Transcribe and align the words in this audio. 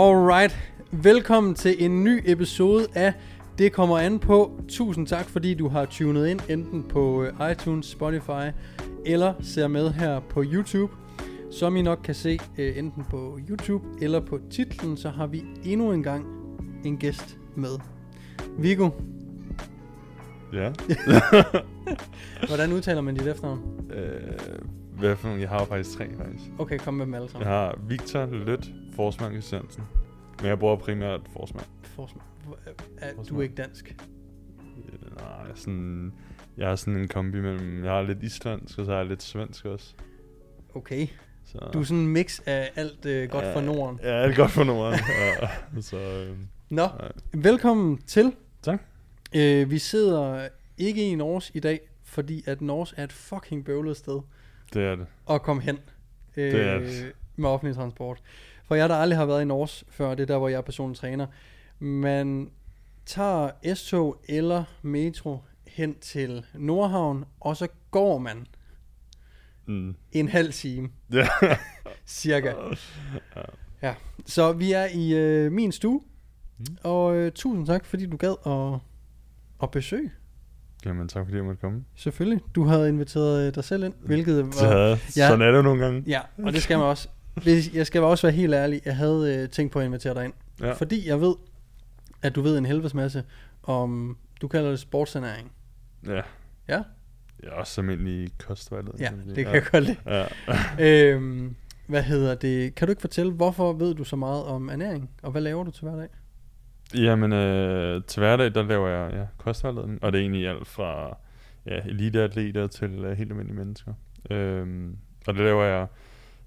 Alright, 0.00 0.58
velkommen 0.90 1.54
til 1.54 1.84
en 1.84 2.04
ny 2.04 2.22
episode 2.24 2.86
af 2.94 3.12
Det 3.58 3.72
kommer 3.72 3.98
an 3.98 4.18
på. 4.18 4.60
Tusind 4.68 5.06
tak, 5.06 5.24
fordi 5.28 5.54
du 5.54 5.68
har 5.68 5.84
tunet 5.84 6.28
ind, 6.28 6.40
enten 6.48 6.82
på 6.88 7.22
øh, 7.22 7.50
iTunes, 7.52 7.86
Spotify, 7.86 8.50
eller 9.06 9.34
ser 9.40 9.68
med 9.68 9.90
her 9.90 10.20
på 10.20 10.42
YouTube. 10.46 10.92
Som 11.50 11.76
I 11.76 11.82
nok 11.82 11.98
kan 12.04 12.14
se, 12.14 12.38
øh, 12.58 12.78
enten 12.78 13.04
på 13.10 13.38
YouTube 13.50 13.84
eller 14.02 14.20
på 14.20 14.38
titlen, 14.50 14.96
så 14.96 15.08
har 15.08 15.26
vi 15.26 15.42
endnu 15.64 15.92
en 15.92 16.02
gang 16.02 16.26
en 16.84 16.96
gæst 16.96 17.38
med. 17.56 17.78
Viggo, 18.58 18.90
Ja. 20.52 20.72
hvordan 22.48 22.72
udtaler 22.72 23.00
man 23.00 23.14
dit 23.14 23.26
efternavn? 23.26 23.60
øh, 23.94 24.20
hvad 24.98 25.16
for 25.16 25.26
nogle? 25.28 25.42
Jeg 25.42 25.48
har 25.50 25.58
jo 25.58 25.64
faktisk 25.64 25.96
tre, 25.96 26.04
faktisk. 26.16 26.44
Okay, 26.58 26.78
kom 26.78 26.94
med 26.94 27.06
dem 27.06 27.14
alle 27.14 27.22
Jeg 27.24 27.30
sammen. 27.30 27.48
har 27.48 27.78
Victor 27.88 28.26
Lødt, 28.26 28.70
Forsmand 28.92 29.32
Christiansen. 29.32 29.82
Men 30.40 30.46
jeg 30.48 30.58
bruger 30.58 30.76
primært 30.76 31.20
Forsmand. 31.32 31.66
Forsmand. 31.82 32.26
Hvor- 32.46 32.58
er- 32.66 33.06
Er, 33.08 33.22
du 33.22 33.38
er 33.38 33.42
ikke 33.42 33.54
dansk? 33.54 33.96
Øh, 34.92 35.16
Nej, 35.16 35.54
sådan, 35.54 36.12
jeg 36.56 36.68
har 36.68 36.76
sådan 36.76 36.96
en 36.96 37.08
kombi 37.08 37.40
mellem, 37.40 37.84
jeg 37.84 37.92
har 37.92 38.02
lidt 38.02 38.22
islandsk, 38.22 38.78
og 38.78 38.84
så 38.84 38.90
har 38.90 38.98
jeg 38.98 39.06
lidt 39.08 39.22
svensk 39.22 39.64
også. 39.64 39.94
Okay. 40.74 41.06
Så, 41.44 41.58
Du 41.72 41.80
er 41.80 41.84
sådan 41.84 42.02
en 42.02 42.08
mix 42.08 42.40
af 42.46 42.70
alt 42.76 43.06
øh, 43.06 43.28
godt 43.30 43.44
ja, 43.44 43.54
for 43.56 43.60
Norden. 43.60 44.00
Ja, 44.02 44.22
det 44.22 44.30
er 44.32 44.36
godt 44.36 44.50
for 44.50 44.64
Norden. 44.64 44.98
ja, 45.74 45.80
så, 45.80 45.96
øh, 45.98 46.36
Nå, 46.70 46.86
nej. 46.86 47.12
velkommen 47.32 47.98
til. 48.06 48.32
Tak. 48.62 48.80
Øh, 49.34 49.70
vi 49.70 49.78
sidder 49.78 50.48
ikke 50.78 51.10
i 51.10 51.14
Norge 51.14 51.42
i 51.54 51.60
dag, 51.60 51.80
fordi 52.04 52.42
at 52.46 52.60
Norge 52.60 52.86
er 52.96 53.04
et 53.04 53.12
fucking 53.12 53.64
bøvlet 53.64 53.96
sted 53.96 54.20
det 54.74 54.82
er 54.84 54.96
det. 54.96 55.06
at 55.30 55.42
komme 55.42 55.62
hen 55.62 55.78
øh, 56.36 56.52
Det 56.52 56.60
er 56.68 56.78
det. 56.78 57.12
med 57.36 57.48
offentlig 57.48 57.76
transport. 57.76 58.18
For 58.70 58.74
jeg, 58.74 58.88
der 58.88 58.94
aldrig 58.94 59.18
har 59.18 59.26
været 59.26 59.42
i 59.42 59.44
Norge 59.44 59.84
før, 59.88 60.10
det 60.14 60.22
er 60.22 60.26
der, 60.26 60.38
hvor 60.38 60.48
jeg 60.48 60.56
er 60.56 60.60
personlig 60.60 60.98
træner. 60.98 61.26
Man 61.78 62.50
tager 63.06 63.50
S-tog 63.74 64.22
eller 64.28 64.64
metro 64.82 65.38
hen 65.66 65.94
til 66.00 66.44
Nordhavn, 66.54 67.24
og 67.40 67.56
så 67.56 67.68
går 67.90 68.18
man 68.18 68.46
Mm. 69.66 69.94
en 70.12 70.28
halv 70.28 70.52
time, 70.52 70.88
cirka. 72.06 72.52
Ja, 73.82 73.94
så 74.26 74.52
vi 74.52 74.72
er 74.72 74.86
i 74.94 75.14
øh, 75.14 75.52
min 75.52 75.72
stue, 75.72 76.00
Mm. 76.58 76.64
og 76.84 77.16
øh, 77.16 77.32
tusind 77.32 77.66
tak, 77.66 77.84
fordi 77.84 78.06
du 78.06 78.16
gad 78.16 78.34
at, 78.46 78.78
at 79.62 79.70
besøge. 79.70 80.10
Jamen, 80.86 81.08
tak 81.08 81.24
fordi 81.26 81.36
jeg 81.36 81.44
måtte 81.44 81.60
komme. 81.60 81.84
Selvfølgelig. 81.94 82.40
Du 82.54 82.64
havde 82.64 82.88
inviteret 82.88 83.46
øh, 83.46 83.54
dig 83.54 83.64
selv 83.64 83.84
ind, 83.84 83.94
hvilket 84.00 84.54
Så, 84.54 84.66
var... 84.66 84.74
ja. 84.88 84.98
Sådan 85.28 85.42
er 85.42 85.50
det 85.50 85.56
jo 85.56 85.62
nogle 85.62 85.84
gange. 85.84 86.02
Ja, 86.06 86.20
og 86.44 86.52
det 86.52 86.62
skal 86.62 86.78
man 86.78 86.86
også. 86.86 87.08
Hvis, 87.34 87.74
jeg 87.74 87.86
skal 87.86 88.00
også 88.00 88.26
være 88.26 88.36
helt 88.36 88.54
ærlig, 88.54 88.80
jeg 88.84 88.96
havde 88.96 89.38
øh, 89.42 89.48
tænkt 89.48 89.72
på 89.72 89.78
at 89.78 89.86
invitere 89.86 90.14
dig 90.14 90.24
ind. 90.24 90.32
Ja. 90.60 90.72
Fordi 90.72 91.08
jeg 91.08 91.20
ved, 91.20 91.34
at 92.22 92.34
du 92.34 92.40
ved 92.40 92.58
en 92.58 92.66
helvedes 92.66 92.94
masse 92.94 93.24
om, 93.62 94.16
du 94.40 94.48
kalder 94.48 94.70
det 94.70 94.78
sportsernæring. 94.78 95.52
Ja. 96.06 96.22
Ja? 96.68 96.82
Er 97.42 97.50
også 97.50 97.80
almindelig 97.80 98.28
kostvejleder. 98.38 98.92
Ja, 98.98 99.10
det 99.34 99.44
kan 99.44 99.54
jeg 99.54 99.62
godt 99.72 99.84
lide. 99.84 99.96
Ja. 100.06 100.26
øhm, 101.14 101.54
hvad 101.86 102.02
hedder 102.02 102.34
det? 102.34 102.74
Kan 102.74 102.88
du 102.88 102.90
ikke 102.92 103.00
fortælle, 103.00 103.32
hvorfor 103.32 103.72
ved 103.72 103.94
du 103.94 104.04
så 104.04 104.16
meget 104.16 104.44
om 104.44 104.68
ernæring? 104.68 105.10
Og 105.22 105.30
hvad 105.30 105.42
laver 105.42 105.64
du 105.64 105.70
til 105.70 105.88
hverdag? 105.88 106.08
Jamen, 106.94 107.32
øh, 107.32 108.02
til 108.04 108.20
hverdag, 108.20 108.54
der 108.54 108.62
laver 108.62 108.88
jeg 108.88 109.12
ja, 109.12 109.24
kostvejledning, 109.38 110.04
og 110.04 110.12
det 110.12 110.18
er 110.18 110.22
egentlig 110.22 110.48
alt 110.48 110.66
fra 110.66 111.18
ja, 111.66 111.80
eliteatleter 111.86 112.66
til 112.66 113.04
uh, 113.04 113.10
helt 113.10 113.30
almindelige 113.30 113.58
mennesker. 113.58 113.92
Øhm, 114.30 114.96
og 115.26 115.34
det 115.34 115.42
laver 115.42 115.64
jeg 115.64 115.86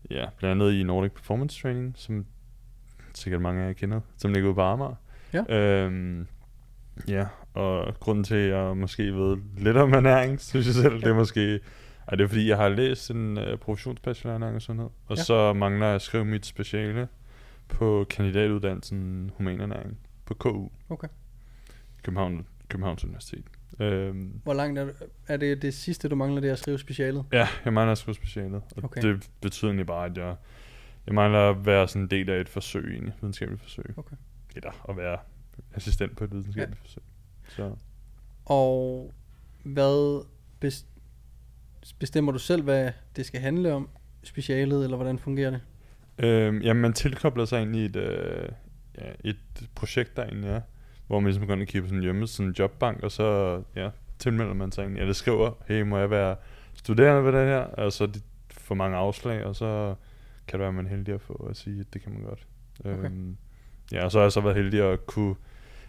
ja, 0.09 0.25
blandt 0.37 0.61
andet 0.61 0.73
i 0.73 0.83
Nordic 0.83 1.11
Performance 1.11 1.61
Training, 1.61 1.93
som 1.97 2.25
sikkert 3.13 3.41
mange 3.41 3.61
af 3.63 3.67
jer 3.67 3.73
kender, 3.73 4.01
som 4.17 4.33
ligger 4.33 4.49
ude 4.49 4.55
på 4.55 4.61
Amager. 4.61 4.95
Ja. 5.33 5.55
Øhm, 5.83 6.27
ja, 7.07 7.27
og 7.53 7.99
grunden 7.99 8.23
til, 8.23 8.35
at 8.35 8.49
jeg 8.57 8.77
måske 8.77 9.13
ved 9.15 9.37
lidt 9.57 9.77
om 9.77 9.93
ernæring, 9.93 10.41
synes 10.49 10.65
jeg 10.67 10.75
selv, 10.75 10.95
det 11.01 11.07
er 11.07 11.13
måske... 11.13 11.59
Er 12.07 12.15
det 12.15 12.29
fordi, 12.29 12.49
jeg 12.49 12.57
har 12.57 12.69
læst 12.69 13.11
en 13.11 13.37
uh, 13.37 13.43
professionsbachelor 13.61 14.31
i 14.31 14.35
ernæring 14.35 14.55
og 14.55 14.61
sundhed, 14.61 14.85
og 14.85 14.93
Ja. 15.09 15.15
ja. 15.15 15.23
så 15.23 15.53
mangler 15.53 15.85
jeg 15.85 15.95
at 15.95 16.01
skrive 16.01 16.25
mit 16.25 16.45
speciale 16.45 17.07
på 17.67 18.05
kandidatuddannelsen 18.09 19.31
humanernæring 19.37 19.97
på 20.25 20.33
KU, 20.33 20.69
Okay. 20.89 21.07
København, 22.03 22.47
Københavns 22.69 23.03
Universitet. 23.03 23.43
Øhm, 23.79 24.39
Hvor 24.43 24.53
langt 24.53 24.79
er, 24.79 24.87
er 25.27 25.37
det 25.37 25.61
det 25.61 25.73
sidste, 25.73 26.09
du 26.09 26.15
mangler, 26.15 26.41
det 26.41 26.47
er 26.47 26.53
at 26.53 26.59
skrive 26.59 26.79
specialet? 26.79 27.25
ja, 27.33 27.47
jeg 27.65 27.73
mangler 27.73 27.91
at 27.91 27.97
skrive 27.97 28.15
specialet, 28.15 28.53
og 28.77 28.83
Okay. 28.83 29.01
det 29.01 29.29
betyder 29.41 29.71
egentlig 29.71 29.87
bare, 29.87 30.05
at 30.05 30.17
jeg, 30.17 30.35
jeg 31.07 31.13
mangler 31.15 31.39
at 31.49 31.65
være 31.65 31.87
sådan 31.87 32.01
en 32.01 32.07
del 32.11 32.29
af 32.29 32.41
et 32.41 32.49
forsøg, 32.49 32.91
egentlig, 32.91 33.13
videnskabeligt 33.21 33.61
forsøg. 33.63 33.85
Okay. 33.97 34.15
Eller 34.55 34.85
at 34.89 34.97
være 34.97 35.17
assistent 35.73 36.17
på 36.17 36.23
et 36.23 36.31
videnskabeligt 36.31 36.79
ja. 36.79 36.81
forsøg. 36.81 37.03
Så, 37.47 37.75
Og 38.45 39.13
hvad 39.63 40.25
bes- 40.65 40.85
bestemmer 41.99 42.31
du 42.31 42.39
selv, 42.39 42.63
hvad 42.63 42.91
det 43.15 43.25
skal 43.25 43.41
handle 43.41 43.73
om? 43.73 43.89
Specialet, 44.23 44.83
eller 44.83 44.95
hvordan 44.97 45.19
fungerer 45.19 45.49
det? 45.51 45.61
øhm, 46.25 46.61
jamen, 46.61 46.81
man 46.81 46.93
tilkobler 46.93 47.45
sig 47.45 47.57
egentlig 47.57 47.85
et, 47.85 47.95
øh, 47.95 48.49
ja, 49.01 49.11
et 49.23 49.37
projekt, 49.75 50.17
der 50.17 50.23
egentlig 50.23 50.49
er, 50.49 50.61
hvor 51.07 51.19
man 51.19 51.25
ligesom 51.27 51.47
går 51.47 51.53
ind 51.53 51.61
og 51.61 51.67
kigger 51.67 51.81
på 51.81 51.87
sådan 51.87 51.97
en 51.97 52.03
hjemme, 52.03 52.27
sådan 52.27 52.49
en 52.49 52.55
jobbank, 52.59 53.03
og 53.03 53.11
så 53.11 53.61
ja, 53.75 53.89
tilmelder 54.19 54.53
man 54.53 54.71
sig 54.71 54.81
egentlig, 54.81 55.01
eller 55.01 55.13
skriver, 55.13 55.51
hey, 55.67 55.81
må 55.81 55.97
jeg 55.97 56.09
være 56.09 56.35
studerende 56.73 57.25
ved 57.25 57.39
det 57.39 57.47
her? 57.47 57.59
Og 57.59 57.93
så 57.93 58.05
de 58.05 58.21
får 58.51 58.75
mange 58.75 58.97
afslag, 58.97 59.45
og 59.45 59.55
så 59.55 59.95
kan 60.47 60.53
det 60.53 60.59
være, 60.59 60.67
at 60.67 60.75
man 60.75 60.85
er 60.85 60.89
heldig 60.89 61.13
at 61.13 61.21
få 61.21 61.47
at 61.49 61.57
sige, 61.57 61.79
at 61.79 61.93
det 61.93 62.01
kan 62.03 62.11
man 62.11 62.21
godt. 62.21 62.47
Okay. 62.79 63.05
Øhm, 63.05 63.37
ja, 63.91 64.05
og 64.05 64.11
så 64.11 64.17
har 64.17 64.23
jeg 64.23 64.31
så 64.31 64.41
været 64.41 64.55
heldig 64.55 64.81
at 64.81 65.05
kunne 65.05 65.35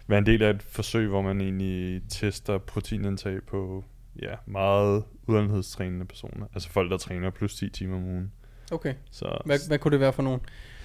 være 0.07 0.19
en 0.19 0.25
del 0.25 0.43
af 0.43 0.49
et 0.49 0.63
forsøg, 0.63 1.07
hvor 1.07 1.21
man 1.21 1.41
egentlig 1.41 2.01
tester 2.09 2.57
proteinindtag 2.57 3.43
på 3.43 3.83
ja, 4.21 4.35
meget 4.45 5.03
udenlandstrænende 5.27 6.05
personer. 6.05 6.47
Altså 6.53 6.69
folk, 6.69 6.91
der 6.91 6.97
træner 6.97 7.29
plus 7.29 7.55
10 7.55 7.69
timer 7.69 7.95
om 7.97 8.03
ugen. 8.03 8.31
Okay. 8.71 8.93
Så, 9.11 9.41
Hvad, 9.45 9.67
hvad 9.67 9.79
kunne 9.79 9.91
det 9.91 9.99
være 9.99 10.13
for 10.13 10.23
nogle 10.23 10.39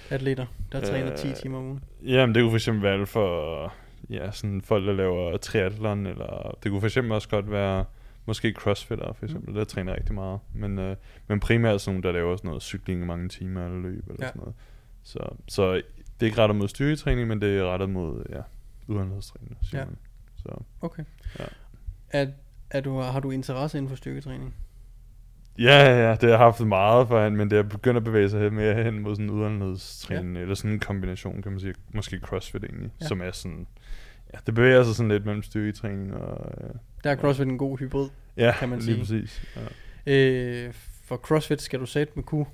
atleter, 0.09 0.45
der 0.71 0.81
træner 0.81 1.15
10 1.15 1.27
Øh, 1.27 1.35
timer 1.35 1.57
om 1.57 1.65
ugen? 1.65 1.83
Jamen, 2.03 2.35
det 2.35 2.41
kunne 2.41 2.51
for 2.51 2.57
eksempel 2.57 2.83
være 2.83 3.05
for 3.05 3.73
ja, 4.09 4.31
sådan 4.31 4.61
folk, 4.61 4.87
der 4.87 4.93
laver 4.93 5.37
triathlon, 5.37 6.05
eller 6.05 6.57
det 6.63 6.71
kunne 6.71 6.81
for 6.81 6.87
eksempel 6.87 7.11
også 7.11 7.29
godt 7.29 7.51
være 7.51 7.85
måske 8.25 8.51
crossfitter 8.51 9.13
for 9.13 9.25
eksempel, 9.25 9.49
mm. 9.49 9.55
der 9.55 9.63
træner 9.63 9.95
rigtig 9.95 10.15
meget. 10.15 10.39
Men, 10.53 10.79
øh, 10.79 10.95
men 11.27 11.39
primært 11.39 11.81
sådan 11.81 11.95
nogle, 11.95 12.07
der 12.07 12.11
laver 12.13 12.35
sådan 12.37 12.47
noget 12.47 12.63
cykling 12.63 13.01
i 13.03 13.05
mange 13.05 13.29
timer 13.29 13.65
eller 13.65 13.79
løb 13.79 14.09
eller 14.09 14.25
Ja. 14.25 14.27
sådan 14.27 14.39
noget. 14.39 14.55
Så, 15.03 15.19
så 15.47 15.73
det 15.73 15.83
er 16.21 16.25
ikke 16.25 16.37
rettet 16.41 16.55
mod 16.55 16.67
styrketræning, 16.67 17.27
men 17.27 17.41
det 17.41 17.57
er 17.57 17.63
rettet 17.63 17.89
mod 17.89 18.23
ja, 18.29 18.41
siger 18.87 19.79
Ja. 19.79 19.85
man. 19.85 19.97
Så, 20.35 20.63
Okay. 20.81 21.03
Ja. 21.39 21.45
Er, 22.09 22.27
er 22.69 22.81
du, 22.81 22.99
har 22.99 23.19
du 23.19 23.31
interesse 23.31 23.77
inden 23.77 23.89
for 23.89 23.95
styrketræning? 23.95 24.55
ja, 25.59 26.07
ja, 26.07 26.11
det 26.11 26.21
har 26.21 26.29
jeg 26.29 26.37
haft 26.37 26.59
meget 26.59 27.07
for, 27.07 27.29
men 27.29 27.49
det 27.51 27.57
er 27.59 27.63
begyndt 27.63 27.97
at 27.97 28.03
bevæge 28.03 28.29
sig 28.29 28.53
mere 28.53 28.83
hen 28.83 28.99
mod 28.99 29.15
sådan 29.15 29.29
udenlandstræning, 29.29 30.35
ja. 30.35 30.41
eller 30.41 30.55
sådan 30.55 30.71
en 30.71 30.79
kombination, 30.79 31.41
kan 31.41 31.51
man 31.51 31.59
sige. 31.61 31.73
Måske 31.93 32.19
crossfit 32.19 32.63
egentlig, 32.63 32.91
ja. 33.01 33.07
som 33.07 33.21
er 33.21 33.31
sådan, 33.31 33.67
ja, 34.33 34.39
det 34.45 34.55
bevæger 34.55 34.83
sig 34.83 34.95
sådan 34.95 35.09
lidt 35.11 35.25
mellem 35.25 35.43
styrketræning 35.43 36.13
og... 36.13 36.51
Øh, 36.63 36.69
Der 37.03 37.11
er 37.11 37.15
CrossFit 37.15 37.47
en 37.47 37.57
god 37.57 37.77
hybrid. 37.77 38.09
Ja, 38.37 38.53
kan 38.59 38.69
man 38.69 38.79
lige 38.79 39.05
sige. 39.05 39.21
præcis. 39.21 39.43
Ja. 40.05 40.13
Øh, 40.13 40.73
for 41.03 41.17
CrossFit 41.17 41.61
skal 41.61 41.79
du 41.79 41.85
sætte 41.85 42.13
med 42.15 42.23
kunne 42.23 42.45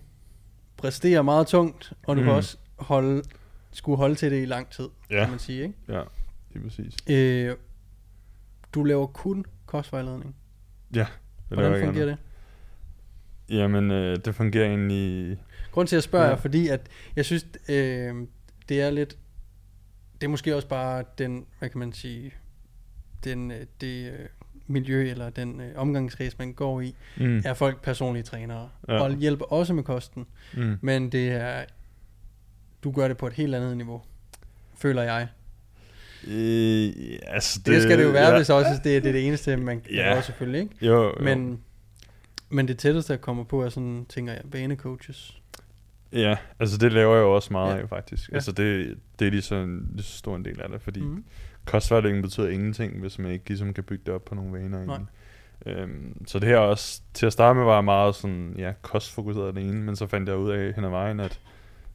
præstere 0.78 1.24
meget 1.24 1.48
tungt, 1.48 1.94
og 2.04 2.16
du 2.16 2.22
mm. 2.22 2.26
kan 2.26 2.36
også 2.36 2.58
holde, 2.76 3.24
skulle 3.72 3.98
holde 3.98 4.16
til 4.16 4.32
det 4.32 4.42
i 4.42 4.46
lang 4.46 4.70
tid, 4.70 4.88
Ja. 5.12 5.20
kan 5.20 5.30
man 5.30 5.40
sige. 5.40 5.62
Ikke? 5.64 5.74
ja, 5.90 6.02
lige 6.54 6.64
præcis. 6.64 6.94
Øh, 7.10 7.56
du 8.74 8.84
laver 8.84 9.08
kun 9.08 9.46
kostvejledning. 9.66 10.36
Det 10.94 11.08
Hvordan 11.48 11.86
fungerer 11.86 12.06
det? 12.06 12.18
Jamen, 13.50 13.92
øh, 13.92 14.18
det 14.26 14.36
fungerer 14.36 14.66
egentlig... 14.68 15.38
Grunden 15.72 15.88
til 15.88 15.96
at 15.96 15.98
jeg 15.98 16.04
spørger 16.04 16.26
ja. 16.26 16.32
Ja. 16.32 16.36
er, 16.38 16.42
fordi 16.42 16.68
at 16.68 16.90
jeg 17.16 17.26
synes, 17.26 17.46
øh, 17.70 18.16
det 18.70 18.82
er 18.82 18.90
lidt, 18.90 19.18
det 20.22 20.28
er 20.28 20.32
måske 20.32 20.56
også 20.56 20.68
bare 20.68 21.04
den, 21.18 21.46
hvad 21.60 21.70
kan 21.70 21.80
man 21.80 21.94
sige, 21.94 22.34
den, 23.24 23.52
øh, 23.52 23.66
det 23.82 24.12
øh, 24.12 24.20
miljø 24.68 25.10
eller 25.10 25.30
den 25.30 25.62
øh, 25.62 25.72
omgangskreds, 25.76 26.40
man 26.40 26.54
går 26.54 26.82
i, 26.82 26.96
Mm. 27.18 27.42
er 27.46 27.54
folk 27.54 27.82
personlige 27.82 28.24
trænere, 28.24 28.70
ja. 28.88 29.02
Og 29.02 29.16
hjælper 29.16 29.46
også 29.46 29.74
med 29.74 29.84
kosten, 29.84 30.26
Mm. 30.54 30.78
men 30.82 31.12
det 31.12 31.28
er, 31.32 31.66
du 32.84 32.92
gør 32.92 33.08
det 33.08 33.18
på 33.18 33.28
et 33.28 33.34
helt 33.34 33.56
andet 33.56 33.78
niveau, 33.78 34.02
føler 34.78 35.04
jeg. 35.04 35.28
Øh, 36.28 37.20
altså, 37.28 37.60
Det, 37.60 37.66
det 37.66 37.82
skal 37.84 37.98
det 37.98 38.04
jo 38.04 38.10
være, 38.10 38.30
ja. 38.30 38.38
hvis 38.38 38.50
også 38.50 38.72
det 38.84 38.98
er 38.98 39.02
det, 39.02 39.14
det 39.14 39.28
eneste, 39.28 39.58
man 39.58 39.82
kan 39.82 39.92
Ja. 39.94 40.14
gøre 40.14 40.24
selvfølgelig, 40.24 40.62
ikke? 40.62 40.86
Jo, 40.86 41.04
jo. 41.04 41.14
Men, 41.24 41.60
men 42.50 42.68
det 42.68 42.78
tætteste, 42.78 43.14
jeg 43.14 43.22
kommer 43.22 43.44
på, 43.44 43.64
er 43.64 43.70
sådan, 43.70 44.06
tænker 44.10 44.34
jeg, 44.34 44.42
banecoaches. 44.52 45.38
Ja, 46.14 46.38
altså 46.60 46.78
det 46.78 46.94
laver 46.94 47.16
jeg 47.16 47.22
jo 47.22 47.36
også 47.36 47.54
meget 47.54 47.76
Ja. 47.76 47.82
af, 47.82 47.90
faktisk. 47.90 48.30
Ja. 48.30 48.36
Altså 48.36 48.52
det, 48.52 48.98
det 49.20 49.28
er 49.28 49.32
lige 49.32 49.42
så, 49.42 49.56
en, 49.56 49.90
lige 49.94 50.04
så 50.04 50.18
stor 50.18 50.36
en 50.36 50.46
del 50.46 50.62
af 50.62 50.70
det, 50.70 50.82
fordi 50.82 51.00
mm. 51.02 51.26
kostvejledning 51.66 52.24
betyder 52.24 52.48
ingenting, 52.50 53.00
hvis 53.00 53.20
man 53.20 53.32
ikke 53.32 53.48
ligesom 53.48 53.74
kan 53.74 53.84
bygge 53.84 54.04
det 54.06 54.14
op 54.14 54.26
på 54.26 54.36
nogle 54.36 54.54
vaner. 54.60 54.78
Egentlig. 54.78 55.08
Øhm, 55.66 56.26
så 56.28 56.40
det 56.40 56.48
her 56.48 56.58
også, 56.58 57.02
til 57.14 57.26
at 57.26 57.34
starte 57.34 57.58
med 57.58 57.64
var 57.66 57.74
jeg 57.76 57.84
meget 57.84 58.16
sådan, 58.16 58.56
ja, 58.58 58.74
kostfokuseret 58.82 59.56
det 59.56 59.64
ene, 59.64 59.84
men 59.84 59.96
så 59.96 60.08
fandt 60.08 60.30
jeg 60.30 60.38
ud 60.38 60.52
af 60.52 60.74
hen 60.74 60.84
ad 60.86 60.90
vejen, 60.90 61.20
at 61.20 61.40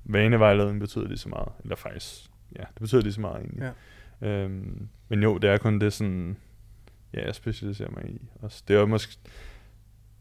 vanevejledning 0.04 0.80
betyder 0.80 1.08
lige 1.08 1.18
så 1.18 1.28
meget. 1.28 1.48
Eller 1.62 1.76
faktisk, 1.76 2.30
ja, 2.56 2.62
det 2.62 2.80
betyder 2.80 3.02
lige 3.02 3.12
så 3.12 3.20
meget 3.20 3.36
egentlig. 3.36 3.72
Ja. 4.22 4.28
Øhm, 4.28 4.88
men 5.08 5.22
jo, 5.22 5.38
det 5.38 5.50
er 5.50 5.58
kun 5.58 5.78
det 5.80 5.92
sådan, 5.92 6.36
ja, 7.14 7.26
jeg 7.26 7.34
specialiserer 7.34 7.90
mig 7.90 8.10
i. 8.10 8.20
Også, 8.42 8.62
det 8.68 8.76
er 8.76 8.80
jo 8.80 8.86
måske, 8.86 9.16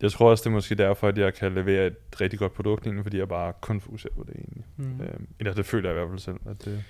jeg 0.01 0.11
tror 0.11 0.29
også, 0.29 0.41
det 0.41 0.47
er 0.47 0.51
måske 0.53 0.75
derfor, 0.75 1.07
at 1.07 1.17
jeg 1.17 1.33
kan 1.33 1.53
levere 1.53 1.87
et 1.87 2.21
rigtig 2.21 2.39
godt 2.39 2.53
produkt 2.53 2.85
egentlig, 2.85 3.05
fordi 3.05 3.17
jeg 3.17 3.27
bare 3.27 3.53
kun 3.61 3.81
fokuserer 3.81 4.13
på 4.13 4.23
det 4.23 4.35
egentlig. 4.35 4.65
Mm. 4.77 5.01
Øhm, 5.01 5.27
eller 5.39 5.53
det 5.53 5.65
føler 5.65 5.89
jeg 5.89 5.95
i 5.95 5.99
hvert 5.99 6.09
fald 6.09 6.19
selv, 6.19 6.37
at 6.45 6.65
det, 6.65 6.83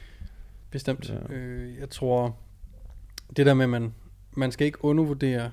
Bestemt. 0.72 1.10
Ja. 1.10 1.34
Øh, 1.34 1.78
jeg 1.80 1.90
tror, 1.90 2.38
det 3.38 3.46
der 3.46 3.54
med, 3.54 3.64
at 3.64 3.70
man, 3.70 3.94
man 4.32 4.52
skal 4.52 4.66
ikke 4.66 4.86
undervurdere 4.86 5.52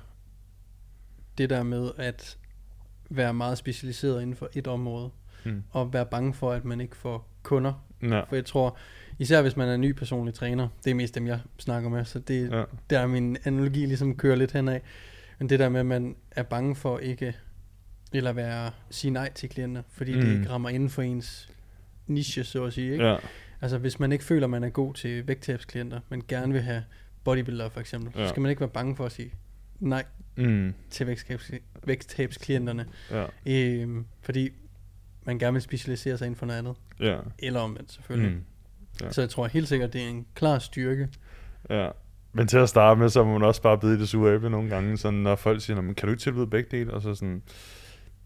det 1.37 1.49
der 1.49 1.63
med 1.63 1.91
at 1.97 2.37
være 3.09 3.33
meget 3.33 3.57
specialiseret 3.57 4.21
inden 4.21 4.35
for 4.35 4.49
et 4.53 4.67
område, 4.67 5.09
mm. 5.45 5.63
og 5.71 5.93
være 5.93 6.05
bange 6.05 6.33
for, 6.33 6.51
at 6.51 6.65
man 6.65 6.81
ikke 6.81 6.95
får 6.95 7.27
kunder. 7.43 7.73
ja, 8.01 8.19
For 8.19 8.35
jeg 8.35 8.45
tror, 8.45 8.77
især 9.19 9.41
hvis 9.41 9.57
man 9.57 9.69
er 9.69 9.77
ny 9.77 9.91
personlig 9.91 10.33
træner, 10.33 10.67
det 10.83 10.91
er 10.91 10.95
mest 10.95 11.15
dem, 11.15 11.27
jeg 11.27 11.39
snakker 11.57 11.89
med, 11.89 12.05
så 12.05 12.19
det, 12.19 12.51
ja, 12.51 12.63
der 12.89 12.99
er 12.99 13.07
min 13.07 13.37
analogi 13.43 13.85
ligesom 13.85 14.17
kører 14.17 14.35
lidt 14.35 14.51
henad. 14.51 14.79
Men 15.39 15.49
det 15.49 15.59
der 15.59 15.69
med, 15.69 15.79
at 15.79 15.85
man 15.85 16.15
er 16.31 16.43
bange 16.43 16.75
for 16.75 16.99
ikke, 16.99 17.35
eller 18.13 18.33
være, 18.33 18.71
sige 18.89 19.11
nej 19.11 19.31
til 19.33 19.49
klienter, 19.49 19.81
fordi 19.91 20.15
mm. 20.15 20.21
det 20.21 20.37
ikke 20.37 20.49
rammer 20.49 20.69
inden 20.69 20.89
for 20.89 21.01
ens 21.01 21.49
niche, 22.07 22.43
så 22.43 22.63
at 22.63 22.73
sige. 22.73 22.91
Ikke? 22.91 23.05
ja, 23.05 23.17
Altså 23.61 23.77
hvis 23.77 23.99
man 23.99 24.11
ikke 24.11 24.23
føler, 24.23 24.47
man 24.47 24.63
er 24.63 24.69
god 24.69 24.93
til 24.93 25.27
vægttabsklienter, 25.27 25.99
men 26.09 26.23
gerne 26.27 26.53
vil 26.53 26.61
have 26.61 26.83
bodybuilder 27.23 27.69
for 27.69 27.79
eksempel, 27.79 28.11
ja. 28.15 28.23
Så 28.25 28.29
skal 28.29 28.41
man 28.41 28.49
ikke 28.49 28.59
være 28.59 28.69
bange 28.69 28.95
for 28.95 29.05
at 29.05 29.11
sige 29.11 29.33
nej 29.79 30.03
mm, 30.35 30.73
til 30.89 31.07
vægttabs, 31.07 31.51
vægttabsklienterne, 31.83 32.85
ja, 33.11 33.25
øhm, 33.45 34.05
fordi 34.21 34.49
man 35.23 35.39
gerne 35.39 35.53
vil 35.53 35.61
specialisere 35.61 36.17
sig 36.17 36.25
inden 36.25 36.37
for 36.37 36.45
noget 36.45 36.59
andet, 36.59 36.75
ja, 36.99 37.17
eller 37.39 37.59
omvendt 37.59 37.91
selvfølgelig. 37.91 38.31
Mm. 38.31 38.43
Ja. 39.01 39.11
Så 39.11 39.21
jeg 39.21 39.29
tror 39.29 39.47
helt 39.47 39.67
sikkert, 39.67 39.93
det 39.93 40.03
er 40.03 40.07
en 40.09 40.25
klar 40.35 40.59
styrke. 40.59 41.07
ja. 41.69 41.89
Men 42.33 42.47
til 42.47 42.57
at 42.57 42.69
starte 42.69 42.99
med, 42.99 43.09
så 43.09 43.23
må 43.23 43.33
man 43.33 43.47
også 43.47 43.61
bare 43.61 43.77
bide 43.77 43.95
i 43.95 43.99
det 43.99 44.09
sure 44.09 44.33
æble 44.35 44.49
nogle 44.49 44.69
gange, 44.69 44.97
sådan 44.97 45.19
når 45.19 45.35
folk 45.35 45.61
siger, 45.61 45.75
"Nå, 45.75 45.81
men 45.81 45.95
kan 45.95 46.07
du 46.07 46.11
ikke 46.11 46.21
tilbyde 46.21 46.47
begge 46.47 46.77
dele? 46.77 46.93
Og 46.93 47.01
så 47.01 47.15
sådan, 47.15 47.41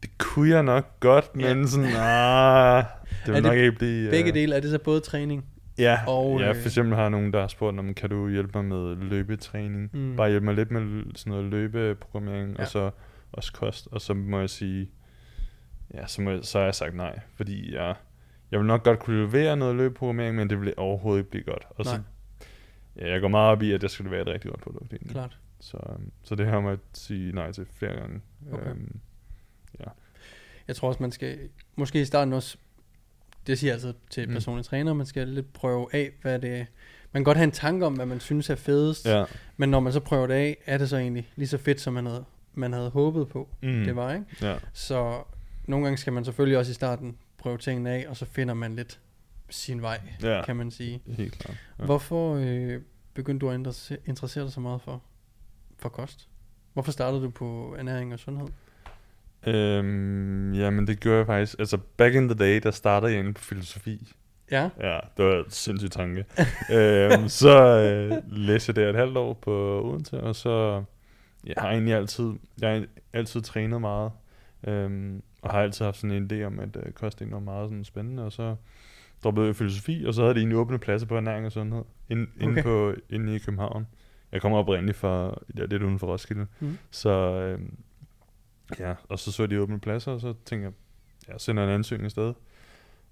det 0.03 0.17
kunne 0.17 0.49
jeg 0.49 0.63
nok 0.63 0.99
godt, 0.99 1.35
men 1.35 1.45
Ja. 1.61 1.65
sådan, 1.67 1.85
ah, 1.95 2.83
det 3.25 3.27
Er 3.29 3.33
vil 3.33 3.35
det 3.35 3.43
nok 3.43 3.55
ikke 3.57 3.71
blive... 3.71 4.09
Begge 4.11 4.29
øh, 4.29 4.35
dele, 4.35 4.55
er 4.55 4.59
det 4.59 4.69
så 4.69 4.79
både 4.79 4.99
træning? 4.99 5.45
Ja, 5.77 5.99
Og, 6.07 6.39
ja, 6.39 6.49
øh, 6.49 6.55
for 6.55 6.65
eksempel 6.67 6.95
har 6.95 7.09
nogen, 7.09 7.33
der 7.33 7.39
har 7.41 7.47
spurgt, 7.47 7.79
om 7.79 7.93
kan 7.93 8.09
du 8.09 8.29
hjælpe 8.29 8.61
mig 8.61 8.65
med 8.65 8.95
løbetræning? 8.95 9.89
Mm. 9.93 10.15
Bare 10.15 10.29
hjælpe 10.29 10.45
mig 10.45 10.55
lidt 10.55 10.71
med 10.71 11.03
sådan 11.15 11.31
noget 11.31 11.45
løbeprogrammering, 11.45 12.55
Ja. 12.57 12.61
og 12.61 12.67
så 12.67 12.91
også 13.31 13.53
kost. 13.53 13.87
Og 13.91 14.01
så 14.01 14.13
må 14.13 14.39
jeg 14.39 14.49
sige, 14.49 14.89
ja, 15.93 16.07
så, 16.07 16.21
må 16.21 16.29
jeg, 16.31 16.39
så 16.43 16.57
har 16.57 16.65
jeg 16.65 16.75
sagt 16.75 16.95
nej, 16.95 17.19
fordi 17.35 17.73
jeg, 17.73 17.95
jeg 18.51 18.59
vil 18.59 18.67
nok 18.67 18.83
godt 18.83 18.99
kunne 18.99 19.25
levere 19.25 19.57
noget 19.57 19.75
løbeprogrammering, 19.75 20.35
men 20.35 20.49
det 20.49 20.61
vil 20.61 20.73
overhovedet 20.77 21.19
ikke 21.21 21.31
blive 21.31 21.43
godt. 21.43 21.63
Og 21.69 21.85
så, 21.85 21.91
Nej. 21.91 22.01
ja, 23.07 23.11
jeg 23.11 23.21
går 23.21 23.27
meget 23.27 23.51
op 23.51 23.61
i, 23.63 23.71
at 23.71 23.83
jeg 23.83 23.89
skal 23.89 24.05
levere 24.05 24.21
et 24.21 24.27
rigtig 24.27 24.49
godt 24.51 24.61
produkt. 24.61 24.93
Egentlig. 24.93 25.11
Klart. 25.11 25.37
Så, 25.59 25.77
øhm, 25.89 26.11
så 26.23 26.35
det 26.35 26.45
her 26.45 26.59
må 26.59 26.69
jeg 26.69 26.77
sige 26.93 27.31
nej 27.35 27.51
til 27.51 27.65
flere 27.79 27.93
gange. 27.93 28.21
Okay. 28.53 28.69
Øhm, 29.79 29.89
Jeg 30.67 30.75
tror 30.75 30.87
også, 30.87 31.03
man 31.03 31.11
skal, 31.11 31.39
måske 31.75 32.01
i 32.01 32.05
starten 32.05 32.33
også, 32.33 32.57
det 33.47 33.59
siger 33.59 33.71
jeg 33.71 33.75
altid 33.75 33.93
til 34.09 34.27
Mm. 34.27 34.33
personlige 34.33 34.63
træner, 34.63 34.93
man 34.93 35.05
skal 35.05 35.27
lidt 35.27 35.53
prøve 35.53 35.87
af, 35.95 36.11
hvad 36.21 36.39
det 36.39 36.49
er. 36.59 36.65
Man 37.11 37.19
kan 37.19 37.23
godt 37.23 37.37
have 37.37 37.43
en 37.43 37.51
tanke 37.51 37.85
om, 37.85 37.93
hvad 37.93 38.05
man 38.05 38.19
synes 38.19 38.49
er 38.49 38.55
fedest, 38.55 39.05
ja. 39.05 39.25
men 39.57 39.69
når 39.69 39.79
man 39.79 39.93
så 39.93 39.99
prøver 39.99 40.27
det 40.27 40.33
af, 40.33 40.57
er 40.65 40.77
det 40.77 40.89
så 40.89 40.97
egentlig 40.97 41.29
lige 41.35 41.47
så 41.47 41.57
fedt, 41.57 41.81
som 41.81 41.93
man 41.93 42.05
havde, 42.05 42.25
man 42.53 42.73
havde 42.73 42.89
håbet 42.89 43.27
på, 43.29 43.49
Mm. 43.61 43.83
det 43.83 43.95
var, 43.95 44.13
ikke? 44.13 44.25
Ja. 44.41 44.57
Så 44.73 45.23
nogle 45.65 45.85
gange 45.85 45.97
skal 45.97 46.13
man 46.13 46.25
selvfølgelig 46.25 46.57
også 46.57 46.71
i 46.71 46.73
starten 46.73 47.17
prøve 47.37 47.57
tingene 47.57 47.89
af, 47.91 48.05
og 48.09 48.17
så 48.17 48.25
finder 48.25 48.53
man 48.53 48.75
lidt 48.75 48.99
sin 49.49 49.81
vej, 49.81 50.01
ja, 50.21 50.41
kan 50.45 50.55
man 50.55 50.71
sige. 50.71 51.01
helt 51.07 51.33
klart. 51.37 51.57
Ja. 51.79 51.85
Hvorfor 51.85 52.35
øh, 52.35 52.81
begyndte 53.13 53.45
du 53.45 53.51
at 53.51 53.59
interesse- 53.59 53.97
interessere 54.05 54.43
dig 54.43 54.53
så 54.53 54.59
meget 54.59 54.81
for, 54.81 55.03
for 55.77 55.89
kost? 55.89 56.27
Hvorfor 56.73 56.91
startede 56.91 57.21
du 57.23 57.29
på 57.29 57.75
ernæring 57.79 58.13
og 58.13 58.19
sundhed? 58.19 58.47
Øhm, 59.47 60.53
jamen 60.53 60.87
det 60.87 60.99
gjorde 60.99 61.17
jeg 61.17 61.25
faktisk. 61.25 61.55
Altså 61.59 61.77
back 61.97 62.15
in 62.15 62.27
the 62.29 62.37
day, 62.37 62.59
der 62.63 62.71
startede 62.71 63.11
jeg 63.11 63.19
inde 63.19 63.33
på 63.33 63.41
filosofi. 63.41 64.13
Ja, 64.51 64.69
Ja, 64.81 64.99
det 65.17 65.25
var 65.25 65.37
en 65.39 65.45
sindssyg 65.49 65.91
tanke. 65.91 66.25
øhm, 66.77 67.27
så 67.27 67.57
øh, 67.79 68.17
læste 68.31 68.69
jeg 68.69 68.75
der 68.75 68.89
et 68.89 68.95
halvt 68.95 69.17
år 69.17 69.33
på 69.33 69.83
Odense, 69.83 70.19
og 70.21 70.35
så 70.35 70.83
jeg 71.47 71.53
har 71.57 71.69
egentlig 71.71 71.93
altid, 71.93 72.31
jeg 72.61 72.69
har 72.69 72.85
altid 73.13 73.41
trænet 73.41 73.81
meget. 73.81 74.11
Øhm, 74.67 75.21
og 75.41 75.51
har 75.51 75.59
altid 75.61 75.85
haft 75.85 75.97
sådan 75.97 76.11
en 76.11 76.31
idé 76.31 76.43
om, 76.45 76.59
at 76.59 76.77
øh, 76.85 76.91
kost 76.91 77.21
var 77.31 77.39
meget 77.39 77.69
sådan 77.69 77.83
spændende, 77.83 78.25
og 78.25 78.31
så 78.31 78.55
droppede 79.23 79.47
jeg 79.47 79.55
filosofi, 79.55 80.03
og 80.07 80.13
så 80.13 80.21
havde 80.21 80.33
de 80.33 80.39
egentlig 80.39 80.57
åbne 80.57 80.79
pladser 80.79 81.07
på 81.07 81.17
ernæring 81.17 81.45
og 81.45 81.51
sundhed, 81.51 81.83
inde, 82.09 82.27
inde, 82.39 82.51
Okay. 82.51 82.63
på, 82.63 82.93
inde 83.09 83.35
i 83.35 83.39
København. 83.39 83.87
Jeg 84.31 84.41
kommer 84.41 84.57
oprindeligt 84.57 84.97
fra, 84.97 85.37
ja, 85.57 85.65
lidt 85.65 85.83
uden 85.83 85.99
for 85.99 86.07
Roskilde, 86.07 86.45
Mhm. 86.59 86.77
så 86.91 87.09
øhm, 87.09 87.73
ja, 88.79 88.93
og 89.09 89.19
så 89.19 89.31
så 89.31 89.45
de 89.47 89.61
åbne 89.61 89.79
pladser, 89.79 90.11
og 90.11 90.21
så 90.21 90.33
tænkte 90.45 90.63
jeg, 90.65 90.73
jeg 91.27 91.35
sender 91.41 91.63
en 91.63 91.69
ansøgning 91.69 92.05
afsted. 92.05 92.33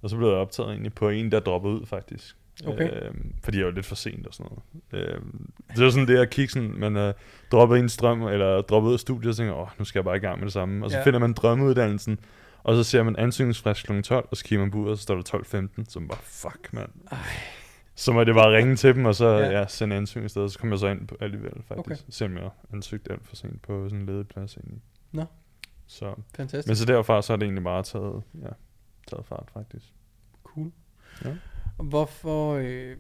Og 0.02 0.10
så 0.10 0.18
blev 0.18 0.28
jeg 0.28 0.38
optaget 0.38 0.70
egentlig 0.70 0.94
på 0.94 1.10
en, 1.10 1.32
der 1.32 1.40
droppede 1.40 1.74
ud 1.74 1.86
faktisk. 1.86 2.36
Okay. 2.68 2.90
Øhm, 3.06 3.34
fordi 3.44 3.58
jeg 3.58 3.66
var 3.66 3.72
lidt 3.72 3.86
for 3.86 3.96
sent 3.96 4.28
og 4.28 4.34
sådan 4.34 4.52
noget. 4.92 5.08
Øhm, 5.16 5.50
det 5.76 5.84
var 5.84 5.90
sådan 5.90 6.08
det 6.08 6.18
at 6.18 6.30
kigge 6.30 6.52
sådan, 6.54 6.74
man 6.78 7.14
droppede 7.52 7.80
i 7.80 7.84
en 7.84 7.90
strøm, 7.90 8.22
eller 8.24 8.62
droppede 8.62 8.90
ud 8.90 8.94
af 8.94 9.00
studiet, 9.00 9.30
og 9.30 9.36
tænker, 9.38 9.54
åh, 9.54 9.68
nu 9.80 9.86
skal 9.86 10.00
jeg 10.00 10.04
bare 10.06 10.16
i 10.16 10.20
gang 10.20 10.40
med 10.40 10.46
det 10.46 10.54
samme. 10.54 10.86
Og 10.86 10.92
så 10.92 10.98
Ja. 10.98 11.04
finder 11.04 11.20
man 11.20 11.34
drømmeuddannelsen, 11.34 12.20
og 12.64 12.76
så 12.76 12.84
ser 12.84 13.04
man 13.04 13.16
ansøgningsfrist 13.16 13.86
kl. 13.88 14.02
12, 14.02 14.28
og 14.32 14.38
så 14.38 14.44
kigger 14.46 14.66
man 14.66 14.72
på 14.72 14.78
uret, 14.78 14.92
og 14.92 14.98
så 14.98 15.04
står 15.04 15.16
der 15.16 15.22
12.15, 15.24 15.86
så 15.90 16.00
man 16.00 16.08
bare, 16.08 16.20
fuck 16.24 16.74
mand. 16.74 16.90
Ej. 17.12 17.18
Så 17.96 18.12
må 18.12 18.24
det 18.24 18.36
bare 18.36 18.56
ringe 18.58 18.76
til 18.76 18.96
dem, 18.96 19.06
og 19.06 19.16
så 19.16 19.28
Ja. 19.30 19.60
ja. 19.60 19.68
Sende 19.68 19.96
ansøgning 19.96 20.26
afsted, 20.26 20.42
og 20.44 20.50
så 20.52 20.60
kom 20.60 20.70
jeg 20.70 20.80
så 20.80 20.88
ind 20.88 21.08
på 21.08 21.16
alligevel 21.20 21.54
faktisk. 21.68 21.80
Okay. 21.80 21.96
Selvom 22.10 22.38
jeg 22.38 22.50
ansøgte 22.74 23.12
alt 23.12 23.28
for 23.28 23.36
sent 23.36 23.62
på 23.62 23.90
sådan 23.90 24.00
en 24.00 24.06
ledig 24.06 24.28
plads 24.28 24.56
egentlig. 24.58 24.82
Nå. 25.12 25.26
Så, 25.92 26.16
fantastisk. 26.36 26.68
men 26.68 26.76
så 26.76 26.86
derfra, 26.86 27.22
så 27.22 27.34
er 27.34 27.38
det 27.38 27.44
egentlig 27.44 27.64
bare 27.64 27.84
taget, 27.84 28.24
ja, 28.42 28.50
taget 29.08 29.26
fart 29.26 29.50
faktisk. 29.54 29.86
Cool. 30.44 30.72
Ja. 31.26 31.36
Hvorfor, 31.84 32.54
øh, 32.54 32.98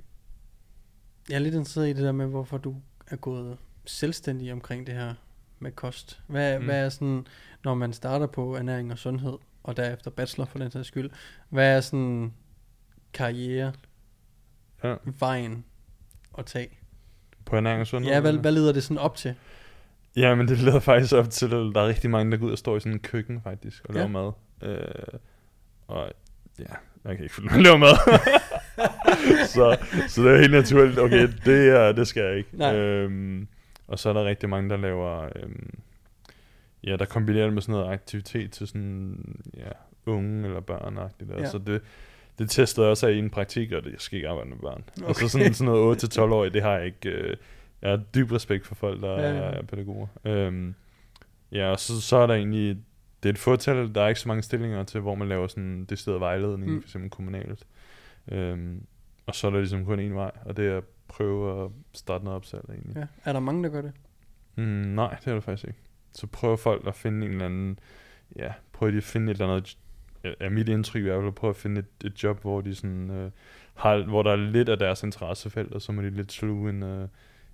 jeg 1.29 1.35
er 1.35 1.39
lidt 1.39 1.55
interesseret 1.55 1.89
i 1.89 1.93
det 1.93 2.03
der 2.03 2.11
med, 2.11 2.25
hvorfor 2.25 2.57
du 2.57 2.75
er 3.07 3.15
gået 3.15 3.57
selvstændig 3.85 4.54
omkring 4.54 4.87
det 4.87 4.95
her 4.95 5.13
med 5.59 5.71
kost. 5.71 6.21
Hvad, 6.27 6.59
mm. 6.59 6.66
Hvad 6.66 6.85
er 6.85 6.89
sådan, 6.89 7.27
når 7.63 7.75
man 7.75 7.94
starter 7.94 8.27
på 8.27 8.56
ernæring 8.56 8.92
og 8.92 8.97
sundhed, 8.97 9.37
og 9.63 9.77
derefter 9.77 10.11
bachelor 10.11 10.45
for 10.45 10.59
den 10.59 10.71
sags 10.71 10.87
skyld, 10.87 11.09
hvad 11.49 11.77
er 11.77 11.81
sådan 11.81 12.33
karriere, 13.13 13.73
Ja. 14.83 14.95
vejen 15.19 15.66
at 16.37 16.45
tage? 16.45 16.80
På 17.45 17.56
ernæring 17.56 17.81
og 17.81 17.87
sundhed? 17.87 18.11
Ja, 18.13 18.19
hvad, 18.19 18.33
hvad 18.33 18.51
leder 18.51 18.73
det 18.73 18.83
sådan 18.83 18.97
op 18.97 19.16
til? 19.16 19.35
Ja, 20.15 20.35
men 20.35 20.47
det 20.47 20.57
leder 20.57 20.80
faktisk 20.80 21.13
op 21.13 21.30
til, 21.30 21.45
at 21.45 21.51
der 21.51 21.81
er 21.81 21.87
rigtig 21.87 22.09
mange, 22.09 22.31
der 22.31 22.37
går 22.37 22.45
ud 22.45 22.51
og 22.51 22.57
står 22.57 22.77
i 22.77 22.80
sådan 22.80 22.91
en 22.94 22.99
køkken 22.99 23.41
faktisk, 23.44 23.85
og 23.85 23.94
Ja. 23.95 23.99
laver 23.99 24.09
mad. 24.09 24.31
Øh, 24.63 25.19
og 25.87 26.11
ja, 26.59 26.63
jeg 27.06 27.15
kan 27.15 27.23
ikke 27.23 27.41
med 27.41 27.51
at 27.53 27.61
lave 27.61 27.77
mad. 27.80 27.95
så, 29.56 29.77
så 30.07 30.23
det 30.23 30.33
er 30.33 30.37
helt 30.37 30.51
naturligt, 30.51 30.99
okay, 30.99 31.27
det, 31.45 31.69
er, 31.69 31.91
det 31.91 32.07
skal 32.07 32.23
jeg 32.23 32.37
ikke. 32.37 32.49
Nej. 32.53 32.75
Øhm, 32.75 33.47
og 33.87 33.99
så 33.99 34.09
er 34.09 34.13
der 34.13 34.25
rigtig 34.25 34.49
mange, 34.49 34.69
der 34.69 34.77
laver, 34.77 35.30
øhm, 35.35 35.80
ja, 36.83 36.95
der 36.95 37.06
kombinerer 37.06 37.44
det 37.45 37.53
med 37.53 37.61
sådan 37.61 37.73
noget 37.73 37.94
aktivitet 37.94 38.51
til 38.51 38.68
sådan, 38.68 39.18
ja, 39.57 39.69
unge 40.06 40.47
eller 40.47 40.59
børn 40.59 40.97
Ja. 41.30 41.39
ja. 41.39 41.49
Så 41.49 41.57
det, 41.57 41.81
det 42.39 42.49
testede 42.49 42.85
jeg 42.85 42.91
også 42.91 43.07
af 43.07 43.11
i 43.11 43.19
en 43.19 43.30
praktik, 43.30 43.71
og 43.71 43.83
det, 43.83 43.91
jeg 43.91 43.99
skal 44.01 44.15
ikke 44.15 44.30
arbejde 44.30 44.49
med 44.49 44.57
børn. 44.57 44.83
Okay. 44.97 45.03
Og 45.03 45.09
Okay. 45.09 45.21
så 45.21 45.30
sådan, 45.30 45.53
sådan 45.53 45.73
noget 45.73 46.03
8-12 46.18 46.21
år, 46.21 46.49
det 46.49 46.61
har 46.61 46.77
jeg 46.77 46.85
ikke, 46.85 47.09
øh, 47.09 47.37
jeg 47.81 47.90
har 47.90 47.97
dyb 48.16 48.31
respekt 48.31 48.66
for 48.68 48.76
folk, 48.76 49.02
der 49.02 49.11
Ja, 49.21 49.33
ja, 49.35 49.42
er 49.42 49.61
pædagoger. 49.64 50.07
Øhm, 50.26 50.76
ja, 51.52 51.71
og 51.71 51.80
så, 51.80 52.02
så 52.02 52.18
er 52.18 52.28
der 52.28 52.33
egentlig, 52.33 52.78
det 53.23 53.30
er 53.30 53.33
et 53.33 53.40
fortal, 53.40 53.95
der 53.95 54.02
er 54.02 54.07
ikke 54.07 54.19
så 54.19 54.28
mange 54.28 54.44
stillinger 54.44 54.83
til, 54.83 55.02
hvor 55.02 55.16
man 55.16 55.30
laver 55.30 55.47
sådan 55.47 55.85
det 55.85 56.00
sted 56.00 56.18
vejledning, 56.19 56.71
Mm. 56.71 56.81
for 56.81 56.88
eksempel 56.88 57.09
kommunalt. 57.09 57.66
Øhm, 58.31 58.83
og 59.26 59.35
så 59.35 59.47
er 59.47 59.52
der 59.52 59.57
ligesom 59.57 59.85
kun 59.85 60.00
en 60.00 60.16
vej, 60.16 60.31
og 60.45 60.57
det 60.57 60.68
er 60.68 60.78
at 60.78 60.83
prøve 61.07 61.66
at 61.66 61.71
starte 61.94 62.23
noget 62.23 62.35
op 62.35 62.45
selv 62.45 62.64
egentlig. 62.69 62.95
Ja. 62.95 63.06
Er 63.26 63.33
der 63.33 63.40
mange, 63.40 63.64
der 63.64 63.69
gør 63.69 63.81
det? 63.81 63.92
Mm, 64.56 64.64
nej, 64.64 65.16
det 65.19 65.28
er 65.28 65.33
det 65.33 65.44
faktisk 65.44 65.68
ikke. 65.68 65.80
Så 66.14 66.28
prøver 66.28 66.56
folk 66.56 66.88
at 66.88 66.95
finde 66.95 67.26
en 67.26 67.31
eller 67.31 67.45
anden, 67.45 67.80
ja, 68.35 68.54
prøver 68.73 68.92
de 68.92 68.97
at 68.97 69.04
finde 69.04 69.31
et 69.31 69.42
eller 69.42 69.54
andet, 69.54 69.78
er 70.40 70.50
mit 70.50 70.69
indtryk 70.69 71.00
i 71.02 71.04
hvert 71.04 71.18
fald, 71.19 71.28
at 71.28 71.35
prøve 71.35 71.50
at 71.50 71.56
finde 71.56 71.80
et, 71.80 72.06
et 72.06 72.23
job, 72.23 72.42
hvor 72.42 72.61
de 72.61 72.76
sådan, 72.76 73.09
øh, 73.11 73.31
har, 73.76 74.04
hvor 74.04 74.23
der 74.23 74.31
er 74.31 74.35
lidt 74.35 74.69
af 74.69 74.78
deres 74.80 75.04
interessefelt, 75.04 75.73
og 75.73 75.81
så 75.81 75.92
må 75.92 76.02
de 76.02 76.09
lidt 76.09 76.31
sluge 76.31 76.69
en, 76.69 76.83
øh, 76.83 77.07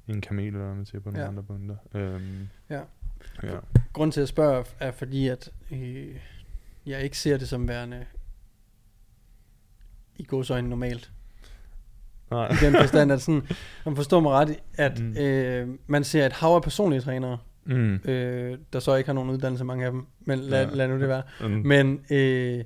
en 0.07 0.21
kamel, 0.21 0.47
eller 0.47 0.75
man 0.75 0.85
siger 0.85 0.99
på 1.01 1.09
nogle 1.09 1.21
Ja. 1.21 1.27
andre 1.27 1.43
punkter. 1.43 1.75
Øhm, 1.93 2.47
Ja. 2.69 2.81
ja. 3.43 3.57
Grunden 3.93 4.11
til 4.11 4.21
at 4.21 4.27
spørge 4.27 4.65
er 4.79 4.91
fordi, 4.91 5.27
at 5.27 5.51
øh, 5.71 6.15
jeg 6.85 7.01
ikke 7.03 7.17
ser 7.17 7.37
det 7.37 7.47
som 7.49 7.67
værende 7.67 8.05
i 10.15 10.23
gåsøjne 10.23 10.69
normalt. 10.69 11.11
Nej. 12.31 12.51
I 12.51 12.55
den 12.61 12.73
forstand, 12.81 13.11
at 13.11 13.21
sådan, 13.21 13.47
man 13.85 13.95
forstår 13.95 14.19
mig 14.19 14.31
ret, 14.31 14.59
at 14.73 14.99
Mm. 14.99 15.17
øh, 15.17 15.77
man 15.87 16.03
ser 16.03 16.25
et 16.25 16.33
hav 16.33 16.49
af 16.49 16.61
personlige 16.61 17.01
trænere, 17.01 17.37
Mm. 17.65 17.95
øh, 17.95 18.57
der 18.73 18.79
så 18.79 18.95
ikke 18.95 19.07
har 19.07 19.13
nogen 19.13 19.29
uddannelse, 19.29 19.63
mange 19.63 19.85
af 19.85 19.91
dem, 19.91 20.05
men 20.19 20.39
lad, 20.39 20.67
Ja. 20.69 20.75
lad 20.75 20.87
nu 20.87 20.99
det 20.99 21.07
være. 21.07 21.23
Mm. 21.47 21.47
Men 21.47 22.05
øh, 22.11 22.63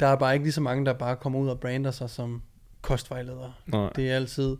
der 0.00 0.06
er 0.06 0.16
bare 0.16 0.32
ikke 0.34 0.44
lige 0.44 0.52
så 0.52 0.60
mange, 0.60 0.86
der 0.86 0.92
bare 0.92 1.16
kommer 1.16 1.38
ud 1.38 1.48
og 1.48 1.60
brander 1.60 1.90
sig 1.90 2.10
som 2.10 2.42
kostvejledere. 2.82 3.52
Nej. 3.66 3.90
Det 3.96 4.10
er 4.10 4.16
altid, 4.16 4.56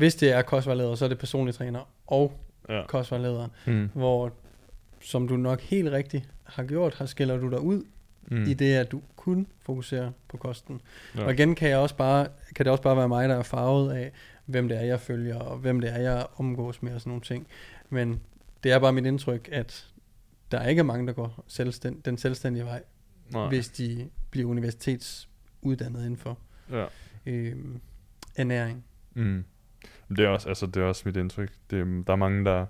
hvis 0.00 0.14
det 0.14 0.32
er 0.32 0.42
kostvejleder, 0.42 0.94
så 0.94 1.04
er 1.04 1.08
det 1.08 1.18
personlig 1.18 1.54
træner 1.54 1.88
og 2.06 2.32
Ja. 2.68 2.82
kostvejleder, 2.86 3.48
Mm. 3.66 3.88
hvor, 3.94 4.32
som 5.00 5.28
du 5.28 5.36
nok 5.36 5.60
helt 5.60 5.90
rigtigt 5.90 6.28
har 6.44 6.64
gjort, 6.64 6.94
har 6.94 7.06
skiller 7.06 7.36
du 7.36 7.50
dig 7.50 7.60
ud 7.60 7.84
Mm. 8.30 8.42
i 8.42 8.54
det, 8.54 8.74
at 8.74 8.92
du 8.92 9.02
kun 9.16 9.46
fokuserer 9.60 10.10
på 10.28 10.36
kosten. 10.36 10.80
Ja. 11.14 11.20
Ja. 11.20 11.26
Og 11.26 11.32
igen 11.32 11.54
kan, 11.54 11.68
jeg 11.70 11.78
også 11.78 11.96
bare, 11.96 12.26
kan 12.56 12.64
det 12.66 12.70
også 12.70 12.82
bare 12.82 12.96
være 12.96 13.08
mig, 13.08 13.28
der 13.28 13.34
er 13.34 13.42
farvet 13.42 13.92
af, 13.92 14.12
hvem 14.46 14.68
det 14.68 14.76
er, 14.78 14.82
jeg 14.82 15.00
følger, 15.00 15.36
og 15.38 15.58
hvem 15.58 15.80
det 15.80 15.90
er, 15.92 15.98
jeg 15.98 16.26
omgås 16.36 16.82
med 16.82 16.94
og 16.94 17.00
sådan 17.00 17.10
nogle 17.10 17.22
ting. 17.22 17.46
Men 17.90 18.20
det 18.64 18.72
er 18.72 18.78
bare 18.78 18.92
mit 18.92 19.06
indtryk, 19.06 19.48
at 19.52 19.88
der 20.50 20.58
er 20.58 20.68
ikke 20.68 20.84
mange, 20.84 21.06
der 21.06 21.12
går 21.12 21.44
selvstænd- 21.48 22.02
den 22.04 22.18
selvstændige 22.18 22.64
vej, 22.64 22.82
Nej. 23.32 23.48
hvis 23.48 23.68
de 23.68 24.08
bliver 24.30 24.48
universitetsuddannet 24.48 26.00
inden 26.00 26.16
for 26.16 26.38
Ja. 26.70 26.84
øh, 27.26 27.56
ernæring. 28.36 28.84
Mm. 29.14 29.44
Det 30.16 30.20
er 30.20 30.28
også, 30.28 30.48
altså, 30.48 30.66
det 30.66 30.76
er 30.76 30.86
også 30.86 31.02
mit 31.04 31.16
indtryk. 31.16 31.50
Det, 31.70 32.06
der 32.06 32.12
er 32.12 32.16
mange, 32.16 32.44
der... 32.44 32.66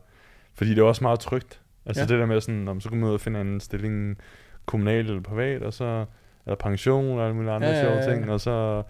Fordi 0.54 0.70
det 0.70 0.78
er 0.78 0.82
også 0.82 1.04
meget 1.04 1.20
trygt. 1.20 1.60
Altså 1.86 2.02
Ja. 2.02 2.06
det 2.06 2.18
der 2.18 2.26
med 2.26 2.40
sådan, 2.40 2.68
om 2.68 2.80
så 2.80 2.88
kan 2.88 2.98
man 2.98 3.08
ud 3.08 3.14
og 3.14 3.20
finde 3.20 3.40
en 3.40 3.60
stilling 3.60 4.18
kommunal 4.66 5.06
eller 5.06 5.20
privat, 5.22 5.62
og 5.62 5.72
så 5.72 5.84
er 5.84 6.04
der 6.46 6.54
pension 6.54 7.18
og 7.18 7.24
alle 7.24 7.36
mulige 7.36 7.50
andre 7.52 7.68
Ja, 7.68 7.74
ja, 7.74 7.94
ja, 7.94 8.02
sjove 8.02 8.14
ting, 8.16 8.30
og 8.30 8.40
så 8.40 8.82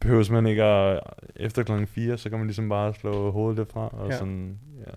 behøves 0.00 0.30
man 0.30 0.46
ikke 0.46 0.62
at, 0.64 1.00
efter 1.36 1.62
klokken 1.62 1.86
4, 1.86 2.18
så 2.18 2.30
kan 2.30 2.38
man 2.38 2.46
ligesom 2.46 2.68
bare 2.68 2.94
slå 2.94 3.30
hovedet 3.30 3.58
lidt 3.58 3.72
fra, 3.72 3.88
og 3.88 4.06
Ja. 4.06 4.12
ja. 4.12 4.18
sådan, 4.18 4.58
ja, 4.86 4.92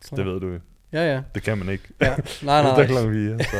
Så- 0.00 0.16
det 0.16 0.26
ved 0.26 0.40
du 0.40 0.48
jo. 0.48 0.58
Ja, 0.92 1.14
ja. 1.14 1.22
Det 1.34 1.42
kan 1.42 1.58
man 1.58 1.68
ikke. 1.68 1.84
ja. 2.00 2.16
Nej, 2.42 2.62
nej, 2.62 2.70
efter 2.70 2.86
klokken 2.86 3.12
4, 3.38 3.44
så... 3.44 3.56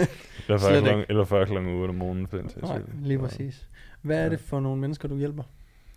eller, 0.48 0.58
før 0.58 0.80
klokken, 0.80 1.04
eller 1.08 1.24
før 1.24 1.44
klokken 1.44 1.74
8 1.74 1.90
om 1.90 1.94
morgenen, 1.94 2.26
for 2.26 2.36
den 2.36 2.50
Nej, 2.62 2.80
lige 3.02 3.18
præcis. 3.18 3.68
Hvad 4.02 4.24
er 4.24 4.28
det 4.28 4.40
for 4.40 4.60
nogle 4.60 4.80
mennesker, 4.80 5.08
du 5.08 5.16
hjælper? 5.16 5.42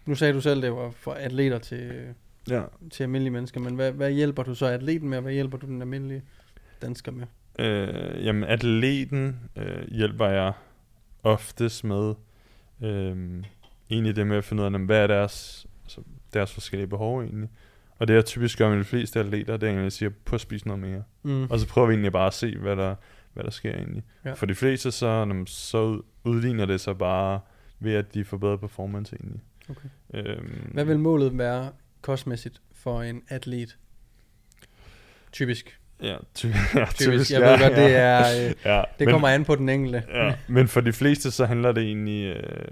Nu 0.05 0.15
sagde 0.15 0.33
du 0.33 0.41
selv, 0.41 0.61
det 0.61 0.71
var 0.71 0.89
for 0.91 1.11
atleter 1.11 1.57
til, 1.57 1.91
Ja. 2.49 2.61
til 2.91 3.03
almindelige 3.03 3.31
mennesker, 3.31 3.59
men 3.59 3.75
hvad, 3.75 3.91
hvad 3.91 4.11
hjælper 4.11 4.43
du 4.43 4.55
så 4.55 4.65
atleten 4.65 5.09
med, 5.09 5.17
og 5.17 5.21
hvad 5.21 5.33
hjælper 5.33 5.57
du 5.57 5.65
den 5.65 5.81
almindelige 5.81 6.21
dansker 6.81 7.11
med? 7.11 7.25
Øh, 7.59 8.25
jamen, 8.25 8.43
atleten 8.43 9.39
øh, 9.55 9.87
hjælper 9.91 10.27
jeg 10.27 10.53
oftest 11.23 11.83
med 11.83 12.13
øh, 12.81 13.43
egentlig 13.89 14.15
det 14.15 14.27
med 14.27 14.37
at 14.37 14.43
finde 14.43 14.63
ud 14.63 14.73
af, 14.73 14.79
hvad 14.79 14.97
er 15.03 15.07
deres, 15.07 15.67
altså, 15.83 16.01
deres 16.33 16.53
forskellige 16.53 16.87
behov 16.87 17.21
egentlig. 17.23 17.49
Og 17.99 18.07
det 18.07 18.13
jeg 18.13 18.25
typisk 18.25 18.57
gør 18.57 18.69
med 18.69 18.79
de 18.79 18.83
fleste 18.83 19.19
atleter, 19.19 19.57
det 19.57 19.63
er 19.63 19.67
egentlig 19.67 19.85
at 19.85 19.93
sige, 19.93 20.09
på 20.09 20.35
at 20.35 20.41
spise 20.41 20.67
noget 20.67 20.81
mere. 20.81 21.03
Mm. 21.23 21.43
Og 21.43 21.59
så 21.59 21.67
prøver 21.67 21.87
vi 21.87 21.93
egentlig 21.93 22.11
bare 22.11 22.27
at 22.27 22.33
se, 22.33 22.57
hvad 22.57 22.75
der, 22.75 22.95
hvad 23.33 23.43
der 23.43 23.49
sker 23.51 23.73
egentlig. 23.73 24.03
Ja. 24.25 24.33
For 24.33 24.45
de 24.45 24.55
fleste, 24.55 24.91
så, 24.91 25.43
så 25.45 25.77
ud- 25.83 26.01
udligner 26.23 26.65
det 26.65 26.81
sig 26.81 26.97
bare 26.97 27.39
ved, 27.79 27.93
at 27.93 28.13
de 28.13 28.25
får 28.25 28.37
bedre 28.37 28.57
performance 28.57 29.15
egentlig. 29.15 29.41
Okay. 29.69 29.89
Øhm, 30.13 30.69
Hvad 30.73 30.85
vil 30.85 30.99
målet 30.99 31.37
være 31.37 31.71
kostmæssigt 32.01 32.61
for 32.73 33.01
en 33.01 33.21
atlet? 33.29 33.77
Typisk. 35.31 35.77
Ja, 36.01 36.17
ty- 36.33 36.45
ja, 36.75 36.85
Typisk. 36.95 37.31
Jeg 37.31 37.41
ved 37.41 37.59
godt, 37.59 37.75
det 37.75 37.95
er... 37.95 38.19
Øh, 38.49 38.53
ja, 38.65 38.83
det 38.99 39.07
kommer 39.09 39.27
an 39.27 39.45
på 39.45 39.55
den 39.55 39.69
enkelte. 39.69 40.03
Ja, 40.13 40.35
men 40.47 40.67
for 40.67 40.81
de 40.81 40.93
fleste, 40.93 41.31
så 41.31 41.45
handler 41.45 41.71
det 41.71 41.83
egentlig... 41.83 42.35
Øh, 42.35 42.67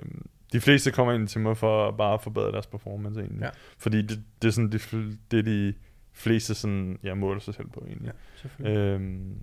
de 0.53 0.61
fleste 0.61 0.91
kommer 0.91 1.13
egentlig 1.13 1.29
til 1.29 1.41
mig 1.41 1.57
for 1.57 1.87
at 1.87 1.97
bare 1.97 2.19
forbedre 2.19 2.51
deres 2.51 2.67
performance 2.67 3.19
egentlig. 3.19 3.41
Ja. 3.41 3.49
Fordi 3.77 4.01
det, 4.01 4.23
det 4.41 4.47
er 4.47 4.51
sådan, 4.51 4.71
det 5.31 5.39
er 5.39 5.43
de 5.43 5.73
fleste 6.13 6.55
sådan, 6.55 6.99
jeg 7.03 7.17
måler 7.17 7.39
sig 7.39 7.53
selv 7.53 7.67
på 7.67 7.83
egentlig. 7.87 8.11
Ja. 8.59 8.69
Øhm, 8.69 9.33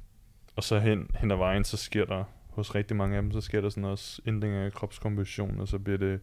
og 0.57 0.65
så 0.65 0.79
hen, 0.79 1.11
hen 1.19 1.31
ad 1.31 1.37
vejen, 1.37 1.65
så 1.65 1.77
sker 1.77 2.05
der 2.05 2.25
hos 2.49 2.75
rigtig 2.75 2.97
mange 2.97 3.17
af 3.17 3.23
dem, 3.23 3.33
så 3.33 3.41
sker 3.41 3.61
der 3.61 3.69
sådan 3.69 3.85
også 3.85 4.23
ændringer 4.27 4.67
i 4.67 4.71
kropskomposition, 4.71 5.61
og 5.61 5.69
så 5.69 5.79
bliver 5.79 5.99
det, 5.99 6.21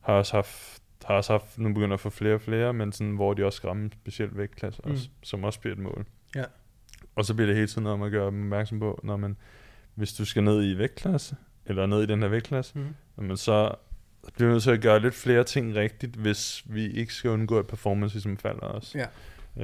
har 0.00 0.12
også 0.14 0.36
haft, 0.36 0.79
har 1.04 1.14
også 1.14 1.32
haft, 1.32 1.58
nu 1.58 1.68
begynder 1.74 1.94
at 1.94 2.00
få 2.00 2.10
flere 2.10 2.34
og 2.34 2.40
flere, 2.40 2.72
men 2.72 2.92
sådan, 2.92 3.12
hvor 3.14 3.34
de 3.34 3.44
også 3.44 3.56
skal 3.56 3.66
ramme 3.66 3.90
specielt 4.02 4.36
vægtklasser, 4.36 4.82
Mm. 4.86 4.90
også, 4.92 5.08
som 5.22 5.44
også 5.44 5.60
bliver 5.60 5.74
et 5.74 5.80
mål. 5.82 6.06
Ja. 6.36 6.44
Og 7.16 7.24
så 7.24 7.34
bliver 7.34 7.46
det 7.46 7.56
hele 7.56 7.66
tiden 7.68 7.82
noget 7.82 8.12
gøre 8.12 8.26
dem 8.26 8.42
opmærksom 8.42 8.80
på, 8.80 9.00
når 9.04 9.16
man, 9.16 9.36
hvis 9.94 10.12
du 10.12 10.24
skal 10.24 10.44
ned 10.44 10.70
i 10.70 10.78
vægtklasse, 10.78 11.36
eller 11.66 11.86
ned 11.86 12.02
i 12.02 12.06
den 12.06 12.22
her 12.22 12.28
vægtklasse, 12.28 12.78
Mm. 12.78 13.24
men 13.26 13.36
så 13.36 13.74
bliver 14.34 14.48
vi 14.48 14.52
nødt 14.52 14.62
til 14.62 14.70
at 14.70 14.80
gøre 14.80 15.00
lidt 15.00 15.14
flere 15.14 15.44
ting 15.44 15.74
rigtigt, 15.74 16.16
hvis 16.16 16.62
vi 16.66 16.90
ikke 16.90 17.14
skal 17.14 17.30
undgå, 17.30 17.58
at 17.58 17.66
performance 17.66 18.14
ligesom 18.14 18.36
falder 18.36 18.60
også. 18.60 18.98
Ja. 18.98 19.06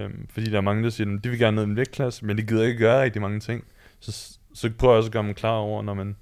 Øhm, 0.02 0.26
fordi 0.30 0.50
der 0.50 0.56
er 0.56 0.60
mange, 0.60 0.84
der 0.84 0.90
siger, 0.90 1.16
at 1.16 1.24
de 1.24 1.28
vil 1.28 1.38
gerne 1.38 1.54
ned 1.54 1.62
i 1.64 1.68
en 1.70 1.76
vægtklasse, 1.76 2.24
men 2.24 2.38
de 2.38 2.42
gider 2.42 2.62
ikke 2.64 2.78
gøre 2.78 3.02
rigtig 3.02 3.22
mange 3.22 3.40
ting. 3.40 3.64
Så, 4.00 4.38
så 4.54 4.70
prøver 4.78 4.94
jeg 4.94 4.96
også 4.98 5.08
at 5.08 5.12
gøre 5.12 5.22
dem 5.22 5.34
klar 5.34 5.50
over, 5.56 5.82
når 5.82 5.94
man, 5.94 6.16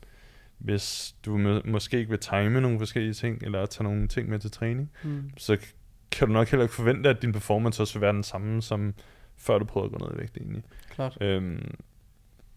hvis 0.58 1.16
du 1.24 1.38
må, 1.38 1.60
måske 1.64 1.98
ikke 1.98 2.10
vil 2.10 2.18
time 2.18 2.60
nogle 2.60 2.78
forskellige 2.78 3.14
ting, 3.14 3.42
eller 3.42 3.66
tage 3.66 3.84
nogle 3.84 4.08
ting 4.08 4.28
med 4.28 4.38
til 4.38 4.50
træning, 4.50 4.90
Mm. 5.04 5.30
så 5.36 5.56
kan 6.10 6.26
du 6.28 6.32
nok 6.32 6.48
heller 6.48 6.62
ikke 6.64 6.74
forvente, 6.74 7.10
at 7.10 7.22
din 7.22 7.32
performance 7.32 7.82
også 7.82 7.94
vil 7.94 8.00
være 8.00 8.12
den 8.12 8.22
samme, 8.22 8.62
som 8.62 8.94
før 9.36 9.58
du 9.58 9.64
prøvede 9.64 9.94
at 9.94 10.00
gå 10.00 10.06
ned 10.06 10.14
i 10.16 10.20
vægt 10.20 10.36
egentlig. 10.36 10.62
Klart. 10.90 11.18
Øhm, 11.20 11.74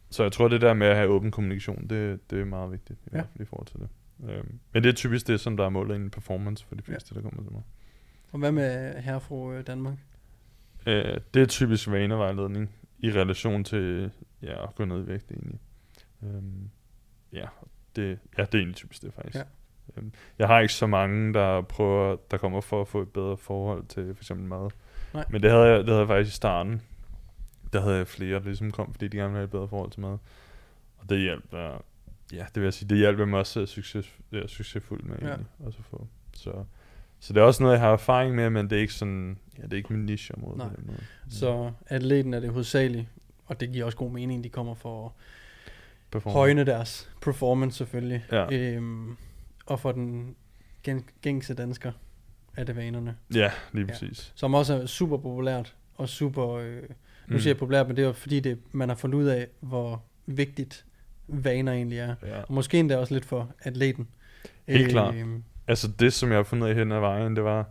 så 0.10 0.24
jeg 0.24 0.32
tror, 0.32 0.48
det 0.48 0.62
der 0.62 0.74
med 0.74 0.88
at 0.88 0.96
have 0.96 1.10
åben 1.10 1.32
kommunikation, 1.32 1.88
det, 1.88 2.32
det 2.32 2.40
er 2.42 2.46
meget 2.46 2.72
vigtigt, 2.72 3.00
i 3.00 3.04
Ja. 3.06 3.18
hvert 3.18 3.28
fald 3.34 3.42
i 3.42 3.46
forhold 3.46 3.68
til 3.68 3.80
det. 3.80 3.90
Øhm, 4.30 4.60
men 4.74 4.84
det 4.84 4.90
er 4.90 4.94
typisk 4.94 5.28
det, 5.28 5.40
som 5.40 5.58
der 5.58 5.66
er 5.66 5.70
målet 5.70 5.96
i 5.96 6.00
en 6.02 6.10
performance 6.10 6.66
for 6.66 6.76
de 6.76 6.82
fleste, 6.82 7.16
der 7.16 7.22
kommer 7.22 7.44
til 7.44 7.52
mig. 7.52 7.62
Og 8.32 8.40
hvad 8.40 8.52
med 8.52 8.94
herfra 9.02 9.54
øh, 9.54 9.68
Danmark? 9.68 9.98
Øh, 10.88 11.18
det 11.34 11.42
er 11.42 11.46
typisk 11.46 11.88
vanevejledning 11.92 12.70
i 13.00 13.12
relation 13.12 13.64
til 13.64 14.12
ja, 14.42 14.64
at 14.64 14.76
gå 14.76 14.86
ned 14.86 15.04
i 15.04 15.08
vægt 15.08 15.32
egentlig. 15.32 15.60
Øhm, 16.24 16.70
ja, 17.34 17.46
det, 17.98 18.20
ja, 18.38 18.42
det 18.44 18.54
er 18.54 18.58
egentlig 18.58 18.76
typisk 18.76 19.02
det 19.02 19.14
faktisk. 19.14 19.36
Ja. 19.36 19.44
Øhm, 19.98 20.12
jeg 20.40 20.48
har 20.48 20.60
ikke 20.60 20.74
så 20.74 20.88
mange, 20.88 21.34
der 21.34 21.62
prøver, 21.62 22.16
der 22.32 22.38
kommer 22.38 22.62
for 22.62 22.82
at 22.82 22.88
få 22.88 23.02
et 23.02 23.10
bedre 23.10 23.38
forhold 23.38 23.86
til 23.86 24.16
for 24.16 24.24
eksempel 24.24 24.46
mad. 24.46 24.70
Nej. 25.14 25.26
Men 25.30 25.44
det 25.44 25.52
havde, 25.52 25.64
jeg, 25.66 25.80
det 25.80 25.88
havde 25.88 26.00
jeg 26.00 26.08
faktisk 26.08 26.34
i 26.34 26.36
starten. 26.36 26.82
Der 27.74 27.82
havde 27.82 27.96
jeg 27.96 28.08
flere, 28.08 28.40
der 28.40 28.46
ligesom 28.46 28.72
kom, 28.72 28.94
fordi 28.94 29.08
de 29.08 29.18
gerne 29.18 29.30
ville 29.30 29.38
have 29.38 29.44
et 29.46 29.52
bedre 29.52 29.68
forhold 29.68 29.92
til 29.92 30.02
mad. 30.02 30.18
Og 30.98 31.10
det 31.10 31.20
hjalp 31.20 31.54
jeg, 31.54 31.78
ja, 32.34 32.46
det 32.48 32.56
vil 32.56 32.64
jeg 32.64 32.74
sige, 32.74 32.90
det 32.90 32.98
hjalp 32.98 33.20
mig 33.28 33.40
også 33.40 33.66
succes, 33.66 34.14
ja, 34.32 34.48
succesfuldt 34.48 35.06
med 35.06 35.18
Ja. 35.22 35.28
egentlig, 35.28 35.48
også 35.60 35.80
at 35.80 35.86
få. 35.86 36.08
Så, 36.34 36.64
så 37.20 37.34
det 37.34 37.40
er 37.42 37.46
også 37.46 37.64
noget, 37.64 37.74
jeg 37.76 37.82
har 37.82 37.92
erfaring 37.92 38.36
med, 38.36 38.50
men 38.50 38.70
det 38.70 38.76
er 38.76 38.80
ikke 38.82 38.94
sådan, 38.94 39.38
ja, 39.58 39.64
det 39.64 39.74
er 39.74 39.78
ikke 39.78 39.94
min 39.94 40.06
nicheområde 40.06 40.58
Nej. 40.58 40.68
på 40.70 40.76
den 40.76 40.88
måde. 40.88 41.04
Så 41.30 41.72
atleten 41.88 42.34
er 42.34 42.40
det 42.40 42.50
hovedsageligt, 42.50 43.08
og 43.46 43.60
det 43.60 43.72
giver 43.72 43.86
også 43.86 43.98
god 43.98 44.12
mening, 44.12 44.44
de 44.44 44.50
kommer 44.50 44.74
for 44.74 45.06
at 45.06 45.12
Performance. 46.20 46.38
højne 46.38 46.64
deres 46.66 47.10
performance 47.22 47.78
selvfølgelig. 47.78 48.26
Ja. 48.32 48.54
Øhm, 48.56 49.16
og 49.66 49.80
for 49.80 49.92
den 49.92 50.36
gen- 50.84 51.06
gængse 51.22 51.54
dansker 51.54 51.92
er 52.58 52.64
det 52.64 52.76
vanerne, 52.76 53.16
Ja, 53.36 53.52
lige 53.74 53.86
Ja. 53.86 53.92
præcis. 53.92 54.32
som 54.36 54.54
også 54.54 54.74
er 54.82 54.86
super 54.86 55.18
populært 55.18 55.76
og 55.96 56.10
super, 56.10 56.50
øh, 56.54 56.76
nu 56.82 56.86
Mm. 57.28 57.40
siger 57.40 57.50
jeg 57.54 57.58
populært, 57.58 57.88
men 57.88 57.96
det 57.98 58.06
er 58.06 58.12
fordi, 58.14 58.40
det, 58.40 58.58
man 58.72 58.90
har 58.90 58.96
fundet 58.96 59.18
ud 59.20 59.26
af, 59.26 59.48
hvor 59.60 60.04
vigtigt 60.26 60.86
vaner 61.28 61.72
egentlig 61.74 62.00
er. 62.00 62.16
Ja. 62.26 62.42
Og 62.42 62.54
måske 62.54 62.80
endda 62.80 62.98
også 62.98 63.14
lidt 63.14 63.26
for 63.26 63.52
atleten. 63.62 64.08
Helt 64.68 64.90
klart. 64.90 65.16
Øhm, 65.16 65.44
Altså 65.70 65.88
det, 66.00 66.14
som 66.14 66.30
jeg 66.30 66.38
har 66.38 66.44
fundet 66.44 66.68
af 66.68 66.76
hen 66.76 66.92
ad 66.92 67.00
vejen, 67.00 67.36
det 67.36 67.44
var, 67.44 67.66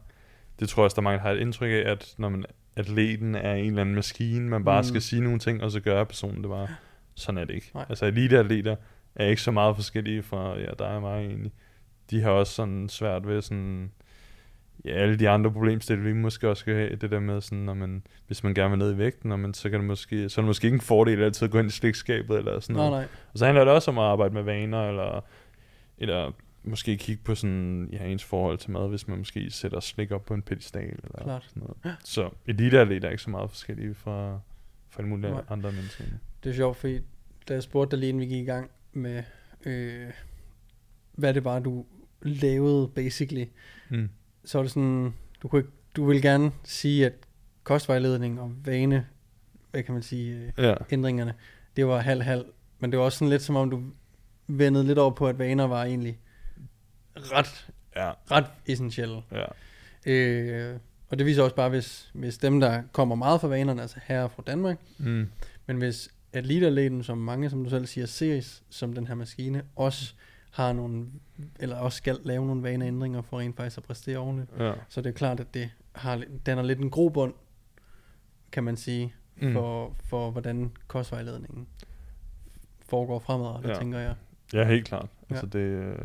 det 0.60 0.68
tror 0.68 0.82
jeg 0.82 0.84
også, 0.84 0.94
der 0.94 1.00
er 1.00 1.04
mange, 1.04 1.18
har 1.18 1.30
et 1.30 1.38
indtryk 1.40 1.70
af, 1.70 1.90
at 1.90 2.14
når 2.18 2.28
man, 2.28 2.44
atleten 2.76 3.34
er 3.34 3.54
en 3.54 3.66
eller 3.66 3.80
anden 3.80 3.94
maskine, 3.94 4.48
man 4.48 4.64
bare 4.64 4.80
Mm. 4.80 4.84
mm. 4.84 4.88
skal 4.88 5.02
sige 5.02 5.22
nogle 5.22 5.38
ting, 5.38 5.62
og 5.62 5.70
så 5.70 5.80
gøre 5.80 6.06
personen 6.06 6.42
det 6.42 6.50
bare. 6.50 6.68
Sådan 7.16 7.38
er 7.38 7.44
det 7.44 7.54
ikke. 7.54 7.70
Nej. 7.74 7.86
Altså 7.88 8.06
eliteatleter 8.06 8.76
er 9.14 9.26
ikke 9.26 9.42
så 9.42 9.50
meget 9.50 9.76
forskellige 9.76 10.22
fra 10.22 10.58
ja, 10.58 10.70
dig 10.78 10.88
og 10.88 11.00
mig 11.02 11.26
egentlig. 11.26 11.52
De 12.10 12.20
har 12.20 12.30
også 12.30 12.52
sådan 12.52 12.88
svært 12.88 13.26
ved 13.26 13.42
sådan, 13.42 13.90
ja, 14.84 14.90
alle 14.90 15.18
de 15.18 15.28
andre 15.28 15.52
problemstillinger, 15.52 16.12
vi 16.12 16.18
måske 16.20 16.48
også 16.48 16.60
skal 16.60 16.74
have, 16.74 16.96
det 16.96 17.10
der 17.10 17.20
med 17.20 17.40
sådan, 17.40 17.58
når 17.58 17.74
man, 17.74 18.02
hvis 18.26 18.44
man 18.44 18.54
gerne 18.54 18.70
vil 18.70 18.78
ned 18.78 18.94
i 18.94 18.98
vægten, 18.98 19.28
når 19.28 19.36
man, 19.36 19.54
så, 19.54 19.70
kan 19.70 19.78
det 19.78 19.86
måske, 19.86 20.28
så 20.28 20.40
er 20.40 20.42
det 20.42 20.48
måske 20.48 20.64
ikke 20.64 20.74
en 20.74 20.80
fordel 20.80 21.22
altid 21.22 21.44
at 21.44 21.50
gå 21.50 21.58
ind 21.58 21.68
i 21.68 21.70
slikskabet 21.70 22.38
eller 22.38 22.60
sådan 22.60 22.76
nej, 22.76 22.88
noget. 22.88 23.00
nej. 23.00 23.08
Og 23.32 23.38
så 23.38 23.44
handler 23.46 23.64
det 23.64 23.74
også 23.74 23.90
om 23.90 23.98
at 23.98 24.04
arbejde 24.04 24.34
med 24.34 24.42
vaner, 24.42 24.88
eller, 24.88 25.24
eller 25.98 26.32
måske 26.64 26.96
kigge 26.96 27.22
på 27.24 27.34
sådan, 27.34 27.88
ja, 27.92 28.04
ens 28.04 28.24
forhold 28.24 28.58
til 28.58 28.70
mad, 28.70 28.88
hvis 28.88 29.08
man 29.08 29.18
måske 29.18 29.50
sætter 29.50 29.80
slik 29.80 30.10
op 30.10 30.24
på 30.24 30.34
en 30.34 30.42
pedestal, 30.42 30.82
eller 30.82 31.22
Klart. 31.22 31.44
sådan 31.44 31.62
noget. 31.62 31.96
Så 32.04 32.30
eliteatleter 32.46 33.08
er 33.08 33.12
ikke 33.12 33.22
så 33.22 33.30
meget 33.30 33.50
forskellige 33.50 33.94
fra, 33.94 34.40
fra 34.90 34.98
alle 35.02 35.08
mulige 35.08 35.30
Nej. 35.30 35.42
andre 35.48 35.72
mennesker. 35.72 36.04
Det 36.46 36.52
er 36.52 36.56
sjovt, 36.56 36.76
fordi 36.76 37.00
da 37.48 37.54
jeg 37.54 37.62
spurgte 37.62 37.90
dig 37.96 38.00
lige 38.00 38.08
inden 38.08 38.20
vi 38.20 38.26
gik 38.26 38.42
i 38.42 38.44
gang 38.44 38.70
med, 38.92 39.22
øh, 39.64 40.10
hvad 41.12 41.34
det 41.34 41.44
var, 41.44 41.58
du 41.58 41.86
lavede 42.22 42.88
basically, 42.88 43.44
Mm. 43.90 44.08
så 44.44 44.58
var 44.58 44.62
det 44.62 44.70
sådan, 44.72 45.14
du, 45.42 45.48
kunne 45.48 45.58
ikke, 45.60 45.70
du 45.96 46.04
ville 46.06 46.22
gerne 46.22 46.52
sige, 46.64 47.06
at 47.06 47.12
kostvejledning 47.64 48.40
og 48.40 48.52
vane, 48.64 49.06
hvad 49.70 49.82
kan 49.82 49.94
man 49.94 50.02
sige, 50.02 50.36
øh, 50.58 50.64
Ja, 50.64 50.74
ændringerne, 50.90 51.34
det 51.76 51.86
var 51.86 51.98
halv-halv, 52.00 52.44
men 52.78 52.90
det 52.92 52.98
var 52.98 53.04
også 53.04 53.18
sådan 53.18 53.30
lidt 53.30 53.42
som 53.42 53.56
om, 53.56 53.70
du 53.70 53.82
vendede 54.46 54.84
lidt 54.86 54.98
over 54.98 55.10
på, 55.10 55.28
at 55.28 55.38
vaner 55.38 55.64
var 55.64 55.84
egentlig 55.84 56.18
ret, 57.16 57.68
ja, 57.96 58.10
ret 58.30 58.46
essentielle. 58.66 59.22
ja. 59.32 59.44
Øh, 60.06 60.78
og 61.08 61.18
det 61.18 61.26
viser 61.26 61.42
også 61.42 61.56
bare, 61.56 61.68
hvis, 61.68 62.10
hvis 62.14 62.38
dem, 62.38 62.60
der 62.60 62.82
kommer 62.92 63.14
meget 63.14 63.40
fra 63.40 63.48
vanerne, 63.48 63.82
altså 63.82 63.98
her 64.04 64.28
fra 64.28 64.42
Danmark, 64.46 64.78
Mm. 64.98 65.28
men 65.66 65.76
hvis 65.76 66.10
atletatleten, 66.36 67.02
som 67.02 67.18
mange, 67.18 67.50
som 67.50 67.64
du 67.64 67.70
selv 67.70 67.86
siger, 67.86 68.06
ses 68.06 68.62
som 68.70 68.92
den 68.92 69.06
her 69.06 69.14
maskine, 69.14 69.62
også 69.76 70.14
har 70.50 70.72
nogle, 70.72 71.06
eller 71.60 71.76
også 71.76 71.96
skal 71.96 72.18
lave 72.24 72.46
nogle 72.46 72.62
vaneændringer 72.62 73.22
for 73.22 73.38
rent 73.38 73.56
faktisk 73.56 73.78
at 73.78 73.82
præstere 73.84 74.18
ordentligt. 74.18 74.50
Ja. 74.58 74.72
Så 74.88 75.00
det 75.00 75.08
er 75.08 75.14
klart, 75.14 75.40
at 75.40 75.54
det 75.54 75.70
har, 75.92 76.22
den 76.46 76.58
er 76.58 76.62
lidt 76.62 76.78
en 76.78 76.90
grobund, 76.90 77.34
kan 78.52 78.64
man 78.64 78.76
sige, 78.76 79.14
Mm. 79.42 79.52
for, 79.52 79.96
for 80.04 80.30
hvordan 80.30 80.72
kostvejledningen 80.86 81.66
foregår 82.88 83.18
fremadrettet, 83.18 83.68
Ja. 83.68 83.74
ja. 83.74 83.78
tænker 83.80 83.98
jeg. 83.98 84.14
Ja, 84.52 84.64
helt 84.64 84.86
klart. 84.86 85.08
Ja. 85.30 85.34
Altså 85.34 85.46
det, 85.46 85.96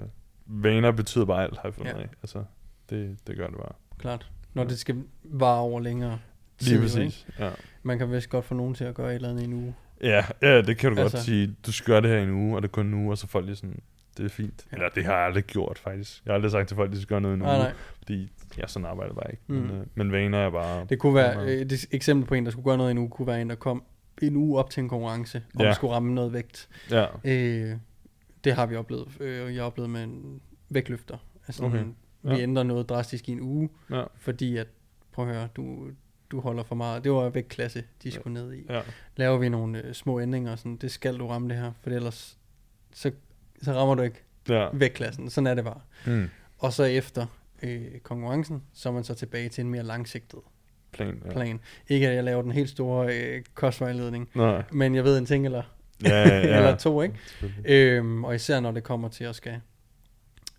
vaner 0.46 0.92
betyder 0.92 1.26
bare 1.26 1.44
alt, 1.44 1.58
har 1.58 1.64
jeg 1.64 1.74
fundet 1.74 1.92
Ja. 1.94 2.00
af. 2.02 2.10
Altså, 2.22 2.44
det, 2.90 3.18
det 3.28 3.38
gør 3.38 3.48
det 3.48 3.58
bare. 3.58 3.72
Klart. 3.98 4.32
Når 4.54 4.64
Ja. 4.64 4.70
det 4.70 4.80
skal 4.80 5.04
vare 5.24 5.60
over 5.62 5.80
længere. 5.80 6.20
Lige 6.62 6.80
præcis. 6.80 7.28
Ja. 7.40 7.46
Ikke? 7.50 7.58
Man 7.84 7.98
kan 7.98 8.12
vist 8.12 8.30
godt 8.30 8.46
få 8.46 8.54
nogen 8.54 8.74
til 8.74 8.84
at 8.84 8.96
gøre 8.96 9.10
et 9.10 9.16
eller 9.16 9.30
andet 9.30 9.42
i 9.42 9.46
en 9.46 9.54
uge. 9.54 9.76
Ja, 10.04 10.26
ja, 10.42 10.62
det 10.62 10.78
kan 10.78 10.96
du 10.96 11.02
altså, 11.02 11.18
godt 11.18 11.26
sige. 11.26 11.56
Du 11.66 11.72
skal 11.72 11.94
gøre 11.94 12.02
det 12.02 12.10
her 12.10 12.18
i 12.18 12.24
en 12.24 12.30
uge, 12.30 12.56
og 12.56 12.62
det 12.62 12.68
er 12.68 12.72
kun 12.72 12.86
en 12.86 12.94
uge, 12.94 13.12
og 13.14 13.18
så 13.18 13.28
folk 13.28 13.46
lige 13.46 13.56
sådan, 13.56 13.80
det 14.18 14.26
er 14.26 14.30
fint. 14.30 14.66
Eller 14.72 14.90
det 14.90 15.06
har 15.06 15.14
jeg 15.18 15.26
aldrig 15.26 15.44
gjort, 15.44 15.78
faktisk. 15.78 16.22
Jeg 16.26 16.32
har 16.32 16.36
aldrig 16.36 16.52
sagt 16.52 16.68
til 16.68 16.76
folk, 16.76 16.90
at 16.92 16.96
de 16.96 17.02
skal 17.02 17.10
gøre 17.10 17.22
noget 17.22 17.34
i 17.34 17.36
en 17.36 17.42
uge, 17.42 17.50
Nej, 17.52 17.58
nej. 17.58 17.74
fordi 17.98 18.32
ja, 18.58 18.68
sådan 18.68 18.86
arbejder 18.86 19.12
jeg 19.14 19.16
bare 19.16 19.32
ikke. 19.32 19.44
Mm. 19.48 19.56
Men, 19.56 19.72
øh, 19.82 19.86
men 19.96 20.12
vaner 20.12 20.38
er 20.38 20.50
bare... 20.50 20.86
Det 20.90 21.00
kunne 21.00 21.16
være, 21.16 21.44
øh, 21.46 21.50
et 21.62 21.86
eksempel 21.92 22.28
på 22.28 22.34
en, 22.36 22.46
der 22.46 22.52
skulle 22.52 22.66
gøre 22.66 22.78
noget 22.78 22.90
i 22.90 22.92
en 22.92 22.98
uge, 22.98 23.10
kunne 23.10 23.28
være 23.28 23.42
en, 23.42 23.50
der 23.50 23.56
kom 23.56 23.84
en 24.22 24.36
uge 24.36 24.60
op 24.60 24.70
til 24.70 24.82
en 24.84 24.90
konkurrence, 24.90 25.44
og 25.56 25.64
Ja. 25.64 25.74
skulle 25.74 25.94
ramme 25.94 26.14
noget 26.14 26.34
vægt. 26.34 26.70
Ja, 26.92 27.06
Øh, 27.24 27.76
det 28.44 28.54
har 28.54 28.66
vi 28.66 28.76
oplevet. 28.76 29.08
Øh, 29.20 29.56
jeg 29.56 29.62
har 29.62 29.68
oplevet 29.68 29.90
med 29.90 30.04
en 30.04 30.42
vægtløfter. 30.70 31.18
Altså, 31.48 31.64
Okay. 31.64 31.78
okay. 31.80 31.88
vi 32.24 32.30
Ja. 32.36 32.40
ændrer 32.42 32.64
noget 32.64 32.90
drastisk 32.90 33.30
i 33.30 33.32
en 33.32 33.42
uge, 33.42 33.70
ja, 33.92 34.04
fordi 34.20 34.58
at, 34.58 34.68
prøv 35.12 35.30
at 35.30 35.36
høre, 35.36 35.48
du, 35.56 35.88
du 36.32 36.40
holder 36.40 36.64
for 36.64 36.76
meget. 36.76 37.04
Det 37.04 37.12
var 37.12 37.30
vægtklasse, 37.30 37.84
de 38.04 38.10
Ja. 38.10 38.16
skulle 38.16 38.34
ned 38.34 38.54
i. 38.54 38.66
ja. 38.70 38.82
Laver 39.16 39.38
vi 39.38 39.50
nogle 39.50 39.82
øh, 39.86 39.94
små 39.94 40.20
ændringer, 40.22 40.56
sådan, 40.56 40.76
det 40.76 40.92
skal 40.92 41.18
du 41.20 41.28
ramme 41.28 41.50
det 41.50 41.58
her, 41.58 41.72
for 41.82 41.90
ellers 41.90 42.38
så, 42.94 43.12
så 43.62 43.74
rammer 43.74 43.96
du 43.96 44.02
ikke 44.04 44.24
ja. 44.50 44.68
vægtklassen. 44.74 45.30
Sådan 45.30 45.48
er 45.48 45.54
det 45.56 45.64
bare. 45.64 45.82
Mm. 46.06 46.30
Og 46.58 46.74
så 46.74 46.84
efter 46.84 47.26
øh, 47.64 48.00
konkurrencen, 48.04 48.64
så 48.74 48.90
er 48.90 48.94
man 48.94 49.04
så 49.04 49.14
tilbage 49.14 49.50
til 49.50 49.62
en 49.64 49.70
mere 49.70 49.84
langsigtet 49.84 50.40
Plan, 50.92 51.22
ja. 51.26 51.32
plan. 51.32 51.60
Ikke 51.88 52.10
at 52.10 52.16
jeg 52.16 52.24
laver 52.24 52.42
den 52.42 52.52
helt 52.52 52.70
store 52.70 53.18
øh, 53.18 53.44
kostvejledning, 53.54 54.30
Nej. 54.36 54.64
men 54.72 54.96
jeg 54.96 55.04
ved 55.04 55.18
en 55.18 55.26
ting 55.26 55.46
eller, 55.46 55.64
Ja, 56.04 56.10
ja, 56.10 56.28
ja. 56.38 56.42
eller 56.58 56.78
to, 56.78 57.02
ikke? 57.02 57.16
Øhm, 57.66 58.24
og 58.24 58.36
især 58.36 58.60
når 58.60 58.72
det 58.72 58.84
kommer 58.84 59.10
til 59.10 59.24
at 59.24 59.36
skal, 59.36 59.62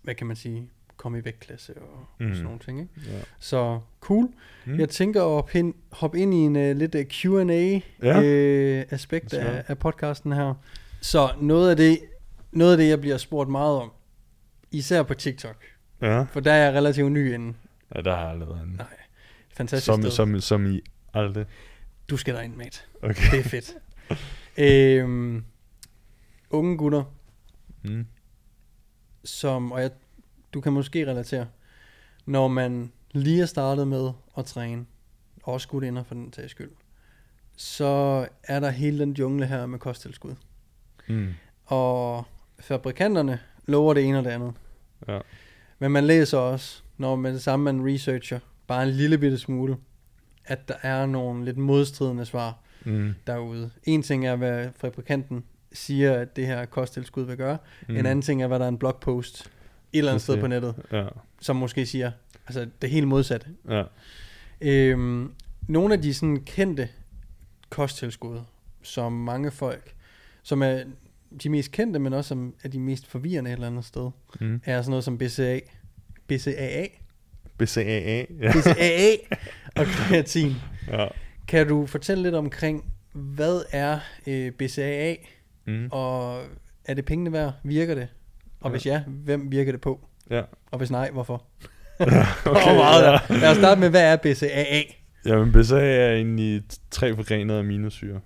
hvad 0.01 0.15
kan 0.15 0.27
man 0.27 0.35
sige, 0.35 0.69
komme 1.03 1.19
i 1.19 1.25
vægtklasse 1.25 1.73
og 1.81 2.05
mm. 2.19 2.25
Mm. 2.25 2.31
sådan 2.33 2.43
nogle 2.43 2.59
ting, 2.59 2.79
ikke? 2.79 2.91
Ja. 3.11 3.19
Så 3.39 3.79
cool. 3.99 4.29
Mm. 4.65 4.79
Jeg 4.79 4.89
tænker 4.89 5.21
at 5.23 5.29
hoppe 5.29 5.59
ind, 5.59 5.73
hoppe 5.91 6.19
ind 6.19 6.33
i 6.33 6.37
en 6.37 6.55
uh, 6.55 6.77
lidt 6.77 6.95
uh, 6.95 7.01
Q&A 7.01 7.79
Ja. 8.03 8.21
øh, 8.21 8.85
aspekt 8.89 9.33
Lad 9.33 9.41
os 9.41 9.45
gøre 9.47 9.57
af, 9.57 9.63
af 9.67 9.79
podcasten 9.79 10.31
her. 10.31 10.53
Så 11.01 11.29
noget 11.41 11.69
af 11.69 11.75
det, 11.77 11.99
noget 12.51 12.71
af 12.71 12.77
det, 12.77 12.89
jeg 12.89 13.01
bliver 13.01 13.17
spurgt 13.17 13.49
meget 13.49 13.81
om, 13.81 13.91
især 14.71 15.03
på 15.03 15.13
TikTok, 15.13 15.55
ja. 16.01 16.21
for 16.23 16.39
der 16.39 16.51
er 16.53 16.63
jeg 16.65 16.73
relativt 16.73 17.11
ny 17.11 17.33
inden. 17.33 17.55
Ja, 17.95 18.01
der 18.01 18.15
har 18.15 18.21
jeg 18.21 18.31
allerede 18.31 18.61
en. 18.63 18.69
Nej, 18.77 18.87
fantastisk 19.53 19.85
Som, 19.85 20.01
sted. 20.01 20.11
som, 20.11 20.39
som 20.41 20.65
i 20.73 20.81
aldrig. 21.13 21.45
Du 22.09 22.17
skal 22.17 22.33
derind, 22.35 22.55
mate. 22.55 22.79
Okay. 23.01 23.31
Det 23.31 23.39
er 23.39 23.43
fedt. 23.43 23.75
øhm, 24.57 25.43
unge 26.49 26.77
gutter, 26.77 27.03
Mm. 27.85 28.05
som, 29.23 29.71
og 29.71 29.81
jeg, 29.81 29.91
du 30.53 30.61
kan 30.61 30.73
måske 30.73 31.11
relatere, 31.11 31.47
når 32.25 32.47
man 32.47 32.91
lige 33.11 33.41
er 33.41 33.45
startet 33.45 33.87
med 33.87 34.11
at 34.37 34.45
træne, 34.45 34.85
og 35.43 35.53
også 35.53 35.67
gutter 35.67 35.87
inder 35.87 36.03
for 36.03 36.15
den 36.15 36.31
tages 36.31 36.51
skyld, 36.51 36.71
så 37.57 38.27
er 38.43 38.59
der 38.59 38.69
hele 38.69 38.99
den 38.99 39.13
jungle 39.13 39.45
her 39.45 39.65
med 39.65 39.79
kosttilskud. 39.79 40.35
Mm. 41.07 41.27
Og 41.65 42.23
fabrikanterne 42.59 43.39
lover 43.65 43.93
det 43.93 44.03
ene 44.03 44.17
og 44.17 44.23
det 44.23 44.29
andet. 44.29 44.53
Ja. 45.07 45.19
Men 45.79 45.91
man 45.91 46.03
læser 46.03 46.37
også, 46.37 46.83
når 46.97 47.15
man 47.15 47.33
det 47.33 47.41
samme 47.41 47.73
man 47.73 47.93
researcher, 47.93 48.39
bare 48.67 48.83
en 48.83 48.89
lille 48.89 49.17
bitte 49.17 49.37
smule, 49.37 49.77
at 50.45 50.67
der 50.67 50.75
er 50.81 51.05
nogle 51.05 51.45
lidt 51.45 51.57
modstridende 51.57 52.25
svar 52.25 52.59
Mm. 52.85 53.13
derude. 53.27 53.71
En 53.83 54.03
ting 54.03 54.27
er, 54.27 54.35
hvad 54.35 54.69
fabrikanten 54.75 55.43
siger, 55.73 56.13
at 56.13 56.35
det 56.35 56.47
her 56.47 56.65
kosttilskud 56.65 57.23
vil 57.23 57.37
gøre. 57.37 57.57
Mm. 57.87 57.95
En 57.95 58.05
anden 58.05 58.21
ting 58.21 58.43
er, 58.43 58.47
hvad 58.47 58.59
der 58.59 58.65
er 58.65 58.69
en 58.69 58.77
blogpost 58.77 59.51
et 59.93 59.97
eller 59.97 60.11
andet 60.11 60.19
Det 60.27 60.33
sted 60.33 60.39
på 60.41 60.47
nettet, 60.47 60.75
Ja, 60.91 61.05
som 61.41 61.55
måske 61.55 61.85
siger, 61.85 62.11
altså 62.47 62.67
det 62.81 62.89
helt 62.89 63.07
modsatte. 63.07 63.47
ja. 63.69 63.83
Øhm, 64.61 65.31
nogle 65.67 65.93
af 65.93 66.01
de 66.01 66.13
sådan 66.13 66.43
kendte 66.45 66.89
kosttilskud, 67.69 68.39
som 68.81 69.11
mange 69.13 69.51
folk, 69.51 69.93
som 70.43 70.61
er 70.63 70.83
de 71.43 71.49
mest 71.49 71.71
kendte, 71.71 71.99
men 71.99 72.13
også 72.13 72.27
som 72.27 72.53
er 72.63 72.69
de 72.69 72.79
mest 72.79 73.07
forvirrende 73.07 73.49
et 73.51 73.53
eller 73.53 73.67
andet 73.67 73.85
sted, 73.85 74.09
Mm. 74.39 74.61
er 74.65 74.81
sådan 74.81 74.89
noget 74.89 75.03
som 75.03 75.17
BCA, 75.17 75.59
BCAA, 76.27 76.85
BCAA. 77.57 78.25
Ja. 78.41 78.51
BCAA 78.53 79.15
og 79.77 79.85
kreatin. 79.85 80.53
ja. 80.87 81.07
Kan 81.47 81.67
du 81.67 81.85
fortælle 81.85 82.23
lidt 82.23 82.35
omkring, 82.35 82.85
hvad 83.11 83.61
er 83.71 83.99
øh, 84.27 84.51
BCAA, 84.51 85.15
Mm. 85.67 85.87
og 85.91 86.43
er 86.85 86.93
det 86.93 87.05
pengene 87.05 87.31
værd? 87.31 87.53
Virker 87.63 87.95
det? 87.95 88.07
Og 88.63 88.69
Ja. 88.69 88.71
hvis 88.71 88.85
ja, 88.85 89.03
hvem 89.07 89.51
virker 89.51 89.71
det 89.71 89.81
på? 89.81 90.07
Ja. 90.29 90.41
Og 90.71 90.77
hvis 90.77 90.91
nej, 90.91 91.09
hvorfor? 91.11 91.43
ja. 91.99 92.05
Okay, 92.45 92.69
og 92.69 92.75
meget 92.75 93.03
ja. 93.29 93.35
Lad 93.37 93.51
os 93.51 93.57
starte 93.57 93.81
med, 93.81 93.89
hvad 93.89 94.13
er 94.13 94.15
BCAA? 94.15 94.81
Jamen, 95.25 95.51
BCAA 95.51 95.95
er 95.95 96.13
egentlig 96.15 96.61
tre 96.91 97.15
forgrenede 97.15 97.59
aminosyre. 97.59 98.19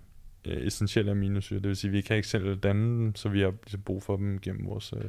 Øh, 0.47 0.67
essentielle 0.67 1.11
aminosyre. 1.11 1.59
Det 1.59 1.67
vil 1.67 1.75
sige, 1.75 1.89
at 1.89 1.93
vi 1.93 2.01
kan 2.01 2.15
ikke 2.15 2.27
selv 2.27 2.55
danne 2.55 2.81
dem, 2.99 3.15
så 3.15 3.29
vi 3.29 3.41
har 3.41 3.53
ligesom 3.63 3.81
brug 3.81 4.03
for 4.03 4.15
dem 4.15 4.39
gennem 4.39 4.65
vores, 4.65 4.93
øh, 4.97 5.05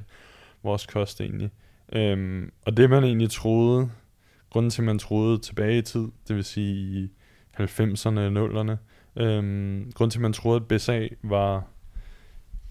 vores 0.62 0.86
kost 0.86 1.20
egentlig. 1.20 1.50
Øhm, 1.92 2.50
og 2.66 2.76
det 2.76 2.90
man 2.90 3.04
egentlig 3.04 3.30
troede, 3.30 3.90
grunden 4.50 4.70
til 4.70 4.80
at 4.82 4.86
man 4.86 4.98
troede 4.98 5.38
tilbage 5.38 5.78
i 5.78 5.82
tid, 5.82 6.08
det 6.28 6.36
vil 6.36 6.44
sige 6.44 6.74
i 7.00 7.10
90'erne 7.60 8.18
og 8.20 8.32
0'erne, 8.32 8.76
øhm, 9.22 9.92
grunden 9.94 10.10
til 10.10 10.18
at 10.18 10.22
man 10.22 10.32
troede, 10.32 10.56
at 10.60 10.66
BCA 10.68 11.08
var 11.22 11.66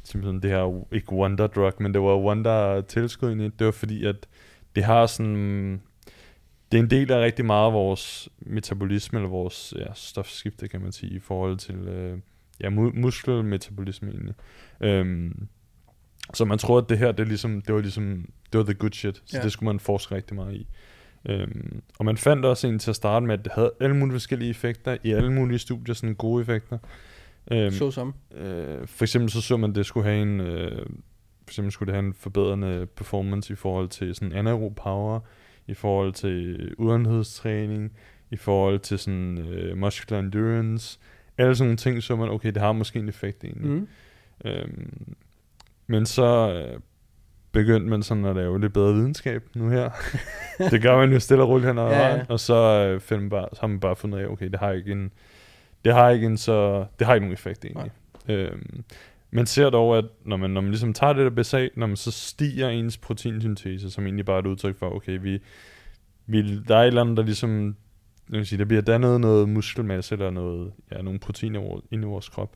simpelthen 0.07 0.41
det 0.41 0.49
her, 0.49 0.85
ikke 0.91 1.13
wonder 1.13 1.47
drug, 1.47 1.73
men 1.79 1.93
det 1.93 2.01
var 2.01 2.17
wonder 2.17 2.81
tilskud 2.81 3.27
egentlig, 3.29 3.59
det 3.59 3.65
var 3.65 3.71
fordi, 3.71 4.05
at 4.05 4.27
det 4.75 4.83
har 4.83 5.05
sådan 5.05 5.81
det 6.71 6.77
er 6.77 6.83
en 6.83 6.89
del 6.89 7.11
af 7.11 7.19
rigtig 7.23 7.45
meget 7.45 7.65
af 7.67 7.73
vores 7.73 8.29
metabolisme, 8.39 9.19
eller 9.19 9.29
vores 9.29 9.73
ja, 9.77 9.93
stofskifte, 9.93 10.67
kan 10.67 10.81
man 10.81 10.91
sige, 10.91 11.11
i 11.15 11.19
forhold 11.19 11.57
til 11.57 11.75
øh, 11.75 12.17
ja, 12.61 12.67
mu- 12.69 12.99
muskelmetabolisme 12.99 14.09
egentlig. 14.11 14.35
Øhm, 14.81 15.47
så 16.33 16.45
man 16.45 16.57
tror, 16.57 16.77
at 16.77 16.89
det 16.89 16.97
her, 16.97 17.11
det, 17.11 17.19
er 17.19 17.27
ligesom, 17.27 17.61
det 17.61 17.75
var 17.75 17.81
ligesom, 17.81 18.25
det 18.51 18.57
var 18.57 18.63
the 18.63 18.73
good 18.73 18.91
shit, 18.91 19.21
så 19.25 19.37
Ja. 19.37 19.43
det 19.43 19.51
skulle 19.51 19.67
man 19.67 19.79
forske 19.79 20.15
rigtig 20.15 20.35
meget 20.35 20.53
i. 20.55 20.67
Øhm, 21.29 21.81
og 21.99 22.05
man 22.05 22.17
fandt 22.17 22.45
også 22.45 22.67
en 22.67 22.79
til 22.79 22.89
at 22.89 22.95
starte 22.95 23.25
med, 23.25 23.39
at 23.39 23.45
det 23.45 23.53
havde 23.53 23.71
alle 23.81 23.95
mulige 23.95 24.13
forskellige 24.13 24.49
effekter, 24.49 24.97
i 25.03 25.11
alle 25.11 25.31
mulige 25.33 25.59
studier, 25.59 25.95
sådan 25.95 26.15
gode 26.15 26.41
effekter. 26.41 26.77
Øhm, 27.51 27.71
Så 27.71 27.91
som. 27.91 28.13
Øh, 28.35 28.87
for 28.87 29.03
eksempel 29.03 29.29
så 29.31 29.41
så 29.41 29.57
man, 29.57 29.75
det 29.75 29.85
skulle 29.85 30.05
have 30.09 30.21
en, 30.21 30.39
øh, 30.41 30.85
for 31.45 31.49
eksempel 31.49 31.71
skulle 31.71 31.87
det 31.87 31.95
have 31.95 32.07
en 32.07 32.13
forbedrende 32.13 32.87
performance 32.95 33.53
i 33.53 33.55
forhold 33.55 33.89
til 33.89 34.15
sådan 34.15 34.33
anaerob 34.33 34.75
power, 34.75 35.19
i 35.67 35.73
forhold 35.73 36.13
til 36.13 36.69
udenhedstræning, 36.77 37.91
i 38.31 38.35
forhold 38.35 38.79
til 38.79 38.99
sådan 38.99 39.37
øh, 39.37 39.77
muscular 39.77 40.19
endurance, 40.19 40.99
alle 41.37 41.55
sådan 41.55 41.67
nogle 41.67 41.77
ting, 41.77 42.03
så 42.03 42.15
man, 42.15 42.29
okay, 42.29 42.51
det 42.51 42.61
har 42.61 42.71
måske 42.71 42.99
en 42.99 43.09
effekt 43.09 43.43
egentlig. 43.43 43.71
Mm. 43.71 43.87
Øhm, 44.45 45.15
men 45.87 46.05
så 46.05 46.53
øh, 46.53 46.79
begyndte 47.51 47.89
man 47.89 48.03
sådan 48.03 48.25
at 48.25 48.35
lave 48.35 48.59
lidt 48.61 48.73
bedre 48.73 48.93
videnskab 48.93 49.43
nu 49.55 49.69
her. 49.69 49.89
det 50.71 50.81
gør 50.81 50.97
man 50.97 51.13
jo 51.13 51.19
stille 51.19 51.43
og 51.43 51.49
roligt 51.49 51.67
hen 51.67 51.77
ad 51.77 51.83
Ja, 51.83 52.15
ja. 52.15 52.25
og 52.29 52.39
så, 52.39 52.55
øh, 52.55 52.99
finder 52.99 53.21
man 53.21 53.29
bare, 53.29 53.47
så 53.53 53.61
har 53.61 53.67
man 53.67 53.79
bare 53.79 53.95
fundet 53.95 54.19
af, 54.19 54.27
okay, 54.27 54.49
det 54.49 54.59
har 54.59 54.71
ikke 54.71 54.91
en, 54.91 55.11
det 55.85 55.93
har 55.93 56.09
ikke 56.09 56.25
en 56.25 56.37
så, 56.37 56.85
det 56.99 57.07
har 57.07 57.13
ikke 57.13 57.25
nogen 57.25 57.33
effekt 57.33 57.65
egentlig. 57.65 57.91
Øhm, 58.27 58.83
man 59.31 59.45
ser 59.45 59.69
dog, 59.69 59.97
at 59.97 60.05
når 60.25 60.37
man, 60.37 60.49
når 60.49 60.61
man 60.61 60.71
ligesom 60.71 60.93
tager 60.93 61.13
det 61.13 61.23
der 61.23 61.41
BSA, 61.43 61.67
når 61.75 61.87
man 61.87 61.97
så 61.97 62.11
stiger 62.11 62.69
ens 62.69 62.97
proteinsyntese, 62.97 63.91
som 63.91 64.05
egentlig 64.05 64.25
bare 64.25 64.35
er 64.35 64.41
et 64.41 64.47
udtryk 64.47 64.77
for, 64.77 64.95
okay, 64.95 65.19
vi, 65.21 65.39
vi, 66.25 66.59
der 66.59 66.75
er 66.75 66.81
et 66.81 66.87
eller 66.87 67.01
andet, 67.01 67.17
der 67.17 67.23
ligesom, 67.23 67.75
jeg 68.29 68.37
vil 68.37 68.47
sige, 68.47 68.59
der 68.59 68.65
bliver 68.65 68.81
dannet 68.81 69.21
noget 69.21 69.49
muskelmasse, 69.49 70.15
eller 70.15 70.29
noget, 70.29 70.73
ja, 70.91 71.01
nogle 71.01 71.19
proteiner 71.19 71.81
inde 71.91 72.03
i 72.03 72.09
vores 72.09 72.29
krop. 72.29 72.55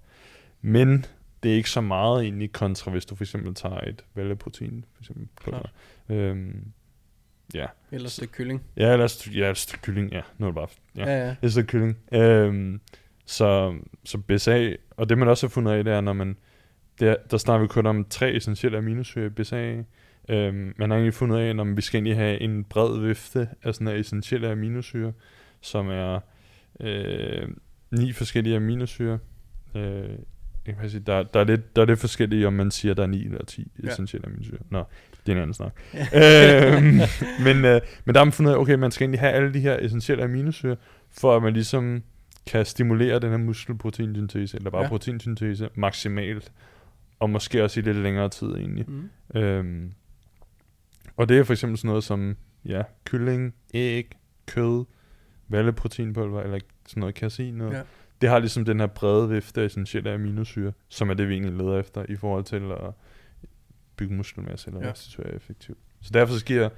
Men 0.62 1.06
det 1.44 1.52
er 1.52 1.56
ikke 1.56 1.70
så 1.70 1.82
meget 1.82 2.24
egentlig 2.24 2.52
kontra, 2.52 2.92
hvis 2.92 3.06
du 3.06 3.16
for 3.16 3.24
eksempel 3.24 3.54
tager 3.56 3.80
et 3.80 4.06
vælgeprotein, 4.16 4.86
for 4.94 5.02
eksempel. 5.02 5.28
Klart. 5.36 5.72
Øhm, 6.10 6.72
ja. 7.54 7.66
Eller 7.92 8.06
et 8.06 8.12
stykke 8.12 8.34
kylling. 8.34 8.64
Ja, 8.78 8.92
eller 8.92 9.06
et 9.06 9.12
stykke, 9.12 9.40
ja, 9.40 9.52
et 9.52 9.58
stykke 9.58 9.82
kylling, 9.82 10.12
ja. 10.12 10.22
Nu 10.38 10.46
er 10.46 10.50
det 10.50 10.56
bare, 10.56 10.68
ja. 10.96 11.06
Ja, 11.06 11.26
ja. 11.28 11.36
Et 11.42 11.52
stykke 11.52 11.68
kylling. 11.68 11.98
Øhm, 12.12 12.82
så, 13.32 13.76
så 14.06 14.18
BSA, 14.18 14.74
og 14.98 15.10
det 15.10 15.18
man 15.18 15.28
også 15.28 15.48
har 15.48 15.50
fundet 15.50 15.72
af, 15.72 15.84
det 15.84 15.94
er, 15.94 16.02
når 16.02 16.14
man, 16.14 16.38
det 17.00 17.10
er, 17.10 17.16
der 17.32 17.38
snakker 17.38 17.62
vi 17.62 17.68
kun 17.68 17.86
om 17.86 18.06
tre 18.10 18.36
essentielle 18.36 18.78
aminosyre 18.78 19.26
i 19.26 19.30
BSA. 19.30 19.76
Øhm, 20.30 20.74
man 20.78 20.90
har 20.90 20.98
egentlig 20.98 21.14
fundet 21.14 21.38
af, 21.38 21.62
at 21.62 21.78
vi 21.78 21.82
skal 21.82 21.98
egentlig 21.98 22.16
have 22.16 22.42
en 22.42 22.64
bred 22.64 23.00
vifte 23.00 23.48
af 23.64 23.74
sådan 23.74 23.88
her 23.88 23.96
essentielle 23.96 24.52
aminosyre, 24.52 25.14
som 25.62 25.90
er 25.90 26.20
øh, 26.80 27.48
ni 27.92 28.14
forskellige 28.14 28.56
aminosyre. 28.56 29.20
Øh, 29.76 30.10
jeg 30.68 30.76
kan 30.82 30.90
sige, 30.90 31.04
der, 31.06 31.24
der, 31.24 31.40
er 31.40 31.44
lidt, 31.44 31.76
der 31.76 31.82
er 31.82 31.86
lidt 31.86 32.00
forskelligt, 32.00 32.48
om 32.48 32.54
man 32.54 32.72
siger, 32.72 32.94
der 32.94 33.04
er 33.04 33.08
9 33.08 33.26
eller 33.26 33.46
10 33.46 33.72
Ja. 33.84 33.90
essentielle 33.90 34.28
aminosyre. 34.28 34.60
Nå, 34.70 34.84
det 35.26 35.32
er 35.32 35.36
en 35.36 35.42
anden 35.42 35.54
snak. 35.54 35.74
øhm, 35.94 37.00
men, 37.44 37.66
øh, 37.66 37.82
men 38.06 38.16
der 38.16 38.20
har 38.20 38.26
man 38.26 38.32
fundet 38.32 38.52
af, 38.52 38.58
okay, 38.58 38.74
man 38.74 38.92
skal 38.92 39.06
egentlig 39.06 39.20
have 39.20 39.32
alle 39.32 39.54
de 39.54 39.60
her 39.60 39.78
essentielle 39.82 40.24
aminosyre, 40.24 40.76
for 41.12 41.36
at 41.36 41.44
man 41.44 41.54
ligesom 41.54 42.04
kan 42.48 42.66
stimulere 42.66 43.20
den 43.20 43.30
her 43.30 43.38
muskelproteinsyntese, 43.38 44.58
eller 44.58 44.70
bare 44.70 44.82
Ja. 44.84 44.88
proteinsyntese, 44.88 45.70
maksimalt, 45.76 46.52
og 47.20 47.30
måske 47.30 47.64
også 47.64 47.80
i 47.80 47.84
lidt 47.84 47.98
længere 47.98 48.30
tid 48.30 48.48
egentlig. 48.48 48.86
Mm. 48.90 49.10
Øhm, 49.40 49.92
og 51.18 51.30
det 51.30 51.40
er 51.40 51.44
for 51.44 51.54
eksempel 51.54 51.78
sådan 51.78 51.88
noget 51.88 52.04
som, 52.04 52.38
ja, 52.66 52.84
kylling, 53.06 53.54
æg, 53.74 54.12
kød, 54.46 54.86
valleproteinpulver, 55.48 56.42
eller 56.42 56.60
sådan 56.88 57.00
noget 57.02 57.16
kasin. 57.16 57.62
Ja. 57.62 57.82
Det 58.22 58.30
har 58.30 58.40
ligesom 58.40 58.66
den 58.66 58.80
her 58.80 58.88
brede 58.88 59.30
vifte 59.30 59.62
af 59.62 59.66
essentielle 59.66 60.14
aminosyre, 60.14 60.72
som 60.90 61.10
er 61.10 61.14
det, 61.14 61.28
vi 61.30 61.34
egentlig 61.34 61.54
leder 61.54 61.80
efter 61.80 62.06
i 62.10 62.16
forhold 62.16 62.44
til 62.44 62.72
at 62.72 62.94
bygge 63.96 64.14
muskelmasse 64.16 64.68
eller 64.68 64.82
Ja. 64.86 64.92
restituere 64.92 65.36
effektivt. 65.36 65.78
Så 66.02 66.10
derfor 66.14 66.34
så 66.34 66.46
giver 66.46 66.70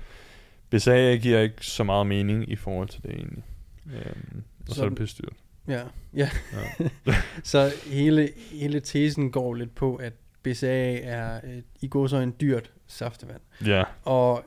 BCAA 0.69 1.15
giver 1.15 1.39
ikke 1.39 1.65
så 1.65 1.83
meget 1.83 2.07
mening 2.07 2.51
i 2.51 2.55
forhold 2.55 2.87
til 2.89 3.03
det 3.03 3.11
egentlig. 3.11 3.43
Øhm, 3.85 4.43
og 4.59 4.67
så, 4.67 4.71
er 4.71 4.75
Sådan- 4.75 4.89
det 4.89 4.97
pisse 4.97 5.21
dyrt. 5.23 5.33
Ja, 5.67 5.83
ja. 6.13 6.29
Ja. 6.53 7.13
så 7.43 7.71
hele, 7.85 8.29
hele 8.51 8.79
tesen 8.79 9.31
går 9.31 9.53
lidt 9.53 9.75
på, 9.75 9.95
at 9.95 10.13
BCA 10.43 10.99
er 10.99 11.39
øh, 11.43 11.61
i 11.81 11.87
går 11.87 12.07
så 12.07 12.17
en 12.17 12.35
dyrt 12.41 12.71
saftevand. 12.87 13.41
Ja, 13.65 13.83
Og 14.03 14.43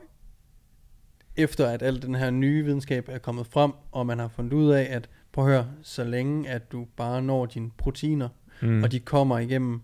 efter 1.35 1.67
at 1.67 1.81
al 1.81 2.01
den 2.01 2.15
her 2.15 2.29
nye 2.29 2.63
videnskab 2.63 3.09
er 3.09 3.17
kommet 3.17 3.47
frem, 3.47 3.71
og 3.91 4.05
man 4.05 4.19
har 4.19 4.27
fundet 4.27 4.53
ud 4.53 4.71
af, 4.71 4.87
at 4.89 5.09
prøv 5.31 5.45
at 5.45 5.51
høre, 5.51 5.67
så 5.81 6.03
længe 6.03 6.49
at 6.49 6.71
du 6.71 6.87
bare 6.95 7.21
når 7.21 7.45
dine 7.45 7.71
proteiner, 7.77 8.29
mm. 8.61 8.83
og 8.83 8.91
de 8.91 8.99
kommer 8.99 9.39
igennem 9.39 9.81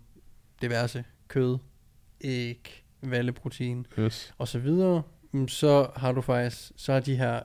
diverse 0.61 1.03
kød, 1.27 1.57
æg, 2.21 2.83
valleprotein 3.01 3.85
yes. 3.99 4.33
og 4.37 4.47
så 4.47 4.59
videre, 4.59 5.01
mm, 5.31 5.47
så 5.47 5.87
har 5.95 6.11
du 6.11 6.21
faktisk, 6.21 6.71
så 6.75 6.93
har 6.93 6.99
de 6.99 7.15
her 7.15 7.39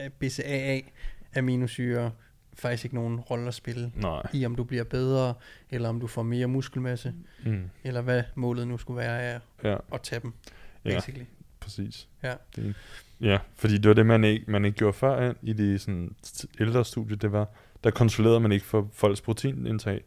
øh, 0.00 0.10
BCAA 0.10 0.80
aminosyre 1.36 2.10
faktisk 2.54 2.84
ikke 2.84 2.94
nogen 2.94 3.20
rolle 3.20 3.48
at 3.48 3.54
spille 3.54 3.92
Nej. 3.96 4.22
i, 4.32 4.46
om 4.46 4.54
du 4.54 4.64
bliver 4.64 4.84
bedre, 4.84 5.34
eller 5.70 5.88
om 5.88 6.00
du 6.00 6.06
får 6.06 6.22
mere 6.22 6.46
muskelmasse, 6.46 7.12
Mm. 7.44 7.70
eller 7.84 8.00
hvad 8.00 8.22
målet 8.34 8.68
nu 8.68 8.78
skulle 8.78 8.98
være 8.98 9.22
af 9.22 9.40
Ja, 9.64 9.76
at 9.94 10.00
tage 10.02 10.20
dem, 10.20 10.32
ja, 10.84 10.94
basically. 10.94 11.24
præcis. 11.60 12.08
Ja. 12.22 12.34
Det, 12.56 12.74
ja, 13.20 13.38
fordi 13.56 13.78
det 13.78 13.88
var 13.88 13.94
det, 13.94 14.06
man 14.06 14.24
ikke, 14.24 14.44
man 14.50 14.64
ikke 14.64 14.78
gjorde 14.78 14.92
før 14.92 15.32
i 15.42 15.52
de 15.52 15.78
sådan, 15.78 16.14
ældre 16.60 16.84
studier, 16.84 17.16
det 17.16 17.32
var, 17.32 17.48
der 17.84 17.90
kontrollerede 17.90 18.40
man 18.40 18.52
ikke 18.52 18.66
for 18.66 18.88
folks 18.92 19.20
proteinindtag. 19.20 20.00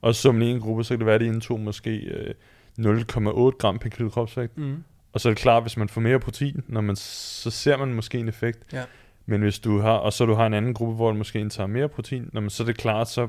Og 0.00 0.14
som 0.14 0.42
i 0.42 0.46
en 0.50 0.60
gruppe, 0.60 0.84
så 0.84 0.88
kan 0.88 0.98
det 0.98 1.06
være, 1.06 1.14
at 1.14 1.20
de 1.20 1.26
indtog 1.26 1.60
måske 1.60 1.96
øh, 1.96 2.34
0,8 2.80 3.56
gram 3.58 3.78
per 3.78 3.88
kilo 3.88 4.08
kropsvægt. 4.08 4.58
Mm. 4.58 4.84
Og 5.12 5.20
så 5.20 5.28
er 5.28 5.30
det 5.30 5.38
klart, 5.42 5.62
hvis 5.62 5.76
man 5.76 5.88
får 5.88 6.00
mere 6.00 6.20
protein, 6.20 6.62
når 6.68 6.80
man, 6.80 6.96
så 6.96 7.50
ser 7.50 7.76
man 7.76 7.94
måske 7.94 8.18
en 8.18 8.28
effekt. 8.28 8.72
Ja. 8.72 8.84
Men 9.26 9.42
hvis 9.42 9.58
du 9.58 9.78
har, 9.78 9.92
og 9.92 10.12
så 10.12 10.26
du 10.26 10.34
har 10.34 10.46
en 10.46 10.54
anden 10.54 10.74
gruppe, 10.74 10.94
hvor 10.94 11.10
du 11.10 11.18
måske 11.18 11.40
indtager 11.40 11.66
mere 11.66 11.88
protein, 11.88 12.30
når 12.32 12.40
man, 12.40 12.50
så 12.50 12.62
er 12.62 12.66
det 12.66 12.76
klart, 12.76 13.10
så 13.10 13.28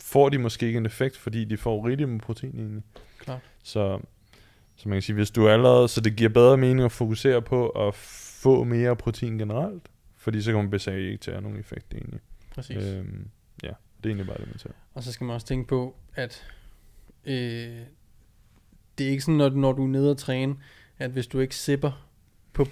får 0.00 0.28
de 0.28 0.38
måske 0.38 0.66
ikke 0.66 0.76
en 0.76 0.86
effekt, 0.86 1.16
fordi 1.16 1.44
de 1.44 1.56
får 1.56 1.86
rigeligt 1.86 2.08
med 2.08 2.20
protein 2.20 2.58
egentlig. 2.58 2.82
Klart. 3.18 3.40
Så, 3.62 3.98
så 4.76 4.88
man 4.88 4.96
kan 4.96 5.02
sige, 5.02 5.16
hvis 5.16 5.30
du 5.30 5.48
allerede, 5.48 5.88
så 5.88 6.00
det 6.00 6.16
giver 6.16 6.30
bedre 6.30 6.56
mening 6.56 6.84
at 6.84 6.92
fokusere 6.92 7.42
på 7.42 7.68
at 7.68 7.94
få 7.94 8.64
mere 8.64 8.96
protein 8.96 9.38
generelt, 9.38 9.82
fordi 10.16 10.42
så 10.42 10.52
kommer 10.52 10.70
BCAA 10.70 10.94
ikke 10.94 11.16
til 11.16 11.30
at 11.30 11.34
have 11.34 11.42
nogen 11.42 11.58
effekt 11.58 11.94
egentlig. 11.94 12.20
Præcis. 12.54 12.76
Øhm, 12.76 13.28
ja, 13.62 13.68
det 13.68 14.04
er 14.04 14.08
egentlig 14.08 14.26
bare 14.26 14.38
det, 14.38 14.46
man 14.46 14.58
tager. 14.58 14.74
Og 14.94 15.02
så 15.02 15.12
skal 15.12 15.24
man 15.24 15.34
også 15.34 15.46
tænke 15.46 15.68
på, 15.68 15.96
at 16.14 16.44
øh, 17.24 17.80
det 18.98 19.06
er 19.06 19.10
ikke 19.10 19.22
sådan, 19.22 19.34
når, 19.34 19.50
når 19.50 19.72
du 19.72 19.84
er 19.84 19.88
nede 19.88 20.10
og 20.10 20.18
træne, 20.18 20.56
at 20.98 21.10
hvis 21.10 21.26
du 21.26 21.40
ikke 21.40 21.56
sipper 21.56 22.05
på 22.56 22.64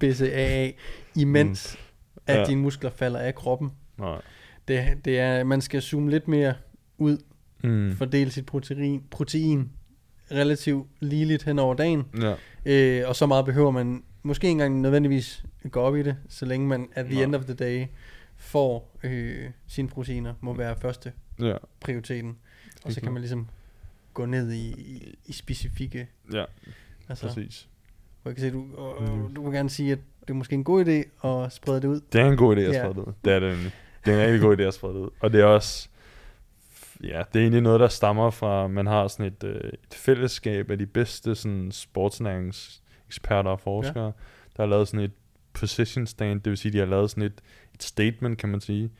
BCAA, 0.00 0.70
imens 1.16 1.78
mm. 2.14 2.22
at 2.26 2.38
Ja. 2.38 2.44
dine 2.44 2.60
muskler 2.60 2.90
falder 2.90 3.18
af 3.18 3.34
kroppen. 3.34 3.70
Nej. 3.98 4.20
Det, 4.68 5.04
det 5.04 5.18
er, 5.18 5.44
man 5.44 5.60
skal 5.60 5.82
zoome 5.82 6.10
lidt 6.10 6.28
mere 6.28 6.54
ud, 6.98 7.18
Mm. 7.64 7.96
fordele 7.96 8.30
sit 8.30 8.46
protein, 8.46 9.02
protein 9.10 9.70
relativt 10.30 10.86
ligeligt 11.00 11.42
hen 11.42 11.58
over 11.58 11.74
dagen, 11.74 12.04
Ja, 12.20 12.34
øh, 12.66 13.08
og 13.08 13.16
så 13.16 13.26
meget 13.26 13.44
behøver 13.44 13.70
man 13.70 14.02
måske 14.22 14.44
ikke 14.44 14.50
engang 14.52 14.80
nødvendigvis 14.80 15.44
gå 15.70 15.80
op 15.80 15.96
i 15.96 16.02
det, 16.02 16.16
så 16.28 16.46
længe 16.46 16.68
man 16.68 16.88
at 16.94 17.04
the 17.06 17.14
Nej. 17.14 17.24
end 17.24 17.34
of 17.34 17.44
the 17.44 17.54
day 17.54 17.86
får 18.36 18.96
øh, 19.02 19.50
sine 19.66 19.88
proteiner, 19.88 20.34
må 20.40 20.54
være 20.54 20.76
første 20.76 21.12
ja, 21.40 21.56
prioriteten. 21.80 22.36
Og 22.84 22.92
så 22.92 23.00
kan 23.00 23.12
man 23.12 23.22
ligesom 23.22 23.48
gå 24.14 24.26
ned 24.26 24.52
i, 24.52 24.68
i, 24.70 25.14
i 25.26 25.32
specifikke, 25.32 26.08
ja, 26.32 26.44
altså, 27.08 27.26
præcis. 27.26 27.68
Hvor 28.22 28.30
jeg 28.30 28.36
kan 28.36 28.42
se, 28.44 28.50
du, 28.52 28.64
og, 28.76 29.02
Mm. 29.02 29.34
du 29.34 29.44
vil 29.44 29.52
gerne 29.52 29.70
sige, 29.70 29.92
at 29.92 29.98
det 30.20 30.30
er 30.30 30.34
måske 30.34 30.54
en 30.54 30.64
god 30.64 30.84
idé 30.84 31.28
at 31.28 31.52
sprede 31.52 31.80
det 31.80 31.88
ud. 31.88 32.00
Det 32.12 32.20
er 32.20 32.28
en 32.30 32.36
god 32.36 32.56
idé 32.56 32.60
at 32.60 32.72
Ja. 32.74 32.80
sprede 32.80 32.94
det 32.94 33.00
ud. 33.08 33.12
Det 33.24 33.32
er 33.32 33.40
det. 33.40 33.72
Det 34.04 34.14
er 34.14 34.18
en 34.18 34.24
rigtig 34.26 34.40
god 34.40 34.56
idé 34.58 34.62
at 34.62 34.74
sprede 34.74 34.94
det 34.94 35.00
ud. 35.00 35.10
Og 35.20 35.32
det 35.32 35.40
er 35.40 35.44
også, 35.44 35.88
ja, 37.02 37.22
det 37.32 37.36
er 37.38 37.40
egentlig 37.40 37.60
noget, 37.62 37.80
der 37.80 37.88
stammer 37.88 38.30
fra, 38.30 38.66
man 38.68 38.86
har 38.86 39.08
sådan 39.08 39.26
et, 39.26 39.44
øh, 39.44 39.54
et 39.72 39.94
fællesskab 39.94 40.70
af 40.70 40.78
de 40.78 40.86
bedste 40.86 41.34
sådan, 41.34 41.70
sportsnæringseksperter 41.72 43.50
og 43.50 43.60
forskere, 43.60 44.04
ja. 44.04 44.10
der 44.56 44.62
har 44.62 44.66
lavet 44.66 44.88
sådan 44.88 45.04
et 45.04 45.12
position 45.52 46.06
stand, 46.06 46.40
det 46.40 46.50
vil 46.50 46.56
sige, 46.56 46.72
de 46.72 46.78
har 46.78 46.86
lavet 46.86 47.10
sådan 47.10 47.22
et, 47.22 47.40
et 47.74 47.82
statement, 47.82 48.38
kan 48.38 48.48
man 48.48 48.60
sige, 48.60 48.90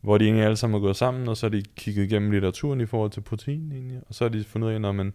hvor 0.00 0.18
de 0.18 0.24
egentlig 0.24 0.44
alle 0.44 0.56
sammen 0.56 0.76
er 0.76 0.80
gået 0.80 0.96
sammen, 0.96 1.28
og 1.28 1.36
så 1.36 1.46
har 1.46 1.50
de 1.50 1.62
kigget 1.76 2.04
igennem 2.04 2.30
litteraturen 2.30 2.80
i 2.80 2.86
forhold 2.86 3.10
til 3.10 3.20
protein 3.20 3.72
egentlig, 3.72 4.00
og 4.08 4.14
så 4.14 4.24
har 4.24 4.28
de 4.28 4.44
fundet 4.44 4.68
ud 4.68 4.72
af, 4.84 4.88
at 4.88 4.94
man, 4.94 5.12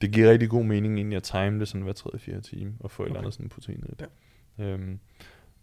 det 0.00 0.12
giver 0.12 0.30
rigtig 0.30 0.48
god 0.50 0.64
mening 0.64 0.96
egentlig 0.96 1.16
at 1.16 1.22
time 1.22 1.60
det 1.60 1.68
sådan 1.68 1.82
hver 1.82 1.92
3-4 1.92 2.40
time, 2.40 2.72
og 2.80 2.90
få 2.90 3.02
okay. 3.02 3.06
et 3.06 3.10
eller 3.10 3.20
andet 3.20 3.34
sådan 3.34 3.48
protein 3.48 3.80
det. 3.80 4.06
Ja. 4.58 4.64
Øhm, 4.64 4.98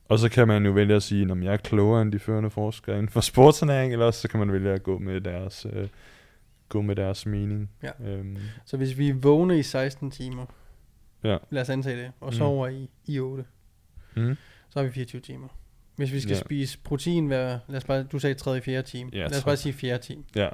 og 0.10 0.20
så 0.20 0.30
kan 0.30 0.48
man 0.48 0.66
jo 0.66 0.72
vælge 0.72 0.96
at 0.96 1.04
sige, 1.04 1.32
om 1.32 1.44
jeg 1.44 1.54
er 1.54 1.58
klogere 1.58 2.02
end 2.02 2.12
de 2.12 2.20
førende 2.20 2.50
forskere 2.50 2.96
inden 2.98 3.10
for 3.10 3.22
sportsernæring, 3.22 3.94
eller 3.94 4.12
så 4.12 4.28
kan 4.28 4.40
man 4.40 4.52
vælge 4.52 4.70
at 4.72 4.84
gå 4.84 4.98
med 4.98 5.22
deres, 5.22 5.66
øh, 5.74 5.88
gå 6.70 6.82
med 6.82 6.96
deres 6.96 7.26
mening. 7.26 7.70
Ja. 7.84 7.92
Øhm, 8.10 8.38
Så 8.66 8.78
hvis 8.78 8.98
vi 8.98 9.12
vågner 9.12 9.56
i 9.56 9.64
16 9.64 10.12
timer, 10.12 10.46
ja. 11.24 11.38
lad 11.50 11.62
os 11.62 11.70
antage 11.70 11.98
det, 12.04 12.12
og 12.20 12.28
Mm. 12.28 12.34
sover 12.34 12.68
i, 12.68 12.90
i 13.06 13.20
8, 13.20 13.46
Mm. 14.16 14.36
så 14.70 14.80
har 14.80 14.84
vi 14.84 14.92
24 14.92 15.22
timer. 15.22 15.48
Hvis 15.96 16.12
vi 16.12 16.20
skal 16.20 16.34
Ja. 16.36 16.40
spise 16.40 16.80
protein 16.84 17.28
hver, 17.28 17.60
lad 17.68 17.78
os 17.78 17.84
bare, 17.84 18.04
du 18.04 18.20
sagde 18.20 18.34
3. 18.36 18.62
4. 18.62 18.82
time, 18.82 19.10
Ja, 19.14 19.18
lad 19.20 19.38
os 19.38 19.44
bare 19.44 19.58
sige 19.58 19.74
4. 19.74 19.98
time, 19.98 20.24
Ja. 20.36 20.50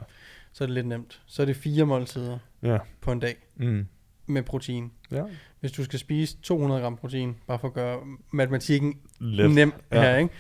Så 0.57 0.63
er 0.63 0.65
det 0.65 0.73
lidt 0.73 0.87
nemt. 0.87 1.21
Så 1.25 1.41
er 1.41 1.45
det 1.45 1.55
fire 1.55 1.85
måltider 1.85 2.37
Ja. 2.63 2.77
på 3.01 3.11
en 3.11 3.19
dag 3.19 3.35
Mm. 3.55 3.85
med 4.25 4.43
protein. 4.43 4.91
Ja. 5.11 5.23
Hvis 5.59 5.71
du 5.71 5.83
skal 5.83 5.99
spise 5.99 6.37
200 6.41 6.81
gram 6.81 6.97
protein, 6.97 7.35
bare 7.47 7.59
for 7.59 7.67
at 7.67 7.73
gøre 7.73 7.99
matematikken 8.31 8.99
Let. 9.19 9.51
nem 9.51 9.73
Ja. 9.91 10.01
her, 10.01 10.17
ikke? 10.17 10.33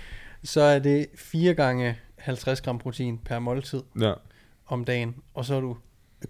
så 0.43 0.61
er 0.61 0.79
det 0.79 1.05
4 1.15 1.53
gange 1.53 1.97
50 2.17 2.61
gram 2.61 2.77
protein 2.79 3.17
per 3.17 3.39
måltid 3.39 3.81
Ja. 4.01 4.13
om 4.65 4.85
dagen, 4.85 5.15
og 5.33 5.45
så 5.45 5.55
er 5.55 5.59
du 5.61 5.77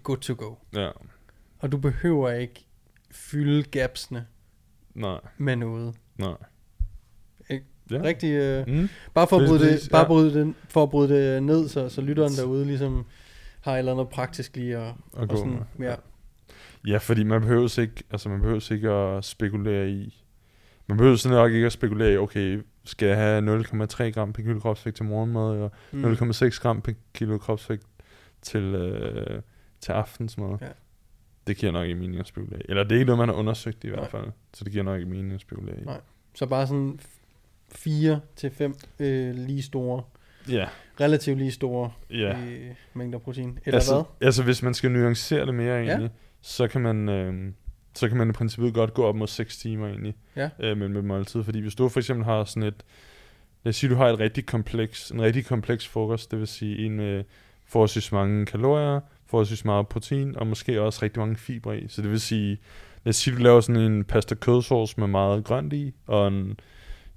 good 0.02 0.18
to 0.18 0.34
go. 0.38 0.54
Ja. 0.74 0.90
Og 1.58 1.72
du 1.72 1.76
behøver 1.78 2.30
ikke 2.30 2.66
fylde 3.10 3.62
gapsene 3.62 4.26
Nej. 4.94 5.20
med 5.38 5.56
noget. 5.56 5.94
Nej. 6.18 6.34
Ikke? 7.50 7.64
Ja. 7.90 8.02
Rigtig, 8.02 8.30
øh, 8.30 8.66
Mm. 8.68 8.88
bare 9.14 9.26
for 9.28 9.38
at 9.38 9.48
bryde 9.48 9.72
det, 9.72 9.88
bare 9.90 10.02
ja. 10.02 10.06
bryde 10.06 10.34
det, 10.40 10.54
for 10.68 10.82
at 10.82 10.90
bryde 10.90 11.14
det 11.34 11.42
ned, 11.42 11.68
så, 11.68 11.88
så 11.88 12.00
lytteren 12.00 12.32
derude 12.32 12.64
ligesom 12.64 13.06
har 13.68 13.74
et 13.74 13.78
eller 13.78 13.92
andet 13.92 14.08
praktisk 14.08 14.56
lige 14.56 14.76
at, 14.76 14.82
At 14.86 14.94
og 15.12 15.28
gå 15.28 15.36
sådan, 15.36 15.58
med. 15.76 15.88
ja. 15.88 15.94
Ja, 16.86 16.98
fordi 16.98 17.24
man 17.24 17.40
behøver 17.40 17.78
ikke, 17.80 18.04
altså 18.10 18.28
man 18.28 18.40
behøver 18.40 18.72
ikke 18.72 18.90
at 18.90 19.24
spekulere 19.24 19.90
i, 19.90 20.24
man 20.86 20.96
behøver 20.98 21.16
sådan 21.16 21.36
nok 21.38 21.52
ikke 21.52 21.66
at 21.66 21.72
spekulere 21.72 22.12
i, 22.12 22.16
okay, 22.16 22.62
skal 22.84 23.08
jeg 23.08 23.16
have 23.16 23.60
0,3 23.62 24.02
gram 24.10 24.32
per 24.32 24.42
kilo 24.42 24.60
kropsvægt 24.60 24.96
til 24.96 25.04
morgenmad, 25.04 25.52
eller 25.54 25.68
Mm. 25.92 26.04
0,6 26.04 26.60
gram 26.62 26.82
per 26.82 26.92
kilo 27.14 27.38
kropsvægt 27.38 27.86
til, 28.42 28.62
øh, 28.62 29.42
til 29.80 29.92
aftensmad. 29.92 30.58
Ja. 30.60 30.66
Det 31.46 31.56
giver 31.56 31.72
nok 31.72 31.86
ikke 31.86 32.00
mening 32.00 32.20
at 32.20 32.26
spekulere. 32.26 32.60
Eller 32.68 32.82
det 32.84 32.92
er 32.92 32.96
ikke 32.96 33.06
noget, 33.06 33.18
man 33.18 33.28
har 33.28 33.36
undersøgt 33.36 33.84
i 33.84 33.88
hvert 33.88 34.00
Nej. 34.00 34.10
fald. 34.10 34.26
Så 34.54 34.64
det 34.64 34.72
giver 34.72 34.84
nok 34.84 34.98
ikke 34.98 35.10
mening 35.10 35.32
at 35.32 35.40
spekulere. 35.40 35.84
Nej. 35.84 36.00
Så 36.34 36.46
bare 36.46 36.66
sådan 36.66 37.00
4 37.74 38.20
til 38.36 38.50
5 38.50 38.74
øh, 38.98 39.34
lige 39.34 39.62
store, 39.62 40.02
Ja, 40.48 40.66
relativt 41.00 41.38
lige 41.38 41.50
store 41.52 41.90
ja. 42.10 42.38
øh, 42.38 42.70
mængder 42.94 43.18
protein. 43.18 43.58
Eller 43.64 43.78
altså, 43.78 43.94
hvad? 43.94 44.26
Altså 44.26 44.42
hvis 44.42 44.62
man 44.62 44.74
skal 44.74 44.90
nuancere 44.90 45.46
det 45.46 45.54
mere 45.54 45.74
Ja. 45.76 45.82
egentlig, 45.90 46.10
så 46.40 46.68
kan 46.68 46.80
man... 46.80 47.08
Øh, 47.08 47.52
så 47.94 48.08
kan 48.08 48.16
man 48.16 48.28
i 48.28 48.32
princippet 48.32 48.74
godt 48.74 48.94
gå 48.94 49.04
op 49.04 49.16
mod 49.16 49.26
6 49.26 49.58
timer 49.58 49.86
egentlig 49.88 50.14
Ja. 50.36 50.48
øh, 50.60 50.76
med, 50.76 50.88
med 50.88 51.02
måltid. 51.02 51.44
Fordi 51.44 51.60
hvis 51.60 51.74
du 51.74 51.88
for 51.88 52.00
eksempel 52.00 52.24
har 52.24 52.44
sådan 52.44 52.62
et, 52.62 52.84
lad 53.64 53.70
os 53.70 53.76
sige, 53.76 53.90
du 53.90 53.94
har 53.96 54.06
et 54.08 54.18
rigtig 54.18 54.46
kompleks, 54.46 55.10
en 55.10 55.22
rigtig 55.22 55.46
kompleks 55.46 55.88
frokost, 55.88 56.30
det 56.30 56.38
vil 56.38 56.46
sige 56.48 56.86
en 56.86 56.96
med 56.96 57.24
forholdsvis 57.66 58.12
mange 58.12 58.46
kalorier, 58.46 59.00
forholdsvis 59.26 59.64
meget 59.64 59.88
protein, 59.88 60.36
og 60.36 60.46
måske 60.46 60.82
også 60.82 61.00
rigtig 61.02 61.20
mange 61.20 61.36
fibre 61.36 61.80
i. 61.80 61.88
Så 61.88 62.02
det 62.02 62.10
vil 62.10 62.20
sige, 62.20 62.58
lad 63.04 63.10
os 63.10 63.16
sige, 63.16 63.36
du 63.36 63.42
laver 63.42 63.60
sådan 63.60 63.82
en 63.82 64.04
pasta 64.04 64.34
kødsauce 64.34 64.94
med 65.00 65.06
meget 65.06 65.44
grønt 65.44 65.72
i, 65.72 65.94
og 66.06 66.28
en, 66.28 66.60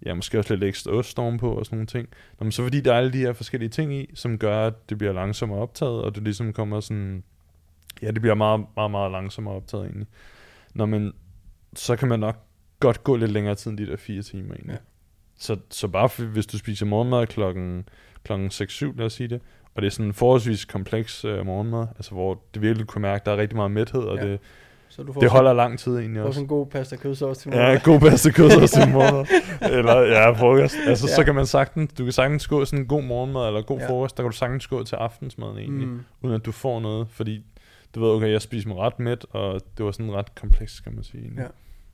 ja, 0.05 0.13
måske 0.13 0.39
også 0.39 0.53
lidt 0.53 0.63
ekstra 0.63 0.91
ost 0.91 1.19
ovenpå 1.19 1.53
og 1.53 1.65
sådan 1.65 1.77
nogle 1.77 1.87
ting. 1.87 2.07
Nå, 2.39 2.43
men 2.43 2.51
så 2.51 2.63
fordi 2.63 2.81
der 2.81 2.93
er 2.93 2.97
alle 2.97 3.13
de 3.13 3.17
her 3.17 3.33
forskellige 3.33 3.69
ting 3.69 3.93
i, 3.93 4.09
som 4.13 4.37
gør, 4.37 4.67
at 4.67 4.89
det 4.89 4.97
bliver 4.97 5.13
langsommere 5.13 5.59
optaget, 5.59 6.01
og 6.01 6.15
du 6.15 6.21
ligesom 6.21 6.53
kommer 6.53 6.79
sådan 6.79 7.23
Ja, 8.01 8.11
det 8.11 8.21
bliver 8.21 8.35
meget, 8.35 8.65
meget, 8.75 8.91
meget 8.91 9.11
langsommere 9.11 9.55
optaget 9.55 9.85
egentlig. 9.85 10.07
Når 10.73 10.85
man, 10.85 11.13
så 11.75 11.95
kan 11.95 12.07
man 12.07 12.19
nok 12.19 12.37
godt 12.79 13.03
gå 13.03 13.15
lidt 13.15 13.31
længere 13.31 13.55
tid 13.55 13.71
end 13.71 13.77
de 13.77 13.87
der 13.87 13.97
fire 13.97 14.21
timer 14.21 14.53
egentlig. 14.53 14.73
Ja. 14.73 14.77
Så, 15.37 15.57
så 15.69 15.87
bare 15.87 16.09
for, 16.09 16.23
hvis 16.23 16.45
du 16.45 16.57
spiser 16.57 16.85
morgenmad 16.85 17.27
klokken, 17.27 17.89
klokken 18.23 18.47
6-7, 18.47 18.97
lad 18.97 19.05
os 19.05 19.13
sige 19.13 19.27
det, 19.27 19.41
og 19.75 19.81
det 19.81 19.87
er 19.87 19.91
sådan 19.91 20.05
en 20.05 20.13
forholdsvis 20.13 20.65
kompleks 20.65 21.25
øh, 21.25 21.45
morgenmad, 21.45 21.87
altså 21.95 22.11
hvor 22.11 22.43
det 22.53 22.61
virkelig 22.61 22.87
kunne 22.87 23.01
mærke, 23.01 23.21
at 23.21 23.25
der 23.25 23.31
er 23.31 23.37
rigtig 23.37 23.55
meget 23.55 23.71
mæthed, 23.71 24.01
og 24.01 24.17
ja. 24.17 24.27
det, 24.27 24.39
Så 24.91 25.03
du 25.03 25.13
får 25.13 25.21
det 25.21 25.29
sådan- 25.29 25.37
holder 25.37 25.53
lang 25.53 25.79
tid 25.79 25.97
egentlig 25.97 26.21
får 26.21 26.27
også. 26.27 26.37
sådan 26.37 26.43
en 26.43 26.47
god 26.47 26.65
pasta 26.67 26.95
kødsovs 26.95 27.37
til 27.37 27.51
Ja, 27.53 27.57
morgen. 27.61 27.79
god 27.83 27.99
pasta 27.99 28.31
kød 28.31 28.61
også 28.61 28.75
til 28.81 28.91
morgenmad. 28.95 29.25
Eller 29.77 29.99
ja, 30.01 30.29
frokost. 30.31 30.75
Altså, 30.87 31.05
Ja. 31.07 31.11
ja. 31.11 31.15
så 31.15 31.23
kan 31.23 31.35
man 31.35 31.45
sagtens, 31.45 31.93
du 31.93 32.03
kan 32.03 32.11
sagtens 32.13 32.47
gå 32.47 32.65
sådan 32.65 32.79
en 32.79 32.87
god 32.87 33.03
morgenmad, 33.03 33.47
eller 33.47 33.61
god 33.61 33.77
Ja. 33.77 33.83
ja. 33.83 33.89
frokost, 33.89 34.17
der 34.17 34.23
kan 34.23 34.31
du 34.31 34.37
sagtens 34.37 34.67
gå 34.67 34.83
til 34.83 34.95
aftensmaden 34.95 35.57
egentlig, 35.57 35.87
mm. 35.87 36.01
Uden 36.21 36.35
at 36.35 36.45
du 36.45 36.51
får 36.51 36.79
noget, 36.79 37.07
fordi 37.09 37.45
du 37.95 37.99
ved, 38.01 38.09
okay, 38.09 38.31
jeg 38.31 38.41
spiser 38.41 38.67
mig 38.69 38.77
ret 38.77 38.99
mæt, 38.99 39.25
og 39.29 39.61
det 39.77 39.85
var 39.85 39.91
sådan 39.91 40.13
ret 40.13 40.35
komplekst, 40.35 40.83
kan 40.83 40.95
man 40.95 41.03
sige. 41.03 41.21
egentlig. 41.21 41.41
Ja. 41.41 41.47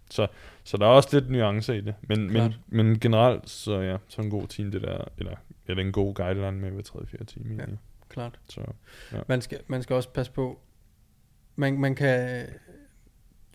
Så, 0.10 0.28
så 0.64 0.78
der 0.78 0.86
er 0.86 0.90
også 0.90 1.10
lidt 1.20 1.30
nuancer 1.32 1.74
i 1.74 1.82
det, 1.82 1.96
men, 2.02 2.20
men, 2.24 2.32
Klart. 2.32 2.52
men 2.68 3.00
generelt, 3.00 3.50
så 3.50 3.80
ja, 3.80 3.98
så 4.08 4.22
en 4.22 4.30
god 4.30 4.48
time, 4.48 4.72
det 4.72 4.82
der, 4.82 4.98
eller, 5.18 5.36
eller 5.68 5.84
en 5.84 5.92
god 5.92 6.14
guideline 6.14 6.52
med 6.60 6.72
hver 6.72 6.82
3-4 6.82 7.24
time 7.26 7.46
Ja. 7.50 7.60
egentlig. 7.60 7.80
Klart. 8.10 8.40
Så, 8.50 8.62
Man 9.28 9.42
skal, 9.42 9.60
man 9.68 9.84
skal 9.84 9.96
også 9.96 10.10
passe 10.10 10.32
på, 10.32 10.60
man, 11.56 11.80
man 11.80 11.96
kan, 11.96 12.46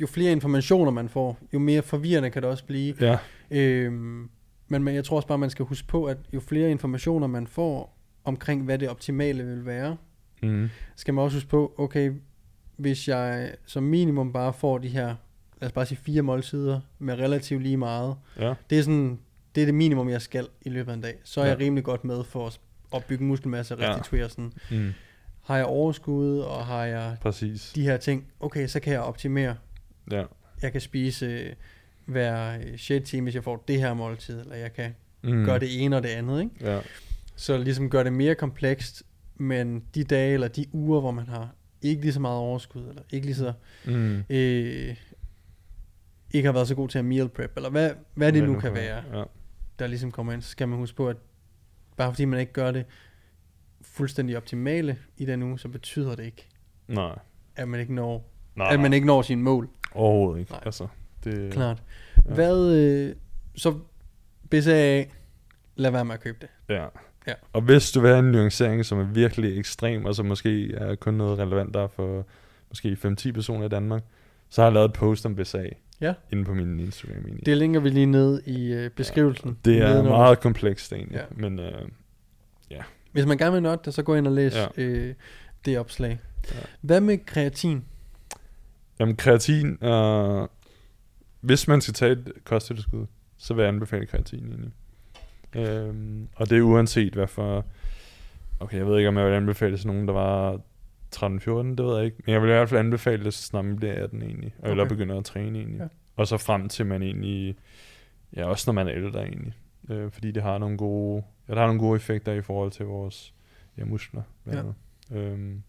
jo 0.02 0.06
flere 0.06 0.32
informationer 0.32 0.90
man 0.90 1.08
får, 1.08 1.38
jo 1.54 1.58
mere 1.58 1.82
forvirrende 1.82 2.30
kan 2.30 2.42
det 2.42 2.50
også 2.50 2.64
blive. 2.64 2.94
ja, 3.00 3.18
Øhm, 3.50 4.28
men, 4.68 4.82
men 4.84 4.94
jeg 4.94 5.04
tror 5.04 5.16
også 5.16 5.28
bare, 5.28 5.38
man 5.38 5.50
skal 5.50 5.64
huske 5.64 5.88
på, 5.88 6.04
at 6.04 6.16
jo 6.32 6.40
flere 6.40 6.70
informationer 6.70 7.26
man 7.26 7.46
får 7.46 7.98
omkring, 8.24 8.64
hvad 8.64 8.78
det 8.78 8.88
optimale 8.88 9.44
vil 9.44 9.66
være, 9.66 9.96
mm, 10.42 10.68
skal 10.96 11.14
man 11.14 11.24
også 11.24 11.36
huske 11.36 11.48
på, 11.48 11.74
okay, 11.78 12.12
hvis 12.76 13.08
jeg 13.08 13.54
som 13.66 13.82
minimum 13.82 14.32
bare 14.32 14.52
får 14.52 14.78
de 14.78 14.88
her, 14.88 15.06
lad 15.60 15.66
os 15.68 15.72
bare 15.72 15.86
sige 15.86 15.98
fire 15.98 16.22
måltider 16.22 16.80
med 16.98 17.14
relativt 17.14 17.62
lige 17.62 17.76
meget, 17.76 18.16
ja, 18.38 18.54
det 18.70 18.78
er 18.78 18.82
sådan, 18.82 19.18
det 19.54 19.60
er 19.60 19.64
det 19.64 19.74
minimum, 19.74 20.08
jeg 20.08 20.22
skal 20.22 20.46
i 20.62 20.68
løbet 20.68 20.90
af 20.90 20.94
en 20.96 21.00
dag. 21.00 21.14
Så 21.24 21.40
er 21.40 21.44
Ja. 21.44 21.50
jeg 21.50 21.60
rimelig 21.60 21.84
godt 21.84 22.04
med 22.04 22.24
for 22.24 22.46
at 22.46 22.60
opbygge 22.90 23.24
muskelmasse 23.24 23.74
og 23.74 23.80
Ja. 23.80 23.90
restituere 23.90 24.28
sådan. 24.28 24.52
mm, 24.70 24.92
Har 25.42 25.56
jeg 25.56 25.64
overskud, 25.66 26.38
og 26.38 26.66
har 26.66 26.84
jeg 26.84 27.16
præcis. 27.20 27.72
de 27.74 27.82
her 27.82 27.96
ting, 27.96 28.24
okay, 28.40 28.66
så 28.66 28.80
kan 28.80 28.92
jeg 28.92 29.00
optimere. 29.00 29.54
Ja, 30.10 30.24
Jeg 30.62 30.72
kan 30.72 30.80
spise 30.80 31.26
øh, 31.26 31.52
hver 32.04 32.58
6 32.76 33.10
time, 33.10 33.22
hvis 33.24 33.34
jeg 33.34 33.44
får 33.44 33.64
det 33.68 33.78
her 33.80 33.94
måltid, 33.94 34.40
eller 34.40 34.56
jeg 34.56 34.72
kan 34.72 34.94
mm. 35.22 35.44
gøre 35.44 35.58
det 35.58 35.84
ene 35.84 35.96
og 35.96 36.02
det 36.02 36.08
andet, 36.08 36.40
ikke? 36.42 36.72
Ja, 36.74 36.80
Så 37.36 37.58
ligesom 37.58 37.90
gør 37.90 38.02
det 38.02 38.12
mere 38.12 38.34
komplekst, 38.34 39.02
men 39.36 39.84
de 39.94 40.04
dage 40.04 40.34
eller 40.34 40.48
de 40.48 40.66
uger, 40.72 41.00
hvor 41.00 41.10
man 41.10 41.26
har 41.26 41.54
ikke 41.82 42.02
lige 42.02 42.12
så 42.12 42.20
meget 42.20 42.38
overskud, 42.38 42.88
eller 42.88 43.02
ikke 43.10 43.26
lige 43.26 43.36
så, 43.36 43.52
mm. 43.84 44.16
øh, 44.30 44.96
ikke 46.30 46.46
har 46.46 46.52
været 46.52 46.68
så 46.68 46.74
god 46.74 46.88
til 46.88 46.98
at 46.98 47.04
meal 47.04 47.28
prep, 47.28 47.52
eller 47.56 47.70
hvad, 47.70 47.90
hvad 48.14 48.32
det 48.32 48.44
nu 48.44 48.60
kan 48.60 48.74
være, 48.74 49.18
Ja. 49.18 49.24
der 49.78 49.86
ligesom 49.86 50.10
kommer 50.10 50.32
ind, 50.32 50.42
så 50.42 50.48
skal 50.48 50.68
man 50.68 50.78
huske 50.78 50.96
på, 50.96 51.08
at 51.08 51.16
bare 51.96 52.12
fordi 52.12 52.24
man 52.24 52.40
ikke 52.40 52.52
gør 52.52 52.70
det 52.70 52.84
fuldstændig 53.82 54.36
optimale 54.36 54.98
i 55.16 55.24
den 55.26 55.42
uge, 55.42 55.58
så 55.58 55.68
betyder 55.68 56.14
det 56.14 56.24
ikke, 56.24 56.48
Nej. 56.88 57.18
at 57.56 57.68
man 57.68 57.80
ikke 57.80 57.94
når, 57.94 58.30
Nej, 58.56 58.72
at 58.72 58.80
man 58.80 58.92
ikke 58.92 59.06
når 59.06 59.22
sine 59.22 59.42
mål. 59.42 59.68
Overhovedet 59.94 60.40
ikke. 60.40 60.52
Nej. 60.52 60.60
Altså, 60.64 60.86
det, 61.24 61.52
Klart. 61.52 61.82
Ja. 62.28 62.34
Hvad, 62.34 62.72
øh, 62.76 63.14
så 63.56 63.74
BCAA, 64.50 65.04
lad 65.76 65.90
være 65.90 66.04
med 66.04 66.14
at 66.14 66.20
købe 66.20 66.38
det. 66.40 66.48
Ja. 66.68 66.84
Ja. 67.26 67.32
Og 67.52 67.62
hvis 67.62 67.92
du 67.92 68.00
vil 68.00 68.10
have 68.10 68.18
en 68.18 68.32
nuancering, 68.32 68.84
som 68.84 68.98
er 68.98 69.04
virkelig 69.04 69.58
ekstrem, 69.58 70.04
og 70.04 70.14
som 70.14 70.26
måske 70.26 70.74
er 70.74 70.94
kun 70.94 71.14
noget 71.14 71.38
relevant 71.38 71.74
der 71.74 71.88
for 71.88 72.26
måske 72.68 72.96
5-10 73.28 73.32
personer 73.32 73.66
i 73.66 73.68
Danmark, 73.68 74.02
så 74.48 74.60
har 74.62 74.66
jeg 74.68 74.74
lavet 74.74 74.88
et 74.88 74.92
post 74.92 75.26
om 75.26 75.36
BSA 75.36 75.64
Ja. 76.00 76.14
inde 76.32 76.44
på 76.44 76.54
min 76.54 76.80
Instagram 76.80 77.16
egentlig. 77.24 77.46
Det 77.46 77.56
linker 77.56 77.80
vi 77.80 77.88
lige 77.88 78.06
ned 78.06 78.42
i 78.46 78.72
øh, 78.72 78.90
beskrivelsen. 78.90 79.58
det 79.64 79.78
er 79.82 80.02
meget 80.02 80.40
komplekst 80.40 80.92
egentlig, 80.92 81.16
Ja. 81.16 81.24
men 81.30 81.58
øh, 81.58 81.88
Hvis 83.12 83.26
man 83.26 83.38
gerne 83.38 83.52
vil 83.52 83.62
nørde 83.62 83.80
det, 83.84 83.94
så 83.94 84.02
gå 84.02 84.14
ind 84.14 84.26
og 84.26 84.32
læs 84.32 84.54
Ja. 84.56 84.66
øh, 84.82 85.14
det 85.64 85.78
opslag. 85.78 86.18
Ja. 86.54 86.58
Hvad 86.80 87.00
med 87.00 87.18
kreatin? 87.26 87.84
Jamen, 88.98 89.16
kreatin, 89.16 89.84
øh, 89.84 90.48
hvis 91.40 91.68
man 91.68 91.80
skal 91.80 91.94
tage 91.94 92.12
et 92.12 92.32
kosttilskud, 92.44 93.06
så 93.36 93.54
vil 93.54 93.62
jeg 93.62 93.68
anbefale 93.68 94.06
kreatin 94.06 94.46
egentlig. 94.46 94.72
Øhm, 95.54 96.28
og 96.36 96.50
det 96.50 96.58
er 96.58 96.62
uanset 96.62 97.12
hvad 97.14 97.26
for, 97.26 97.64
okay, 98.60 98.76
jeg 98.76 98.86
ved 98.86 98.96
ikke 98.98 99.08
om 99.08 99.18
jeg 99.18 99.26
vil 99.26 99.32
anbefale 99.32 99.76
til 99.76 99.86
nogen, 99.86 100.08
der 100.08 100.14
var 100.14 100.60
13-14, 101.16 101.76
det 101.76 101.84
ved 101.84 101.96
jeg 101.96 102.04
ikke. 102.04 102.16
Men 102.26 102.32
jeg 102.32 102.42
vil 102.42 102.48
i 102.48 102.52
hvert 102.52 102.68
fald 102.68 102.80
anbefale 102.80 103.24
det, 103.24 103.34
så 103.34 103.42
snart 103.42 103.64
man 103.64 103.76
bliver 103.76 104.02
18 104.04 104.22
egentlig. 104.22 104.54
Og 104.58 104.70
eller 104.70 104.84
Okay. 104.84 104.94
begynder 104.94 105.18
at 105.18 105.24
træne 105.24 105.58
egentlig. 105.58 105.78
Ja. 105.80 105.86
Og 106.16 106.26
så 106.26 106.36
frem 106.36 106.68
til 106.68 106.86
man 106.86 107.02
egentlig, 107.02 107.56
ja 108.36 108.44
også 108.46 108.70
når 108.70 108.72
man 108.72 108.88
er 108.88 108.94
ældre 108.94 109.22
egentlig. 109.22 109.54
Øh, 109.90 110.10
fordi 110.10 110.30
det 110.30 110.42
har 110.42 110.58
nogle 110.58 110.76
gode, 110.76 111.22
ja, 111.48 111.54
der 111.54 111.60
har 111.60 111.66
nogle 111.66 111.80
gode 111.80 111.96
effekter 111.96 112.32
i 112.32 112.42
forhold 112.42 112.70
til 112.70 112.86
vores 112.86 113.34
ja, 113.78 113.84
muskler. 113.84 114.22
Ja. 114.46 114.62
Øhm, 115.12 115.62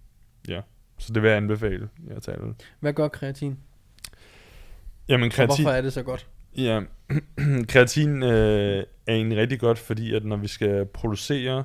ja, 0.48 0.62
så 1.04 1.14
det 1.14 1.22
vil 1.22 1.30
jeg 1.30 1.38
anbefale 1.38 1.90
ja, 2.10 2.20
til 2.20 2.32
alle. 2.32 2.56
Hvad 2.80 2.94
gør 2.94 3.08
kreatin? 3.08 3.58
Jamen 5.08 5.26
Og 5.26 5.32
kreatin, 5.32 5.64
hvorfor 5.64 5.78
er 5.78 5.82
det 5.82 5.94
så 5.94 6.04
godt? 6.04 6.28
Ja, 6.58 6.82
kreatin 7.72 8.24
øh, 8.24 8.84
er 9.08 9.14
egentlig 9.14 9.38
rigtig 9.38 9.60
godt, 9.60 9.80
fordi 9.80 10.14
at 10.14 10.26
når 10.26 10.38
vi 10.38 10.48
skal 10.48 10.86
producere, 10.86 11.64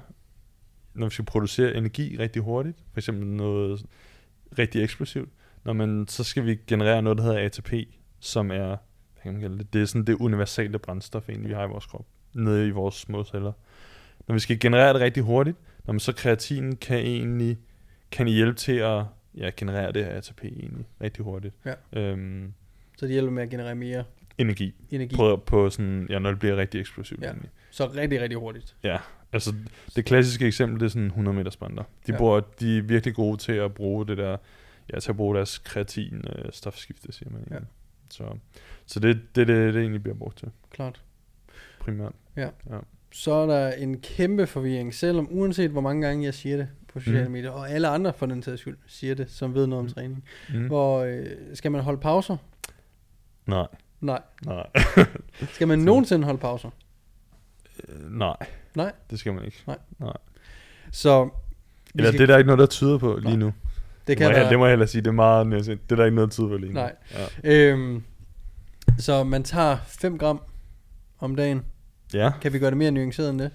når 0.94 1.07
vi 1.07 1.12
skal 1.12 1.24
producere 1.24 1.74
energi 1.74 2.16
rigtig 2.18 2.42
hurtigt, 2.42 2.77
for 2.92 3.01
eksempel 3.01 3.27
noget 3.27 3.87
rigtig 4.59 4.83
eksplosivt, 4.83 5.29
når 5.64 5.72
man, 5.72 6.07
så 6.09 6.24
skal 6.24 6.46
vi 6.46 6.59
generere 6.66 7.03
noget, 7.03 7.18
der 7.18 7.24
hedder 7.24 7.44
ATP, 7.44 7.72
som 8.20 8.51
er, 8.51 8.66
hvad 8.66 9.22
kan 9.22 9.33
man 9.33 9.40
kalde 9.40 9.59
det, 9.59 9.72
det 9.72 9.83
er 9.83 9.87
sådan 9.87 10.07
det 10.07 10.14
universale 10.14 10.79
brændstof, 10.79 11.29
egentlig, 11.29 11.48
vi 11.48 11.55
har 11.55 11.64
i 11.64 11.68
vores 11.68 11.87
krop, 11.87 12.07
nede 12.35 12.68
i 12.68 12.70
vores 12.70 12.94
små 12.94 13.24
celler. 13.24 13.53
Når 14.29 14.33
vi 14.33 14.38
skal 14.38 14.61
generere 14.61 14.92
det 14.92 15.01
rigtig 15.01 15.22
hurtigt, 15.22 15.57
når 15.87 15.92
man 15.92 16.01
så 16.01 16.12
kreatinen 16.12 16.77
kan 16.77 16.98
egentlig, 16.98 17.59
kan 18.11 18.27
hjælpe 18.27 18.59
til 18.59 18.72
at 18.72 19.05
ja, 19.35 19.51
generere 19.57 19.93
det 19.93 20.05
her 20.05 20.12
ATP 20.12 20.45
egentlig, 20.45 20.87
rigtig 21.01 21.25
hurtigt. 21.25 21.55
Ja. 21.64 21.75
Øhm, 22.01 22.53
Så 22.99 23.07
det 23.07 23.12
hjælper 23.12 23.33
med 23.33 23.43
at 23.43 23.51
generere 23.51 23.75
mere 23.75 24.05
energi 24.38 24.75
energi. 24.91 25.17
på, 25.17 25.37
på 25.47 25.71
sådan, 25.71 26.07
ja, 26.11 26.19
når 26.19 26.31
det 26.31 26.38
bliver 26.38 26.57
rigtig 26.57 26.81
eksplosivt. 26.81 27.21
Ja. 27.23 27.27
Ja. 27.27 27.35
Så 27.71 27.87
rigtig, 27.87 28.21
rigtig 28.21 28.38
hurtigt. 28.38 28.77
Altså, 29.33 29.55
det 29.97 30.05
klassiske 30.05 30.47
eksempel, 30.47 30.81
det 30.81 30.87
er 30.87 30.91
sådan 30.91 31.07
100 31.07 31.37
meter 31.37 31.51
sprinter. 31.51 31.83
De, 31.83 31.88
Ja. 32.09 32.12
ja. 32.12 32.19
bruger, 32.19 32.41
de 32.41 32.79
er 32.79 32.83
virkelig 32.83 33.14
gode 33.14 33.37
til 33.37 33.53
at 33.53 33.75
bruge 33.75 34.07
det 34.07 34.19
der, 34.19 34.37
ja, 34.93 35.01
til 35.01 35.11
at 35.11 35.17
bruge 35.17 35.37
deres 35.37 35.59
kreatin 35.59 36.25
øh, 36.29 36.45
stofskifte, 36.53 37.12
siger 37.12 37.31
man. 37.31 37.45
Ja. 37.51 37.55
Ja. 37.55 37.61
Så, 38.11 38.25
så 38.87 39.01
det 39.01 39.11
er 39.11 39.14
det, 39.14 39.47
det, 39.49 39.75
det 39.75 39.77
egentlig 39.77 40.03
bliver 40.03 40.17
brugt 40.17 40.38
til, 40.38 40.51
Klart. 40.71 41.03
primært. 41.81 42.12
Så 43.11 43.33
er 43.33 43.47
der 43.47 43.73
en 43.73 44.01
kæmpe 44.01 44.47
forvirring, 44.47 44.94
selvom 44.94 45.29
uanset 45.31 45.71
hvor 45.71 45.81
mange 45.81 46.07
gange 46.07 46.25
jeg 46.25 46.35
siger 46.35 46.57
det 46.57 46.68
på 46.92 47.01
sociale 47.01 47.23
Mhm. 47.23 47.33
medier, 47.33 47.51
og 47.51 47.71
alle 47.71 47.88
andre 47.88 48.12
for 48.12 48.27
den 48.27 48.42
sags 48.42 48.61
skyld 48.61 48.77
siger 48.87 49.14
det, 49.14 49.31
som 49.31 49.55
ved 49.55 49.66
noget 49.66 49.79
om 49.79 49.85
Mhm. 49.85 49.94
træning. 49.94 50.25
Mm. 50.55 50.66
Hvor 50.66 50.99
øh, 51.03 51.27
skal 51.55 51.73
man 51.73 51.81
holde 51.81 52.01
pauser? 52.01 52.37
Nej, 53.47 53.66
Nej. 54.01 54.23
nej, 54.47 54.66
Skal 55.55 55.68
man 55.68 55.79
nogensinde 55.79 56.25
holde 56.25 56.38
pauser? 56.38 56.71
Øh, 57.88 58.11
nej. 58.18 58.37
Nej. 58.75 58.92
Det 59.11 59.18
skal 59.18 59.33
man 59.35 59.44
ikke. 59.44 59.64
Så 60.92 61.25
vi 61.25 61.31
Eller 61.94 62.11
skal- 62.11 62.18
det 62.18 62.21
er 62.21 62.27
der 62.27 62.38
ikke 62.38 62.47
noget, 62.49 62.59
der 62.59 62.66
tyder 62.66 62.99
på 62.99 63.16
lige 63.16 63.25
Nej. 63.31 63.37
nu. 63.37 63.47
det 63.47 63.55
Det, 64.07 64.16
kan 64.16 64.27
må 64.27 64.33
jeg, 64.33 64.42
der, 64.42 64.49
det 64.49 64.59
må 64.59 64.64
jeg 64.66 64.73
hellere 64.73 64.88
sige, 64.88 65.03
det 65.03 65.09
er 65.09 65.12
meget 65.12 65.47
nuanceret. 65.47 65.79
Det 65.85 65.92
er 65.92 65.97
der 65.97 66.05
ikke 66.05 66.14
noget, 66.14 66.31
der 66.31 66.35
tyder 66.35 66.49
på 66.49 66.57
lige 66.57 66.73
nu. 66.73 66.81
Nej. 66.81 66.94
Ja. 67.44 67.55
Øhm, 67.73 68.03
så 68.99 69.25
man 69.25 69.42
tager 69.44 69.77
5 69.87 70.18
gram 70.18 70.40
om 71.18 71.37
dagen. 71.37 71.62
Ja. 72.14 72.31
Kan 72.40 72.53
vi 72.53 72.59
gøre 72.59 72.71
det 72.71 72.79
mere 72.79 72.90
nuanceret 72.90 73.31
end 73.31 73.38
det? 73.38 73.51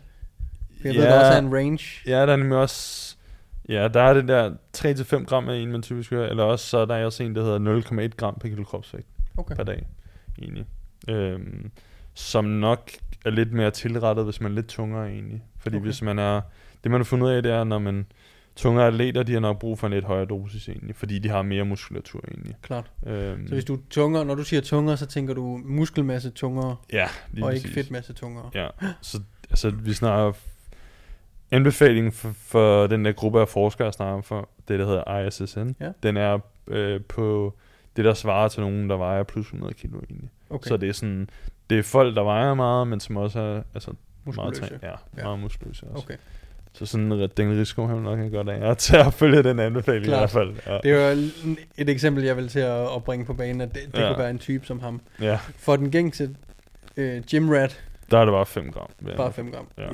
For 0.81 0.87
jeg 0.87 0.95
ja. 0.95 1.01
ved, 1.01 1.07
der 1.07 1.19
også 1.19 1.33
er 1.33 1.39
en 1.39 1.53
range. 1.55 1.79
Ja, 2.07 2.25
der 2.25 2.33
er 2.33 2.35
nemlig 2.35 2.57
også... 2.57 3.15
Ja, 3.69 3.87
der 3.87 4.01
er 4.01 4.13
det 4.13 4.27
der 4.27 4.51
3-5 4.77 5.25
gram 5.25 5.49
af 5.49 5.55
en, 5.55 5.71
man 5.71 5.81
typisk 5.81 6.09
hører, 6.09 6.29
eller 6.29 6.43
også 6.43 6.67
så 6.67 6.77
er 6.77 6.85
der 6.85 7.05
også 7.05 7.23
en, 7.23 7.35
der 7.35 7.43
hedder 7.43 7.81
0,1 8.09 8.15
gram 8.17 8.37
per 8.41 8.49
kilo 8.49 8.63
kropsvægt 8.63 9.07
Okay. 9.37 9.55
per 9.55 9.63
dag, 9.63 9.87
egentlig. 10.41 10.65
Øhm, 11.07 11.71
som 12.13 12.45
nok 12.45 12.91
er 13.25 13.29
lidt 13.29 13.53
mere 13.53 13.71
tilrettet, 13.71 14.25
hvis 14.25 14.41
man 14.41 14.51
er 14.51 14.55
lidt 14.55 14.67
tungere 14.67 15.09
egentlig. 15.09 15.43
Fordi 15.59 15.75
Okay. 15.75 15.85
hvis 15.85 16.01
man 16.01 16.19
er... 16.19 16.41
Det 16.83 16.91
man 16.91 16.99
har 16.99 17.05
fundet 17.05 17.27
ud 17.27 17.31
af, 17.31 17.43
det 17.43 17.51
er, 17.51 17.63
når 17.63 17.79
man... 17.79 18.05
Tungere 18.55 18.87
atleter, 18.87 19.23
de 19.23 19.33
har 19.33 19.39
nok 19.39 19.59
brug 19.59 19.79
for 19.79 19.87
en 19.87 19.93
lidt 19.93 20.05
højere 20.05 20.25
dosis 20.25 20.69
egentlig, 20.69 20.95
fordi 20.95 21.19
de 21.19 21.29
har 21.29 21.41
mere 21.41 21.65
muskulatur 21.65 22.21
egentlig. 22.27 22.55
Klart. 22.61 22.91
Øhm, 23.05 23.47
Så 23.47 23.53
hvis 23.53 23.65
du 23.65 23.73
er 23.73 23.77
tungere, 23.89 24.25
når 24.25 24.35
du 24.35 24.43
siger 24.43 24.61
tungere, 24.61 24.97
så 24.97 25.05
tænker 25.05 25.33
du 25.33 25.61
muskelmasse 25.65 26.29
tungere, 26.29 26.75
ja, 26.93 27.07
lige 27.31 27.45
og 27.45 27.49
præcis. 27.51 27.65
ikke 27.65 27.73
fedtmasse 27.73 28.13
tungere. 28.13 28.49
Ja, 28.53 28.67
så 29.01 29.19
altså, 29.49 29.69
vi 29.69 29.93
snakker 29.93 30.33
anbefalingen 31.51 32.11
for, 32.11 32.31
for 32.37 32.87
den 32.87 33.05
der 33.05 33.11
gruppe 33.11 33.41
af 33.41 33.47
forskere, 33.49 33.85
jeg 33.85 33.93
snakker 33.93 34.21
for, 34.21 34.49
det 34.67 34.79
der 34.79 34.85
hedder 34.85 35.19
ISSN, 35.27 35.69
Ja. 35.81 35.91
den 36.03 36.17
er 36.17 36.39
øh, 36.67 37.01
på 37.01 37.53
det, 37.95 38.05
der 38.05 38.13
svarer 38.13 38.47
til 38.47 38.61
nogen, 38.61 38.89
der 38.89 38.97
vejer 38.97 39.23
plus 39.23 39.45
100 39.45 39.73
kilo 39.73 39.97
egentlig. 39.99 40.29
Okay. 40.49 40.67
Så 40.67 40.77
det 40.77 40.89
er 40.89 40.93
sådan, 40.93 41.29
det 41.69 41.79
er 41.79 41.83
folk, 41.83 42.15
der 42.15 42.23
vejer 42.23 42.53
meget, 42.53 42.87
men 42.87 42.99
som 42.99 43.17
også 43.17 43.39
er 43.39 43.61
altså, 43.73 43.93
meget 44.35 44.53
træ, 44.53 44.65
ja, 44.81 44.87
Ja. 44.87 44.93
ja, 45.17 45.23
meget 45.23 45.39
muskuløse 45.39 45.85
også. 45.87 46.05
Okay. 46.05 46.17
Så 46.75 46.85
sådan 46.85 47.11
en 47.11 47.29
den 47.37 47.59
risiko, 47.59 47.87
han 47.87 47.97
nok 47.97 48.17
kan 48.17 48.31
godt 48.31 48.49
af. 48.49 48.67
Jeg 48.67 48.77
tager 48.77 49.05
at 49.05 49.13
følge 49.13 49.43
den 49.43 49.59
anbefaling 49.59 50.05
Klart. 50.05 50.17
i 50.17 50.19
hvert 50.19 50.29
fald. 50.29 50.73
Ja. 50.73 50.77
Det 50.83 50.91
er 50.91 51.11
jo 51.11 51.21
et 51.77 51.89
eksempel, 51.89 52.23
jeg 52.23 52.37
vil 52.37 52.47
til 52.47 52.59
at, 52.59 52.95
at 52.95 53.03
bringe 53.03 53.25
på 53.25 53.33
banen, 53.33 53.61
at 53.61 53.73
det, 53.73 53.81
det 53.91 53.99
Ja. 53.99 54.07
kunne 54.07 54.17
være 54.19 54.29
en 54.29 54.39
type 54.39 54.65
som 54.65 54.79
ham. 54.79 55.01
ja, 55.21 55.39
For 55.57 55.75
den 55.75 55.91
gængse 55.91 56.35
øh, 56.97 57.23
gym 57.31 57.49
rat, 57.49 57.83
der 58.11 58.17
er 58.17 58.25
det 58.25 58.31
bare 58.31 58.45
5 58.45 58.71
gram. 58.71 58.89
Bare 59.17 59.33
5 59.33 59.51
gram. 59.51 59.67
Ja. 59.77 59.87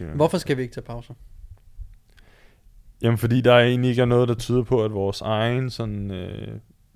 Hvorfor 0.14 0.38
skal 0.38 0.56
vi 0.56 0.62
ikke 0.62 0.74
tage 0.74 0.84
pauser? 0.84 1.14
Jamen 3.02 3.18
fordi 3.18 3.40
der 3.40 3.58
egentlig 3.58 3.90
ikke 3.90 4.02
er 4.02 4.06
noget, 4.06 4.28
der 4.28 4.34
tyder 4.34 4.62
på, 4.62 4.84
at 4.84 4.92
vores 4.92 5.20
egen 5.20 5.70
sådan, 5.70 6.10
øh, 6.10 6.48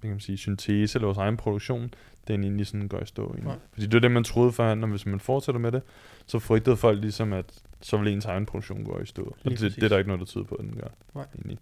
kan 0.03 0.11
man 0.11 0.21
sige, 0.21 0.39
syntese 0.39 0.97
eller 0.97 1.07
vores 1.07 1.19
egen 1.19 1.37
produktion, 1.37 1.95
den 2.29 2.45
egentlig 2.45 2.67
sådan 2.67 2.89
går 2.89 3.01
i 3.01 3.07
stå. 3.07 3.25
Egentlig. 3.27 3.45
Nej. 3.45 3.57
Fordi 3.73 3.87
det 3.87 3.95
er 3.95 4.01
det, 4.01 4.11
man 4.11 4.25
troede 4.25 4.53
førhen, 4.53 4.83
og 4.85 4.91
hvis 4.91 5.07
man 5.07 5.21
fortsætter 5.21 5.59
med 5.59 5.73
det, 5.73 5.83
så 6.27 6.39
frygtede 6.39 6.77
folk 6.77 7.01
ligesom, 7.01 7.33
at 7.33 7.45
så 7.81 7.97
vil 7.97 8.13
ens 8.13 8.25
egen 8.25 8.47
produktion 8.47 8.85
gå 8.85 8.99
i 9.01 9.07
stå. 9.07 9.23
Og 9.23 9.37
Lige 9.43 9.51
det, 9.51 9.59
præcis. 9.61 9.75
det, 9.75 9.83
er 9.85 9.89
der 9.89 9.99
ikke 9.99 10.09
noget, 10.09 10.21
der 10.21 10.27
tyder 10.27 10.45
på, 10.45 10.55
at 10.55 10.65
den 10.65 10.77
gør. 10.77 10.89
Nej. 11.15 11.25
Egentlig. 11.35 11.59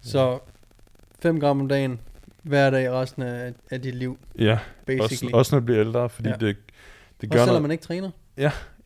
Så 0.00 0.38
5 1.20 1.40
gram 1.40 1.60
om 1.60 1.68
dagen, 1.68 2.00
hver 2.42 2.70
dag 2.70 2.90
resten 2.90 3.22
af, 3.22 3.52
af 3.70 3.82
dit 3.82 3.94
liv, 3.94 4.18
Ja, 4.38 4.52
også, 4.52 4.62
basically. 4.86 5.32
også 5.34 5.54
når 5.54 5.60
man 5.60 5.64
bliver 5.66 5.80
ældre, 5.80 6.08
fordi 6.08 6.28
Ja. 6.28 6.34
ja. 6.40 6.46
det, 6.46 6.56
det 7.20 7.28
Også 7.28 7.28
gør 7.28 7.38
selvom 7.38 7.46
noget, 7.48 7.62
man 7.62 7.70
ikke 7.70 7.84
træner. 7.84 8.10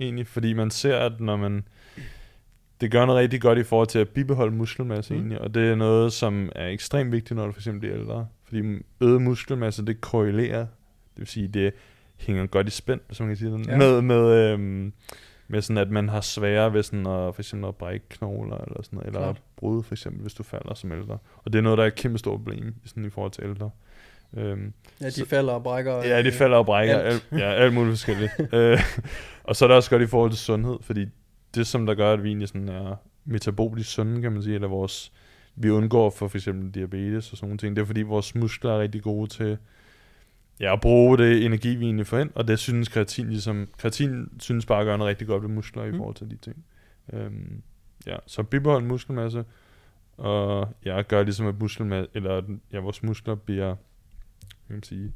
egentlig, 0.01 0.27
fordi 0.27 0.53
man 0.53 0.71
ser, 0.71 0.97
at 0.99 1.21
når 1.21 1.37
man, 1.37 1.65
det 2.81 2.91
gør 2.91 3.07
noget 3.07 3.21
rigtig 3.21 3.41
godt 3.41 3.59
i 3.59 3.63
forhold 3.63 3.89
til 3.89 3.99
at 3.99 4.09
bibeholde 4.09 4.57
muskelmasse 4.57 5.15
Mm. 5.15 5.21
egentlig, 5.21 5.41
og 5.41 5.55
det 5.55 5.63
er 5.71 5.75
noget, 5.75 6.13
som 6.13 6.49
er 6.55 6.67
ekstremt 6.69 7.13
vigtigt, 7.13 7.37
når 7.37 7.47
du 7.47 7.53
for 7.53 7.59
eksempel 7.61 7.81
bliver 7.81 7.97
ældre. 7.99 8.27
Fordi 8.45 8.63
øget 9.01 9.23
muskelmasse, 9.23 9.87
det 9.87 10.01
korrelerer, 10.01 10.61
det 10.61 10.69
vil 11.21 11.29
sige, 11.29 11.49
det 11.49 11.73
hænger 12.17 12.47
godt 12.47 12.67
i 12.67 12.71
spænd, 12.71 13.01
hvis 13.07 13.21
man 13.21 13.29
kan 13.29 13.37
sige 13.37 13.51
det, 13.53 13.67
Ja. 13.67 13.77
med, 13.77 14.03
med, 14.03 14.53
øhm, 14.53 14.93
med 15.49 15.63
sådan, 15.63 15.79
at 15.79 15.91
man 15.91 16.09
har 16.09 16.21
sværere 16.21 16.73
ved 16.75 16.83
sådan 16.83 17.07
at, 17.07 17.35
for 17.35 17.39
eksempel 17.39 17.69
at 17.69 17.77
brække 17.77 18.09
knogler, 18.09 18.57
eller 18.57 18.83
sådan 18.83 18.97
noget, 18.97 19.07
eller 19.07 19.21
Klart. 19.21 19.43
bryde 19.57 19.83
for 19.83 19.95
eksempel, 19.95 20.23
hvis 20.23 20.35
du 20.35 20.43
falder 20.43 20.75
som 20.75 20.93
ældre. 20.93 21.19
Og 21.37 21.53
det 21.53 21.59
er 21.59 21.63
noget, 21.63 21.79
der 21.79 21.85
er 21.85 21.89
et 21.89 21.95
kæmpe 21.95 22.19
stort 22.19 22.39
problem 22.41 22.75
sådan 22.85 23.05
i 23.05 23.11
forhold 23.11 23.31
til 23.33 23.45
ældre. 23.45 23.71
Øhm, 24.37 24.73
Ja, 25.01 25.07
de 25.07 25.11
Så- 25.13 25.27
falder 25.27 25.53
og 25.53 25.63
brækker. 25.63 25.95
Ja, 25.97 26.23
de 26.23 26.27
øh, 26.27 26.33
falder 26.33 26.57
og 26.57 26.67
brækker. 26.67 26.99
alt. 26.99 27.27
Alt. 27.33 27.41
ja, 27.43 27.51
alt 27.65 27.75
muligt 27.75 27.93
forskelligt. 27.93 28.33
øh, 28.55 28.79
og 29.45 29.57
så 29.57 29.65
er 29.65 29.69
det 29.69 29.77
også 29.77 29.91
godt 29.91 30.03
i 30.03 30.07
forhold 30.07 30.31
til 30.31 30.39
sundhed, 30.41 30.77
fordi 30.81 31.07
det, 31.55 31.67
som 31.67 31.87
der 31.87 31.95
gør, 31.95 32.13
at 32.13 32.23
vi 32.23 32.29
egentlig 32.29 32.49
sådan 32.49 32.69
er 32.69 32.97
metabolisk 33.25 33.91
sunde, 33.93 34.23
kan 34.23 34.33
man 34.33 34.43
sige, 34.43 34.55
eller 34.55 34.69
vores, 34.69 35.13
vi 35.57 35.71
undgår 35.71 36.11
for 36.11 36.29
for 36.29 36.39
eksempel 36.39 36.71
diabetes 36.71 37.31
og 37.33 37.37
sådan 37.37 37.49
nogle 37.49 37.59
ting, 37.59 37.77
det 37.77 37.83
er 37.83 37.87
fordi 37.87 38.03
vores 38.03 38.35
muskler 38.35 38.73
er 38.73 38.81
rigtig 38.81 39.03
gode 39.03 39.31
til 39.31 39.59
ja, 40.61 40.73
at 40.73 40.81
bruge 40.81 41.18
det 41.18 41.44
energi, 41.44 41.75
vi 41.75 41.85
egentlig 41.85 42.07
får 42.07 42.18
ind, 42.18 42.31
og 42.35 42.49
det 42.49 42.59
synes 42.59 42.88
kreatin 42.88 43.29
ligesom, 43.29 43.68
kreatin 43.79 44.29
synes 44.38 44.66
bare 44.66 44.81
at 44.81 44.85
gøre 44.85 44.99
noget 44.99 45.09
rigtig 45.11 45.27
godt 45.27 45.42
ved 45.42 45.51
muskler 45.51 45.85
i 45.85 45.90
Mm. 45.90 45.96
forhold 45.96 46.14
til 46.14 46.31
de 46.31 46.37
ting. 46.37 46.64
Øhm, 47.12 47.62
ja, 48.07 48.16
så 48.27 48.42
bibehold 48.42 48.85
muskelmasse, 48.85 49.44
og 50.16 50.68
ja, 50.85 51.03
gør 51.03 51.23
ligesom 51.23 51.46
at 51.46 51.61
muskelmasse, 51.61 52.11
eller 52.14 52.42
ja, 52.73 52.79
vores 52.81 53.03
muskler 53.03 53.35
bliver, 53.35 53.75
kan 54.66 54.75
man 54.77 54.83
sige, 54.83 55.12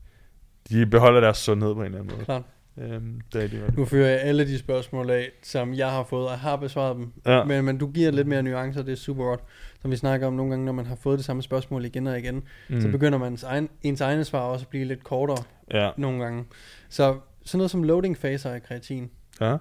de 0.69 0.87
beholder 0.87 1.21
deres 1.21 1.37
sundhed 1.37 1.75
på 1.75 1.81
en 1.81 1.87
eller 1.87 1.99
anden 1.99 2.15
måde. 2.17 2.25
Klart. 2.25 2.43
Øhm, 2.79 3.21
det 3.33 3.45
er. 3.55 3.73
Nu 3.77 3.85
fører 3.85 4.09
jeg 4.11 4.21
alle 4.21 4.47
de 4.47 4.59
spørgsmål 4.59 5.11
af, 5.11 5.31
som 5.43 5.75
jeg 5.75 5.91
har 5.91 6.05
fået, 6.05 6.29
og 6.29 6.39
har 6.39 6.57
besvaret 6.57 6.97
dem. 6.97 7.13
Ja. 7.27 7.45
Men, 7.45 7.65
men 7.65 7.79
du 7.79 7.87
giver 7.91 8.11
lidt 8.11 8.27
mere 8.27 8.43
nuancer, 8.43 8.83
det 8.83 8.93
er 8.93 8.97
super 8.97 9.25
godt. 9.25 9.41
Som 9.83 9.91
vi 9.91 9.97
snakker 9.97 10.27
om 10.27 10.33
nogle 10.33 10.51
gange, 10.53 10.65
når 10.67 10.73
man 10.73 10.87
har 10.87 10.95
fået 10.95 11.19
det 11.19 11.25
samme 11.25 11.43
spørgsmål 11.43 11.85
igen 11.85 12.07
og 12.07 12.19
igen, 12.19 12.43
mm. 12.69 12.81
så 12.81 12.89
begynder 12.89 13.19
man 13.19 13.33
ens, 13.33 13.43
egen, 13.43 13.69
ens 13.83 14.01
egne 14.01 14.25
svar 14.25 14.41
også 14.41 14.65
at 14.65 14.69
blive 14.69 14.85
lidt 14.85 15.05
kortere 15.05 15.43
Ja. 15.71 15.91
nogle 15.97 16.23
gange. 16.23 16.45
Så 16.89 17.19
sådan 17.45 17.59
noget 17.59 17.71
som 17.71 17.83
loading 17.83 18.17
faser 18.19 18.51
af 18.51 18.63
kreatin, 18.63 19.11
Ja. 19.41 19.57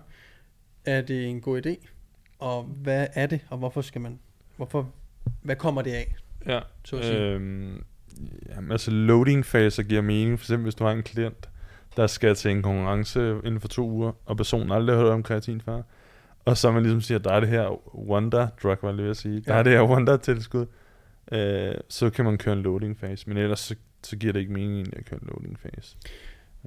er 0.86 1.02
det 1.02 1.28
en 1.28 1.41
god 1.41 1.65
idé? 1.65 1.88
Og 2.39 2.63
hvad 2.63 3.08
er 3.13 3.28
det, 3.28 3.39
og 3.49 3.58
hvorfor 3.58 3.82
skal 3.82 4.02
man, 4.02 4.19
hvorfor, 4.58 4.89
hvad 5.41 5.56
kommer 5.56 5.82
det 5.82 5.91
af? 5.91 6.15
Ja. 6.47 6.60
Så 6.86 6.95
at 6.95 7.04
sige. 7.06 7.17
Øhm, 7.19 7.84
jamen, 8.49 8.71
altså 8.71 8.91
loading 8.91 9.45
faser 9.45 9.84
giver 9.84 10.02
mening. 10.02 10.39
For 10.39 10.43
eksempel 10.43 10.63
hvis 10.63 10.76
du 10.76 10.84
har 10.84 10.91
en 10.91 11.04
klient, 11.04 11.49
der 11.98 12.08
skal 12.08 12.36
til 12.36 12.52
en 12.52 12.62
konkurrence 12.62 13.30
inden 13.44 13.60
for 13.60 13.68
to 13.68 13.90
uger, 13.90 14.12
og 14.26 14.38
personen 14.38 14.72
aldrig 14.72 14.96
har 14.98 15.04
hørt 15.04 15.14
om 15.14 15.24
kreatin 15.24 15.62
før. 15.62 15.82
Og 16.46 16.58
så 16.58 16.72
man 16.72 16.84
ligesom 16.84 17.02
siger, 17.02 17.18
der 17.20 17.34
er 17.34 17.40
det 17.40 17.50
her 17.50 17.96
wonder 17.96 18.48
drug, 18.64 18.78
var 18.82 18.94
jeg 19.02 19.10
at 19.10 19.18
sige. 19.18 19.40
Der 19.42 19.54
Ja. 19.54 19.60
er 19.60 19.64
det 19.64 19.72
her 19.74 19.84
wonder 19.84 20.18
tilskud. 20.18 20.66
Øh, 21.32 21.76
så 21.90 22.10
kan 22.10 22.26
man 22.26 22.38
køre 22.38 22.56
en 22.56 22.62
loading 22.62 22.98
phase. 22.98 23.30
Men 23.30 23.38
ellers 23.38 23.60
så, 23.60 23.76
så 24.04 24.16
giver 24.18 24.34
det 24.34 24.40
ikke 24.40 24.54
mening 24.54 24.74
egentlig 24.76 24.98
at 25.00 25.06
køre 25.06 25.20
en 25.22 25.28
loading 25.32 25.60
phase. 25.60 25.98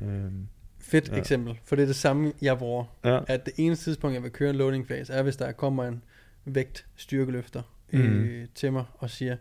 Øhm, 0.03 0.49
Fedt 0.79 1.09
Ja. 1.09 1.17
eksempel, 1.17 1.59
for 1.65 1.77
det 1.77 1.83
er 1.83 1.87
det 1.87 1.97
samme, 1.97 2.33
jeg 2.43 2.59
bruger. 2.59 2.85
ja. 3.05 3.21
At 3.27 3.47
det 3.47 3.53
eneste 3.57 3.85
tidspunkt, 3.85 4.15
jeg 4.15 4.23
vil 4.23 4.31
køre 4.31 4.51
en 4.51 4.57
loading 4.57 4.87
phase, 4.87 5.13
er, 5.13 5.23
hvis 5.23 5.37
der 5.37 5.53
kommer 5.53 5.85
en 5.85 6.03
vægt 6.45 6.87
styrkeløfter 6.97 7.63
Mhm. 7.93 8.03
øh, 8.03 8.47
til 8.55 8.73
mig 8.73 8.85
og 8.99 9.11
siger, 9.11 9.31
jeg 9.31 9.39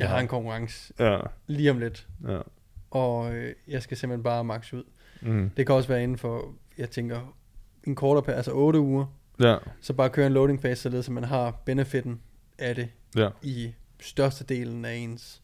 Ja. 0.00 0.06
har 0.06 0.18
en 0.18 0.28
konkurrence 0.28 0.92
Ja. 1.00 1.18
lige 1.46 1.70
om 1.70 1.78
lidt, 1.78 2.06
Ja. 2.28 2.38
Og 2.90 3.34
øh, 3.34 3.54
jeg 3.68 3.82
skal 3.82 3.96
simpelthen 3.96 4.22
bare 4.22 4.44
max 4.44 4.72
ud. 4.72 4.84
Mm. 5.22 5.50
Det 5.56 5.66
kan 5.66 5.74
også 5.74 5.88
være 5.88 6.02
inden 6.02 6.18
for, 6.18 6.54
jeg 6.78 6.90
tænker, 6.90 7.36
en 7.84 7.94
kortere 7.94 8.22
periode, 8.22 8.36
altså 8.36 8.52
8 8.52 8.80
uger, 8.80 9.06
Ja. 9.40 9.56
så 9.80 9.92
bare 9.92 10.10
køre 10.10 10.26
en 10.26 10.32
loading 10.32 10.60
phase, 10.60 10.82
således 10.82 11.08
at 11.08 11.14
man 11.14 11.24
har 11.24 11.50
benefitten 11.50 12.20
af 12.58 12.74
det 12.74 12.88
Ja. 13.16 13.28
i 13.42 13.72
størstedelen 14.00 14.84
af 14.84 14.94
ens 14.94 15.42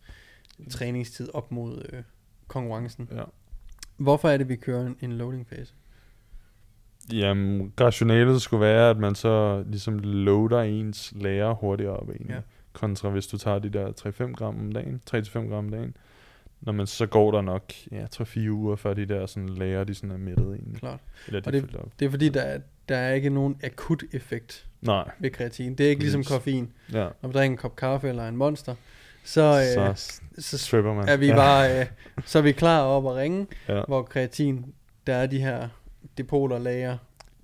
træningstid 0.71 1.29
op 1.35 1.53
mod 1.53 1.87
øh, 1.93 2.03
konkurrencen. 2.49 3.09
Ja. 3.13 3.23
Hvorfor 3.97 4.29
er 4.29 4.37
det, 4.37 4.49
vi 4.49 4.57
kører 4.57 4.87
en, 4.87 4.97
en 5.01 5.13
loading 5.13 5.47
phase? 5.47 5.75
Jamen, 7.13 7.73
rationalet 7.81 8.43
skulle 8.43 8.61
være, 8.61 8.91
at 8.91 8.99
man 8.99 9.15
så 9.15 9.65
ligesom 9.67 9.99
loader 9.99 10.61
ens 10.61 11.13
lærer 11.17 11.55
hurtigere 11.55 11.97
op 11.97 12.09
egentlig. 12.09 12.29
Ja. 12.29 12.35
Ja. 12.35 12.41
Kontra 12.73 13.09
hvis 13.11 13.27
du 13.27 13.39
tager 13.39 13.59
de 13.59 13.69
der 13.69 13.93
3-5 14.29 14.33
gram 14.33 14.59
om 14.61 14.73
dagen, 14.73 15.01
3-5 15.11 15.17
gram 15.33 15.53
om 15.53 15.69
dagen. 15.71 15.97
Når 16.67 16.73
man 16.73 16.87
så 16.87 17.07
går 17.07 17.31
der 17.31 17.41
nok 17.41 17.73
ja, 17.93 18.05
3-4 18.17 18.49
uger, 18.51 18.77
før 18.77 18.95
de 18.95 19.07
der 19.07 19.27
sådan 19.27 19.49
lærer, 19.49 19.85
de 19.85 19.95
sådan 19.95 20.11
er 20.11 20.17
mættet 20.19 20.47
egentlig. 20.55 20.79
Klart. 20.81 21.01
Eller 21.27 21.41
de 21.41 21.47
Og 21.49 21.53
det- 21.53 21.77
op. 21.77 21.89
Det 21.99 22.07
er 22.07 22.11
fordi, 22.11 22.29
der 22.29 22.41
er, 22.43 22.59
der 22.89 22.97
er 22.97 23.15
ikke 23.15 23.31
nogen 23.31 23.57
akut 23.65 24.03
effekt 24.13 24.67
Nej, 24.83 25.11
ved 25.19 25.31
kreatin. 25.31 25.75
Det 25.75 25.87
er 25.87 25.91
ikke 25.91 26.03
ligesom 26.03 26.21
Præcis. 26.21 26.33
koffein. 26.33 26.73
ja. 26.93 26.99
Når 26.99 27.09
man 27.23 27.33
drikker 27.33 27.51
en 27.53 27.57
kop 27.57 27.77
kaffe 27.77 28.09
eller 28.09 28.29
en 28.29 28.37
monster, 28.37 28.75
så, 29.25 29.71
så 29.75 29.81
øh, 29.81 29.97
så, 30.39 30.59
stripper 30.59 30.95
man. 30.95 31.09
er 31.09 31.17
vi 31.17 31.27
ja. 31.27 31.35
bare 31.37 31.81
øh, 31.81 31.87
så 32.25 32.39
er 32.39 32.43
vi 32.43 32.53
klar 32.53 32.81
op 32.83 33.07
at 33.07 33.15
ringe, 33.15 33.47
Ja. 33.69 33.83
hvor 33.89 34.03
kreatin, 34.03 34.75
der 35.07 35.15
er 35.15 35.27
de 35.27 35.39
her 35.39 35.69
depoter, 36.19 36.59
lager, 36.59 36.97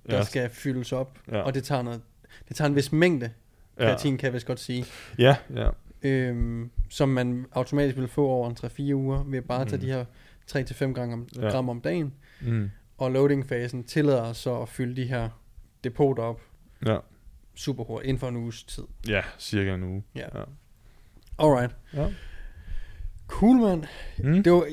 der 0.09 0.17
ja. 0.17 0.23
skal 0.23 0.49
fyldes 0.49 0.91
op, 0.91 1.17
Ja. 1.31 1.41
og 1.41 1.53
det 1.53 1.63
tager, 1.63 1.81
noget, 1.81 2.01
det 2.47 2.55
tager 2.55 2.67
en 2.69 2.75
vis 2.75 2.91
mængde, 2.91 3.29
kreatin 3.77 4.17
kan 4.17 4.25
jeg 4.25 4.33
vist 4.33 4.45
godt 4.45 4.59
sige, 4.59 4.85
Ja, 5.19 5.35
ja. 5.55 5.69
Øhm, 6.03 6.69
som 6.89 7.09
man 7.09 7.45
automatisk 7.51 7.97
vil 7.97 8.07
få 8.07 8.27
over 8.27 8.49
en 8.49 8.55
3-4 8.55 8.95
uger, 8.95 9.23
ved 9.23 9.41
bare 9.41 9.61
at 9.61 9.67
tage 9.67 9.77
Mm. 9.79 9.85
de 9.85 9.91
her 9.91 10.05
3-5 10.47 10.93
gram 10.93 11.13
om, 11.13 11.27
Ja. 11.35 11.41
gram 11.49 11.69
om 11.69 11.81
dagen, 11.81 12.13
Mm. 12.41 12.69
og 12.97 13.11
loading-fasen 13.11 13.83
tillader 13.83 14.21
os 14.21 14.37
så 14.37 14.61
at 14.61 14.69
fylde 14.69 15.01
de 15.01 15.07
her 15.07 15.29
depoter 15.83 16.23
op 16.23 16.41
Ja. 16.85 16.97
super 17.55 17.83
hurtigt, 17.83 18.07
inden 18.09 18.19
for 18.19 18.27
en 18.27 18.35
uges 18.35 18.63
tid. 18.63 18.83
Ja, 19.07 19.21
cirka 19.39 19.73
en 19.73 19.83
uge. 19.83 20.03
Ja. 20.15 20.25
Ja. 20.39 20.43
Alright. 21.39 21.75
Ja. 21.93 22.07
Cool, 23.27 23.57
mand. 23.57 23.83
Mm. 24.23 24.43
Det 24.43 24.51
var 24.53 24.65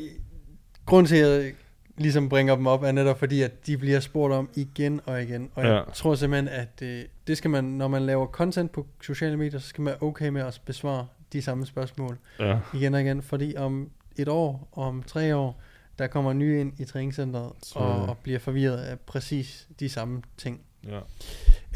grund 0.87 1.07
til, 1.07 1.17
at 1.17 1.45
jeg 1.45 1.53
ligesom 1.97 2.29
bringer 2.29 2.55
dem 2.57 2.67
op, 2.67 2.83
er 2.83 2.93
netop 2.93 3.19
fordi, 3.19 3.43
at 3.43 3.67
de 3.67 3.79
bliver 3.79 4.01
spurgt 4.01 4.35
om 4.35 4.51
igen 4.57 5.01
og 5.07 5.23
igen. 5.23 5.51
Og 5.55 5.65
jeg 5.65 5.73
Ja. 5.87 5.93
tror 5.95 6.15
simpelthen, 6.15 6.49
at 6.49 6.83
øh, 6.83 7.05
det 7.27 7.37
skal 7.37 7.51
man, 7.51 7.65
når 7.65 7.89
man 7.89 8.03
laver 8.03 8.27
content 8.27 8.73
på 8.73 8.87
sociale 9.03 9.37
medier, 9.37 9.61
så 9.61 9.67
skal 9.69 9.83
man 9.83 9.91
være 9.91 10.03
okay 10.03 10.29
med 10.29 10.43
at 10.43 10.63
besvare 10.67 11.07
de 11.33 11.43
samme 11.43 11.67
spørgsmål 11.67 12.19
Ja. 12.41 12.59
igen 12.75 12.95
og 12.95 13.01
igen. 13.01 13.23
Fordi 13.23 13.55
om 13.57 13.91
et 14.17 14.29
år, 14.29 14.69
om 14.73 15.03
tre 15.03 15.37
år, 15.37 15.61
der 15.99 16.07
kommer 16.07 16.33
nye 16.33 16.61
ind 16.61 16.73
i 16.81 16.85
træningscenteret 16.85 17.53
Så- 17.63 17.79
og, 17.79 18.09
og 18.09 18.17
bliver 18.23 18.39
forvirret 18.39 18.77
af 18.79 18.99
præcis 19.01 19.69
de 19.81 19.89
samme 19.89 20.23
ting. 20.37 20.61
ja. 20.89 21.01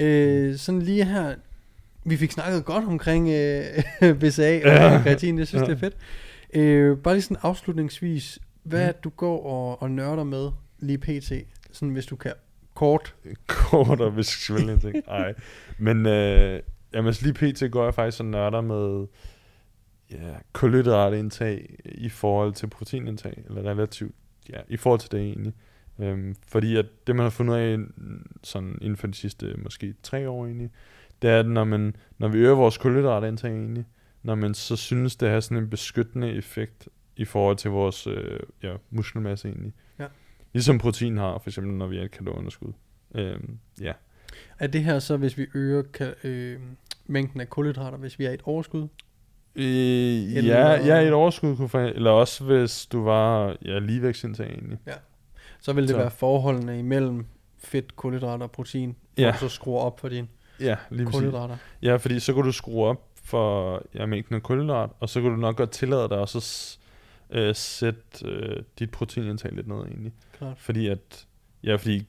Øh, 0.00 0.57
sådan 0.57 0.82
lige 0.82 1.05
her, 1.05 1.34
vi 2.05 2.16
fik 2.16 2.32
snakket 2.32 2.64
godt 2.64 2.84
omkring 2.84 3.28
øh, 3.28 3.64
BCA 4.20 4.57
og 4.64 4.72
Ja. 4.72 5.00
kreatin, 5.03 5.38
jeg 5.38 5.46
synes 5.46 5.61
Ja. 5.62 5.66
det 5.66 5.72
er 5.74 5.78
fedt. 5.78 5.96
Øh, 6.55 6.98
bare 6.98 7.14
lige 7.14 7.22
sådan 7.22 7.36
afslutningsvis, 7.42 8.38
hvad 8.62 8.86
Mm. 8.86 8.94
du 9.05 9.09
går 9.11 9.46
og, 9.46 9.82
og 9.82 9.90
nørder 9.90 10.24
med 10.24 10.50
lige 10.78 10.98
pt, 10.98 11.32
sådan 11.72 11.88
hvis 11.88 12.07
du 12.07 12.16
kan 12.16 12.32
kort. 12.74 13.14
Kort 13.46 14.00
og 14.00 14.11
hvis 14.11 14.50
jeg 14.50 14.59
en 14.61 14.80
ting. 14.80 14.94
Ej. 15.09 15.34
Men 15.78 16.07
øh, 16.07 16.61
jamen, 16.94 17.07
altså 17.07 17.26
lige 17.26 17.53
pt. 17.53 17.70
går 17.72 17.84
jeg 17.84 17.94
faktisk 17.94 18.20
og 18.20 18.26
nørder 18.26 18.61
med 18.61 19.07
ja, 20.12 20.34
kulhydratindtag 20.52 21.76
i 21.84 22.08
forhold 22.08 22.52
til 22.52 22.66
proteinindtag, 22.66 23.44
eller 23.48 23.62
relativt, 23.62 24.14
ja, 24.50 24.60
i 24.68 24.76
forhold 24.76 25.00
til 25.00 25.10
det 25.10 25.20
egentlig. 25.20 25.52
Øhm, 25.98 26.36
fordi 26.46 26.76
at 26.76 26.86
det, 27.06 27.16
man 27.16 27.22
har 27.22 27.30
fundet 27.30 27.54
af 27.54 27.78
sådan 28.42 28.78
inden 28.80 28.96
for 28.96 29.06
de 29.06 29.14
sidste 29.14 29.54
måske 29.56 29.94
tre 30.02 30.28
år 30.28 30.46
egentlig, 30.46 30.70
det 31.22 31.30
er, 31.30 31.38
at 31.38 31.46
når, 31.46 31.64
man, 31.64 31.96
når 32.18 32.28
vi 32.28 32.38
øger 32.38 32.54
vores 32.54 32.78
kulhydratindtag 32.78 33.50
egentlig, 33.50 33.84
når 34.22 34.34
man 34.34 34.54
så 34.54 34.76
synes, 34.76 35.16
det 35.16 35.28
har 35.28 35.40
sådan 35.40 35.58
en 35.58 35.70
beskyttende 35.70 36.32
effekt 36.32 36.88
i 37.16 37.24
forhold 37.24 37.56
til 37.56 37.70
vores 37.70 38.06
øh, 38.06 38.40
ja, 38.62 38.76
muskelmasse 38.90 39.48
egentlig. 39.48 39.72
Ja. 39.98 40.06
Ligesom 40.52 40.78
protein 40.78 41.16
har, 41.16 41.38
for 41.38 41.50
eksempel 41.50 41.72
når 41.72 41.86
vi 41.86 41.98
er 41.98 42.02
et 42.02 42.10
kalorieunderskud. 42.10 42.72
Øhm, 43.14 43.58
ja. 43.80 43.92
Er 44.58 44.66
det 44.66 44.84
her 44.84 44.98
så, 44.98 45.16
hvis 45.16 45.38
vi 45.38 45.46
øger 45.54 45.82
ka- 45.82 46.26
øh, 46.26 46.60
mængden 47.06 47.40
af 47.40 47.50
kulhydrater, 47.50 47.98
hvis 47.98 48.18
vi 48.18 48.24
er 48.24 48.30
et 48.30 48.42
overskud? 48.44 48.88
Øh, 49.57 49.64
Eller- 50.36 50.55
ja, 50.55 50.70
ja, 50.86 51.07
et 51.09 51.12
overskud 51.12 51.57
kunne 51.57 51.68
for, 51.68 51.80
eller 51.80 52.11
også 52.11 52.44
hvis 52.44 52.86
du 52.86 53.05
var 53.05 53.57
ja, 53.64 53.78
ligevægtsindtag 53.78 54.46
egentlig. 54.50 54.78
Så 55.61 55.72
vil 55.72 55.82
det 55.82 55.90
Så. 55.90 55.96
være 55.96 56.11
forholdene 56.11 56.78
imellem 56.78 57.26
fedt, 57.59 57.96
kulhydrater 57.96 58.44
og 58.44 58.50
protein, 58.50 58.96
Ja. 59.18 59.30
du 59.32 59.38
så 59.38 59.48
skruer 59.48 59.80
op 59.80 60.00
for 60.00 60.09
dine 60.09 60.28
Ja, 60.61 60.76
lige 60.90 61.07
kulhydrater. 61.07 61.57
Ja, 61.82 61.96
fordi 61.96 62.20
så 62.20 62.32
kunne 62.32 62.46
du 62.46 62.53
skrue 62.53 62.84
op 62.86 63.09
for 63.24 63.82
ja, 63.94 64.07
mængden 64.07 64.34
af 64.36 64.42
kulhydrat, 64.42 64.90
og 65.00 65.09
så 65.09 65.20
kunne 65.20 65.32
du 65.32 65.40
nok 65.40 65.57
godt 65.57 65.70
tillade 65.70 66.09
dig 66.09 66.22
at 66.22 66.28
s- 66.28 66.80
øh, 67.30 67.55
sætte 67.55 68.00
øh, 68.24 68.62
dit 68.78 68.90
proteinindtag 68.90 69.53
lidt 69.53 69.68
ned 69.68 69.76
egentlig. 69.76 70.12
Klart. 70.38 70.59
Fordi 70.59 70.86
at, 70.88 71.26
ja, 71.64 71.74
fordi 71.76 72.07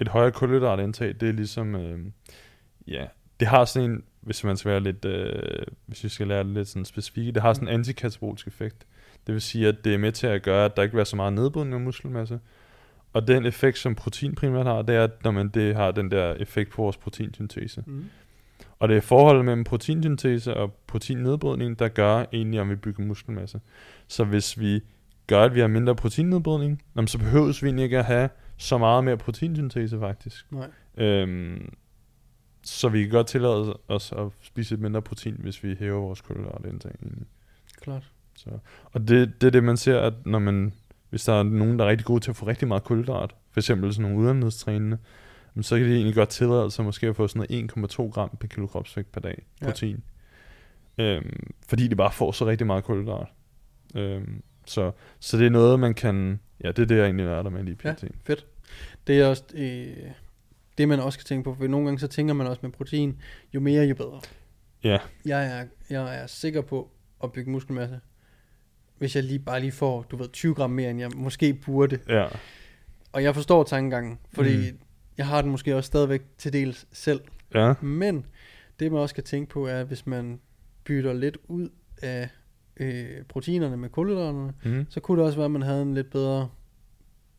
et 0.00 0.08
højere 0.08 0.32
kulhydratindtag, 0.32 1.14
det 1.20 1.28
er 1.28 1.32
ligesom, 1.32 1.74
øh, 1.74 1.98
ja, 2.88 3.06
det 3.40 3.48
har 3.48 3.64
sådan 3.64 3.90
en, 3.90 4.02
hvis 4.26 4.44
man 4.44 4.56
skal 4.56 4.70
være 4.70 4.80
lidt, 4.80 5.04
øh, 5.04 5.66
hvis 5.86 6.04
vi 6.04 6.08
skal 6.08 6.26
lære 6.26 6.44
det 6.44 6.52
lidt 6.52 6.68
sådan 6.68 6.84
specifikt, 6.84 7.34
det 7.34 7.42
har 7.42 7.52
sådan 7.52 7.68
en 7.68 7.74
antikatabolisk 7.74 8.46
effekt. 8.46 8.86
Det 9.26 9.32
vil 9.32 9.42
sige, 9.42 9.68
at 9.68 9.76
det 9.84 9.94
er 9.94 9.98
med 9.98 10.12
til 10.12 10.26
at 10.26 10.42
gøre, 10.42 10.64
at 10.64 10.76
der 10.76 10.82
ikke 10.82 10.92
bliver 10.92 11.04
så 11.04 11.16
meget 11.16 11.32
nedbrydning 11.32 11.74
af 11.74 11.80
muskelmasse. 11.80 12.40
Og 13.12 13.28
den 13.28 13.46
effekt, 13.46 13.78
som 13.78 13.94
protein 13.94 14.34
primært 14.34 14.66
har, 14.66 14.82
det 14.82 14.94
er, 14.94 15.04
at 15.04 15.24
når 15.24 15.30
man, 15.30 15.48
det 15.48 15.74
har 15.76 15.90
den 15.90 16.10
der 16.10 16.34
effekt 16.34 16.70
på 16.70 16.82
vores 16.82 16.96
proteinsyntese. 16.96 17.84
Mm. 17.86 18.04
Og 18.78 18.88
det 18.88 18.96
er 18.96 19.00
forholdet 19.00 19.44
mellem 19.44 19.64
proteinsyntese 19.64 20.54
og 20.54 20.74
proteinnedbrydning, 20.86 21.78
der 21.78 21.88
gør 21.88 22.24
egentlig, 22.32 22.60
om 22.60 22.70
vi 22.70 22.74
bygger 22.74 23.04
muskelmasse. 23.04 23.60
Så 24.08 24.24
hvis 24.24 24.60
vi 24.60 24.80
gør, 25.26 25.42
at 25.42 25.54
vi 25.54 25.60
har 25.60 25.66
mindre 25.66 25.96
proteinnedbrydning, 25.96 26.82
så 27.06 27.18
behøves 27.18 27.62
vi 27.62 27.66
egentlig 27.66 27.84
ikke 27.84 27.98
at 27.98 28.04
have 28.04 28.28
så 28.56 28.78
meget 28.78 29.04
mere 29.04 29.16
proteinsyntese 29.16 29.98
faktisk. 29.98 30.46
Nej. 30.52 30.68
Øhm, 30.96 31.72
så 32.66 32.88
vi 32.88 33.02
kan 33.02 33.10
godt 33.10 33.26
tillade 33.26 33.78
os 33.88 34.12
at 34.12 34.26
spise 34.42 34.70
lidt 34.70 34.80
mindre 34.80 35.02
protein, 35.02 35.36
hvis 35.38 35.64
vi 35.64 35.76
hæver 35.78 36.00
vores 36.00 36.20
kulhydratindtag. 36.20 36.92
egentlig. 37.02 37.26
Klart. 37.80 38.10
Så, 38.36 38.50
og 38.84 39.08
det, 39.08 39.40
det 39.40 39.46
er 39.46 39.50
det, 39.50 39.64
man 39.64 39.76
ser, 39.76 40.00
at 40.00 40.14
når 40.26 40.38
man, 40.38 40.72
hvis 41.10 41.24
der 41.24 41.32
er 41.32 41.42
nogen, 41.42 41.78
der 41.78 41.84
er 41.84 41.88
rigtig 41.88 42.06
gode 42.06 42.20
til 42.20 42.30
at 42.30 42.36
få 42.36 42.46
rigtig 42.46 42.68
meget 42.68 42.84
kulhydrat, 42.84 43.34
for 43.50 43.60
eksempel 43.60 43.94
sådan 43.94 44.10
nogle 44.10 44.24
udenlandstrænende, 44.26 44.98
jamen, 45.54 45.62
så 45.62 45.78
kan 45.78 45.86
de 45.86 45.94
egentlig 45.94 46.14
godt 46.14 46.28
tillade 46.28 46.70
sig 46.70 46.84
måske 46.84 47.06
at 47.06 47.16
få 47.16 47.28
sådan 47.28 47.46
noget 47.76 47.92
1,2 47.94 48.10
gram 48.10 48.36
per 48.40 48.48
kilo 48.48 48.66
kropsvægt 48.66 49.12
per 49.12 49.20
dag 49.20 49.42
Ja. 49.60 49.66
protein. 49.66 50.02
Øhm, 50.98 51.46
fordi 51.68 51.88
de 51.88 51.96
bare 51.96 52.12
får 52.12 52.32
så 52.32 52.46
rigtig 52.46 52.66
meget 52.66 52.84
kulhydrat. 52.84 53.26
Øhm, 53.94 54.42
så, 54.66 54.92
så 55.20 55.38
det 55.38 55.46
er 55.46 55.50
noget, 55.50 55.80
man 55.80 55.94
kan... 55.94 56.40
Ja, 56.64 56.68
det 56.68 56.78
er 56.78 56.86
det, 56.86 56.96
jeg 56.96 57.04
egentlig 57.04 57.26
lærte 57.26 57.50
med 57.50 57.62
lige 57.64 57.76
Ja. 57.84 57.92
pt. 57.92 58.04
Fedt. 58.24 58.46
Det 59.06 59.20
er 59.20 59.26
også 59.26 59.44
øh, 59.54 59.96
det, 60.78 60.88
man 60.88 61.00
også 61.00 61.16
skal 61.16 61.24
tænke 61.26 61.44
på, 61.44 61.54
for 61.54 61.66
nogle 61.66 61.86
gange 61.86 61.98
så 61.98 62.06
tænker 62.08 62.34
man 62.34 62.46
også 62.46 62.60
med 62.62 62.70
protein, 62.70 63.20
jo 63.54 63.60
mere, 63.60 63.84
jo 63.84 63.94
bedre. 63.94 64.20
Ja. 64.84 64.98
Jeg 65.24 65.58
er, 65.60 65.64
jeg 65.90 66.16
er 66.22 66.26
sikker 66.26 66.60
på 66.60 66.90
at 67.24 67.32
bygge 67.32 67.50
muskelmasse, 67.50 68.00
hvis 68.98 69.16
jeg 69.16 69.24
lige 69.24 69.38
bare 69.38 69.60
lige 69.60 69.72
får, 69.72 70.02
du 70.02 70.16
ved, 70.16 70.28
20 70.32 70.54
gram 70.54 70.70
mere, 70.70 70.90
end 70.90 71.00
jeg 71.00 71.10
måske 71.16 71.54
burde. 71.54 71.98
Ja, 72.08 72.26
Og 73.12 73.22
jeg 73.22 73.34
forstår 73.34 73.62
tankegangen, 73.64 74.18
fordi 74.32 74.56
Mm. 74.56 74.62
mm. 74.72 74.78
jeg 75.18 75.26
har 75.26 75.42
den 75.42 75.50
måske 75.50 75.76
også 75.76 75.86
stadigvæk 75.86 76.22
til 76.38 76.52
dels 76.52 76.86
selv. 76.92 77.20
ja, 77.54 77.74
Men 77.82 78.26
det, 78.80 78.92
man 78.92 79.00
også 79.00 79.12
skal 79.12 79.24
tænke 79.24 79.50
på, 79.50 79.66
er, 79.66 79.84
hvis 79.84 80.06
man 80.06 80.40
bytter 80.84 81.12
lidt 81.12 81.38
ud 81.48 81.68
af 82.02 82.28
øh, 82.76 83.24
proteinerne 83.28 83.76
med 83.76 83.88
kulhydraterne, 83.88 84.52
mm, 84.64 84.86
så 84.88 85.00
kunne 85.00 85.18
det 85.18 85.26
også 85.26 85.38
være, 85.38 85.44
at 85.44 85.50
man 85.50 85.62
havde 85.62 85.82
en 85.82 85.94
lidt 85.94 86.10
bedre 86.10 86.48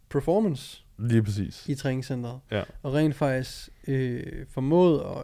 performance 0.09 0.83
lige 0.99 1.23
præcis. 1.23 1.65
i 1.69 1.75
træningscenteret. 1.75 2.39
Ja. 2.51 2.63
Og 2.83 2.93
rent 2.93 3.15
faktisk 3.15 3.69
øh, 3.87 4.23
formået 4.49 4.99
at 5.17 5.23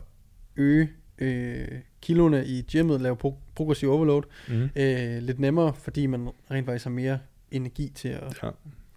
øge 0.56 0.90
øh, 1.18 1.68
kiloene 2.02 2.46
i 2.46 2.62
gymmet, 2.72 3.02
lave 3.02 3.18
pro- 3.26 3.36
progressiv 3.56 3.90
overload, 3.92 4.24
Mm, 4.50 4.70
øh, 4.76 5.18
lidt 5.24 5.40
nemmere, 5.40 5.74
fordi 5.74 6.06
man 6.06 6.30
rent 6.52 6.66
faktisk 6.66 6.86
har 6.86 6.92
mere 6.92 7.20
energi 7.52 7.90
til 7.96 8.10
at, 8.10 8.40
ja, 8.44 8.50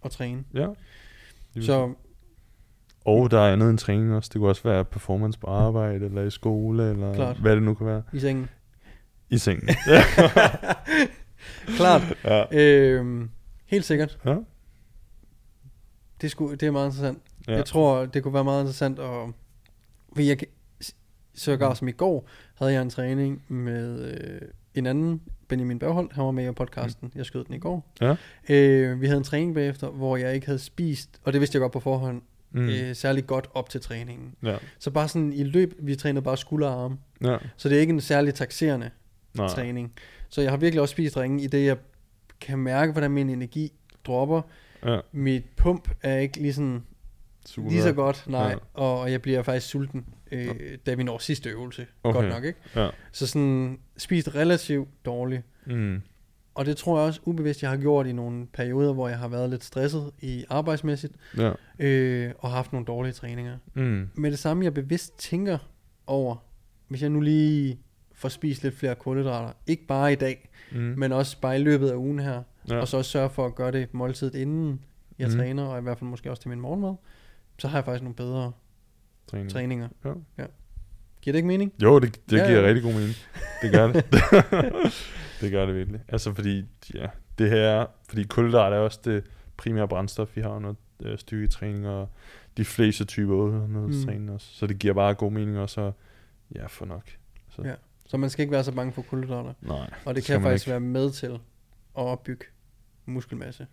at 0.04 0.10
træne. 0.10 0.44
ja. 0.54 0.66
Så 1.60 1.92
Og 3.04 3.30
der 3.30 3.38
er 3.40 3.52
andet 3.52 3.70
end 3.70 3.78
træning 3.78 4.14
også. 4.14 4.30
Det 4.32 4.38
kunne 4.38 4.48
også 4.50 4.62
være 4.62 4.84
performance 4.84 5.38
på 5.38 5.46
arbejde, 5.46 6.04
eller 6.04 6.22
i 6.22 6.30
skole, 6.30 6.90
eller 6.90 7.14
Klart. 7.14 7.36
hvad 7.36 7.54
det 7.56 7.62
nu 7.62 7.74
kan 7.74 7.86
være. 7.86 8.02
i 8.12 8.18
sengen. 8.18 8.48
I 9.30 9.38
sengen. 9.38 9.68
Klart. 11.76 12.02
ja. 12.24 12.44
Øh, 12.52 13.28
helt 13.66 13.84
sikkert. 13.84 14.18
Ja. 14.24 14.36
Det, 16.20 16.30
skulle, 16.30 16.56
det 16.56 16.66
er 16.66 16.70
meget 16.70 16.86
interessant. 16.86 17.18
ja. 17.48 17.52
Jeg 17.54 17.64
tror, 17.64 18.06
det 18.06 18.22
kunne 18.22 18.34
være 18.34 18.44
meget 18.44 18.60
interessant 18.60 18.98
at... 18.98 19.28
For 20.14 20.22
jeg 20.22 20.38
sågar 21.34 21.74
som 21.74 21.88
i 21.88 21.92
går, 21.92 22.28
havde 22.54 22.72
jeg 22.72 22.82
en 22.82 22.90
træning 22.90 23.42
med 23.48 24.00
øh, 24.04 24.40
en 24.74 24.86
anden, 24.86 25.22
Benjamin 25.48 25.78
Bergholdt, 25.78 26.12
han 26.12 26.24
var 26.24 26.30
med 26.30 26.48
i 26.48 26.52
podcasten, 26.52 27.12
jeg 27.14 27.26
skød 27.26 27.44
den 27.44 27.54
i 27.54 27.58
går. 27.58 27.92
Ja. 28.00 28.14
Øh, 28.48 29.00
vi 29.00 29.06
havde 29.06 29.18
en 29.18 29.24
træning 29.24 29.54
bagefter, 29.54 29.88
hvor 29.90 30.16
jeg 30.16 30.34
ikke 30.34 30.46
havde 30.46 30.58
spist, 30.58 31.10
og 31.24 31.32
det 31.32 31.40
vidste 31.40 31.56
jeg 31.56 31.60
godt 31.60 31.72
på 31.72 31.80
forhånd, 31.80 32.22
Mm. 32.50 32.62
mm. 32.62 32.68
øh, 32.68 32.94
særlig 32.96 33.26
godt 33.26 33.48
op 33.54 33.68
til 33.70 33.80
træningen. 33.80 34.34
ja. 34.42 34.56
Så 34.78 34.90
bare 34.90 35.08
sådan 35.08 35.32
i 35.32 35.42
løb, 35.44 35.74
vi 35.78 35.94
trænede 35.96 36.22
bare 36.24 36.36
skulder 36.36 36.68
og 36.68 36.84
arme, 36.84 36.98
Ja. 37.24 37.36
så 37.56 37.68
det 37.68 37.76
er 37.76 37.80
ikke 37.80 37.92
en 37.92 38.00
særlig 38.00 38.34
taxerende 38.34 38.90
Nej. 39.34 39.48
træning. 39.48 39.92
Så 40.28 40.40
jeg 40.42 40.50
har 40.50 40.56
virkelig 40.56 40.80
også 40.80 40.92
spist 40.92 41.16
ringen, 41.16 41.40
i 41.40 41.46
det 41.46 41.66
jeg 41.66 41.76
kan 42.40 42.58
mærke, 42.58 42.92
hvordan 42.92 43.10
min 43.10 43.30
energi 43.30 43.72
dropper. 44.06 44.42
Ja. 44.86 45.00
Mit 45.12 45.44
pump 45.56 45.90
er 46.02 46.18
ikke 46.18 46.40
lige 46.40 46.52
sådan 46.52 46.82
Super. 47.46 47.70
Lige 47.70 47.82
så 47.82 47.92
godt, 47.92 48.24
nej. 48.28 48.48
Ja. 48.48 48.56
Og, 48.74 49.12
jeg 49.12 49.22
bliver 49.22 49.42
faktisk 49.42 49.66
sulten, 49.66 50.06
øh, 50.32 50.48
da 50.86 50.94
vi 50.94 51.02
når 51.02 51.18
sidste 51.18 51.50
øvelse. 51.50 51.86
Okay. 52.04 52.18
Okay. 52.18 52.28
Godt 52.30 52.34
nok, 52.34 52.44
ikke? 52.44 52.58
Ja. 52.76 52.88
Så 53.12 53.26
sådan, 53.26 53.78
spist 53.96 54.34
relativt 54.34 54.88
dårligt. 55.04 55.42
Mm. 55.66 56.02
Og 56.54 56.66
det 56.66 56.76
tror 56.76 56.98
jeg 56.98 57.06
også 57.06 57.20
ubevidst, 57.24 57.62
jeg 57.62 57.70
har 57.70 57.76
gjort 57.76 58.06
i 58.06 58.12
nogle 58.12 58.46
perioder, 58.46 58.92
hvor 58.92 59.08
jeg 59.08 59.18
har 59.18 59.28
været 59.28 59.50
lidt 59.50 59.64
stresset 59.64 60.10
i 60.20 60.44
arbejdsmæssigt, 60.48 61.12
Ja. 61.36 61.52
øh, 61.78 62.32
og 62.38 62.50
haft 62.50 62.72
nogle 62.72 62.86
dårlige 62.86 63.12
træninger. 63.12 63.58
Mm. 63.74 64.08
Med 64.14 64.30
det 64.30 64.38
samme, 64.38 64.64
jeg 64.64 64.74
bevidst 64.74 65.18
tænker 65.18 65.58
over, 66.06 66.36
hvis 66.88 67.02
jeg 67.02 67.10
nu 67.10 67.20
lige 67.20 67.78
får 68.14 68.28
spist 68.28 68.62
lidt 68.62 68.74
flere 68.74 68.94
kulhydrater, 68.94 69.52
ikke 69.66 69.86
bare 69.86 70.12
i 70.12 70.16
dag, 70.16 70.48
Mm. 70.72 70.78
men 70.78 71.12
også 71.12 71.40
bare 71.40 71.56
i 71.60 71.62
løbet 71.62 71.90
af 71.90 71.94
ugen 71.94 72.18
her, 72.18 72.42
ja. 72.68 72.74
ja. 72.74 72.80
og 72.80 72.88
så 72.88 72.96
også 72.96 73.10
sørge 73.10 73.30
for 73.30 73.46
at 73.46 73.54
gøre 73.54 73.72
det 73.72 73.94
måltidet 73.94 74.34
inden 74.34 74.80
jeg 75.18 75.28
mm. 75.28 75.34
træner, 75.34 75.64
og 75.64 75.78
i 75.78 75.82
hvert 75.82 75.98
fald 75.98 76.10
måske 76.10 76.30
også 76.30 76.42
til 76.42 76.48
min 76.48 76.60
morgenmad, 76.60 76.94
så 77.58 77.68
har 77.68 77.78
jeg 77.78 77.84
faktisk 77.84 78.02
nogle 78.02 78.14
bedre 78.16 78.52
træning. 79.26 79.50
træninger. 79.50 79.88
Ja. 80.38 80.44
Giver 81.22 81.32
det 81.32 81.38
ikke 81.38 81.46
mening? 81.48 81.72
Jo, 81.82 81.98
det, 81.98 82.20
det 82.30 82.36
Ja, 82.38 82.46
giver 82.46 82.60
ja. 82.60 82.66
rigtig 82.66 82.82
god 82.82 82.92
mening. 82.92 83.14
Det 83.62 83.72
gør 83.72 83.86
det. 83.92 84.04
det 85.40 85.50
gør 85.52 85.66
det 85.66 85.74
virkelig. 85.74 86.00
Altså 86.08 86.34
fordi, 86.34 86.64
ja, 86.94 87.06
det 87.38 87.50
her 87.50 87.60
er, 87.60 87.86
fordi 88.08 88.24
kulhydrat 88.24 88.72
er 88.72 88.76
også 88.78 89.00
det 89.04 89.24
primære 89.56 89.88
brændstof, 89.88 90.36
vi 90.36 90.40
har 90.40 90.48
under 90.50 90.74
øh, 91.02 91.18
styrketræning, 91.18 91.86
og 91.88 92.08
de 92.56 92.64
fleste 92.64 93.04
typer 93.04 93.34
udholdenhedstræning 93.34 94.24
Mm. 94.24 94.34
også. 94.34 94.46
Så 94.54 94.66
det 94.66 94.78
giver 94.78 94.94
bare 94.94 95.14
god 95.14 95.32
mening 95.32 95.58
også 95.58 95.80
at, 95.80 95.92
ja, 96.54 96.66
få 96.66 96.84
nok. 96.84 97.02
Så, 97.50 97.62
Ja. 97.64 97.74
Så 98.08 98.16
man 98.16 98.30
skal 98.30 98.42
ikke 98.42 98.52
være 98.52 98.64
så 98.64 98.72
bange 98.72 98.92
for 98.92 99.02
kulhydrater. 99.02 99.52
Nej. 99.60 99.90
Og 100.04 100.14
det 100.14 100.24
skal 100.24 100.34
kan 100.34 100.42
faktisk 100.42 100.66
ikke. 100.66 100.70
være 100.70 100.80
med 100.80 101.10
til 101.10 101.26
at 101.26 101.40
opbygge 101.94 102.44
muskelmasse. 103.06 103.66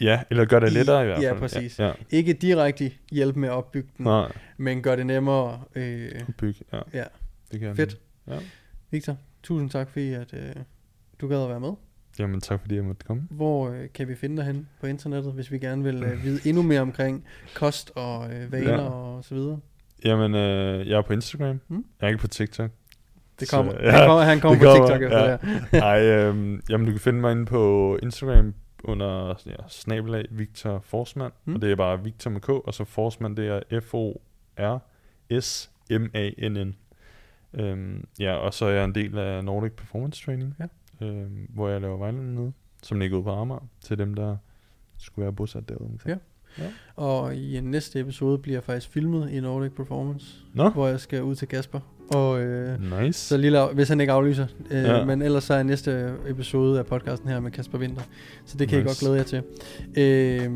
Ja, 0.00 0.22
eller 0.30 0.44
gør 0.44 0.60
det 0.60 0.70
I- 0.70 0.74
lettere 0.74 1.02
i 1.02 1.06
hvert 1.06 1.16
fald. 1.22 1.26
ja, 1.34 1.38
præcis. 1.38 1.78
Ja, 1.78 1.86
ja. 1.86 1.92
Ikke 2.10 2.32
direkte 2.32 2.92
hjælpe 3.10 3.38
med 3.38 3.48
at 3.48 3.52
opbygge 3.54 3.88
den, 3.98 4.04
Nej, 4.06 4.32
men 4.56 4.82
gør 4.82 4.96
det 4.96 5.06
nemmere. 5.06 5.62
Øh, 5.74 6.10
bygge, 6.38 6.60
ja. 6.72 6.80
Ja. 6.94 7.04
Det 7.52 7.60
kan 7.60 7.76
Fedt. 7.76 7.98
Ja. 8.28 8.38
Victor, 8.90 9.16
tusind 9.42 9.70
tak 9.70 9.88
fordi 9.90 10.12
at, 10.12 10.34
øh, 10.34 10.52
du 11.20 11.28
gad 11.28 11.42
at 11.42 11.48
være 11.48 11.60
med. 11.60 11.72
Jamen 12.18 12.40
tak 12.40 12.60
fordi 12.60 12.74
jeg 12.74 12.84
måtte 12.84 13.04
komme. 13.06 13.22
Hvor 13.30 13.68
øh, 13.70 13.88
kan 13.94 14.08
vi 14.08 14.14
finde 14.14 14.36
dig 14.36 14.44
hen 14.44 14.68
på 14.80 14.86
internettet, 14.86 15.32
hvis 15.32 15.50
vi 15.52 15.58
gerne 15.58 15.82
vil 15.84 16.02
øh, 16.02 16.24
vide 16.24 16.48
endnu 16.48 16.62
mere 16.62 16.80
omkring 16.80 17.24
kost 17.54 17.92
og 17.94 18.34
øh, 18.34 18.52
vaner 18.52 18.72
Ja. 18.72 18.78
og 18.80 19.24
så 19.24 19.34
videre? 19.34 19.60
Jamen, 20.04 20.34
øh, 20.34 20.88
jeg 20.88 20.98
er 20.98 21.02
på 21.02 21.12
Instagram. 21.12 21.60
Mm. 21.68 21.84
Jeg 22.00 22.06
er 22.06 22.08
ikke 22.10 22.20
på 22.20 22.28
TikTok. 22.28 22.70
Det 23.40 23.48
Så, 23.48 23.56
kommer, 23.56 23.72
ja, 23.82 23.90
han 23.90 24.06
kommer, 24.08 24.24
han 24.24 24.40
kommer 24.40 24.58
på 24.58 24.64
kommer, 24.64 24.86
TikTok 24.86 25.02
efter 25.02 25.18
ja. 25.24 25.32
det 25.32 25.40
her. 25.70 25.80
Nej, 25.86 26.02
øhm, 26.06 26.62
jamen 26.70 26.86
du 26.86 26.92
kan 26.92 27.00
finde 27.00 27.20
mig 27.20 27.32
inde 27.32 27.46
på 27.46 27.96
Instagram 28.02 28.54
under 28.84 29.34
ja, 29.46 29.54
snabelag 29.68 30.24
Victor 30.30 30.80
Forsman, 30.84 31.30
Mm. 31.44 31.54
og 31.54 31.62
det 31.62 31.70
er 31.72 31.76
bare 31.76 32.04
Victor 32.04 32.30
med 32.30 32.40
K, 32.40 32.48
og 32.48 32.74
så 32.74 32.84
Forsman, 32.84 33.36
det 33.36 33.48
er 33.48 33.80
F-O-R-S-M-A-N-N. 35.40 36.74
Øhm, 37.54 38.04
ja, 38.20 38.34
og 38.34 38.54
så 38.54 38.64
er 38.66 38.70
jeg 38.70 38.84
en 38.84 38.94
del 38.94 39.18
af 39.18 39.44
Nordic 39.44 39.72
Performance 39.72 40.24
Training, 40.24 40.56
Ja. 40.60 40.66
øhm, 41.06 41.46
hvor 41.54 41.68
jeg 41.68 41.80
laver 41.80 41.96
vejledning 41.96 42.34
nede, 42.34 42.52
som 42.82 43.00
ligger 43.00 43.16
ude 43.16 43.24
på 43.24 43.30
Amager, 43.30 43.60
til 43.84 43.98
dem, 43.98 44.14
der 44.14 44.36
skulle 44.98 45.22
være 45.24 45.32
bosat 45.32 45.68
derude. 45.68 45.98
Ja. 46.06 46.16
Og 46.96 47.34
i 47.36 47.60
næste 47.60 48.00
episode 48.00 48.38
bliver 48.38 48.56
jeg 48.56 48.64
faktisk 48.64 48.88
filmet 48.92 49.30
i 49.30 49.40
Nordic 49.40 49.72
Performance, 49.72 50.26
Nå, 50.54 50.68
hvor 50.68 50.88
jeg 50.88 51.00
skal 51.00 51.22
ud 51.22 51.34
til 51.34 51.48
Kasper. 51.48 51.80
Og 52.10 52.40
øh, 52.42 53.00
nice. 53.02 53.18
så 53.28 53.36
lille, 53.36 53.66
hvis 53.74 53.88
han 53.88 54.00
ikke 54.00 54.12
aflyser. 54.12 54.46
Øh, 54.70 54.82
Ja. 54.84 55.04
Men 55.04 55.22
ellers 55.22 55.44
så 55.44 55.54
er 55.54 55.62
næste 55.62 56.12
episode 56.28 56.78
af 56.78 56.86
podcasten 56.86 57.28
her 57.28 57.40
med 57.40 57.50
Kasper 57.50 57.78
Winter. 57.78 58.02
Så 58.46 58.56
det 58.58 58.68
kan 58.68 58.78
nice. 58.78 58.84
I 58.84 58.88
godt 58.88 58.98
glæde 58.98 59.16
jer 59.16 59.22
til. 59.22 59.42
Øh, 60.46 60.50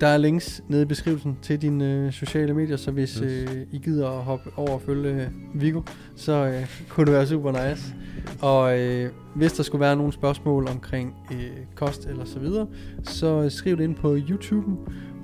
Der 0.00 0.06
er 0.06 0.16
links 0.16 0.62
nede 0.68 0.82
i 0.82 0.84
beskrivelsen 0.84 1.38
til 1.42 1.62
dine 1.62 1.92
øh, 1.94 2.12
sociale 2.12 2.54
medier, 2.54 2.76
så 2.76 2.90
hvis 2.90 3.14
Yes. 3.24 3.42
øh, 3.50 3.56
I 3.72 3.78
gider 3.78 4.08
at 4.10 4.24
hoppe 4.24 4.50
over 4.56 4.70
og 4.70 4.82
følge 4.82 5.10
øh, 5.10 5.28
Viggo, 5.54 5.80
så 6.16 6.32
øh, 6.32 6.66
kunne 6.88 7.06
det 7.06 7.14
være 7.14 7.26
super 7.26 7.68
nice. 7.70 7.94
Og 8.40 8.78
øh, 8.80 9.10
hvis 9.34 9.52
der 9.52 9.62
skulle 9.62 9.80
være 9.80 9.96
nogle 9.96 10.12
spørgsmål 10.12 10.68
omkring 10.68 11.14
øh, 11.32 11.38
kost 11.74 12.06
eller 12.06 12.24
så 12.24 12.38
videre, 12.38 12.66
så 13.04 13.42
øh, 13.44 13.50
skriv 13.50 13.76
det 13.76 13.84
ind 13.84 13.94
på 13.94 14.16
YouTube. 14.30 14.70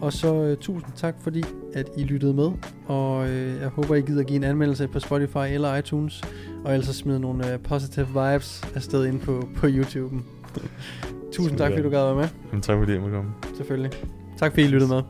Og 0.00 0.12
så 0.12 0.34
øh, 0.34 0.56
tusind 0.56 0.92
tak 0.96 1.14
fordi, 1.20 1.42
at 1.74 1.88
I 1.96 2.04
lyttede 2.04 2.34
med. 2.34 2.50
Og 2.86 3.28
øh, 3.28 3.60
jeg 3.60 3.68
håber, 3.68 3.94
I 3.94 4.00
gider 4.00 4.22
give 4.22 4.36
en 4.36 4.44
anmeldelse 4.44 4.88
på 4.88 5.00
Spotify 5.00 5.46
eller 5.50 5.76
iTunes. 5.76 6.22
Og 6.64 6.72
ellers 6.72 6.86
så 6.86 6.92
smid 6.94 7.18
nogle 7.18 7.52
øh, 7.52 7.58
positive 7.60 8.06
vibes 8.06 8.62
afsted 8.74 9.06
ind 9.06 9.20
på, 9.20 9.48
på 9.56 9.66
YouTube. 9.70 10.16
tusind 11.32 11.58
tak 11.58 11.70
fordi 11.70 11.82
du 11.82 11.90
gad 11.90 12.04
være 12.04 12.14
med, 12.14 12.28
Jamen, 12.50 12.62
tak 12.62 12.78
fordi 12.78 12.92
jeg 12.92 13.00
måtte 13.00 13.16
komme. 13.16 13.30
selvfølgelig. 13.56 13.90
Tak 14.38 14.52
fordi 14.52 14.62
I 14.62 14.68
lyttede 14.68 14.90
med. 14.92 15.02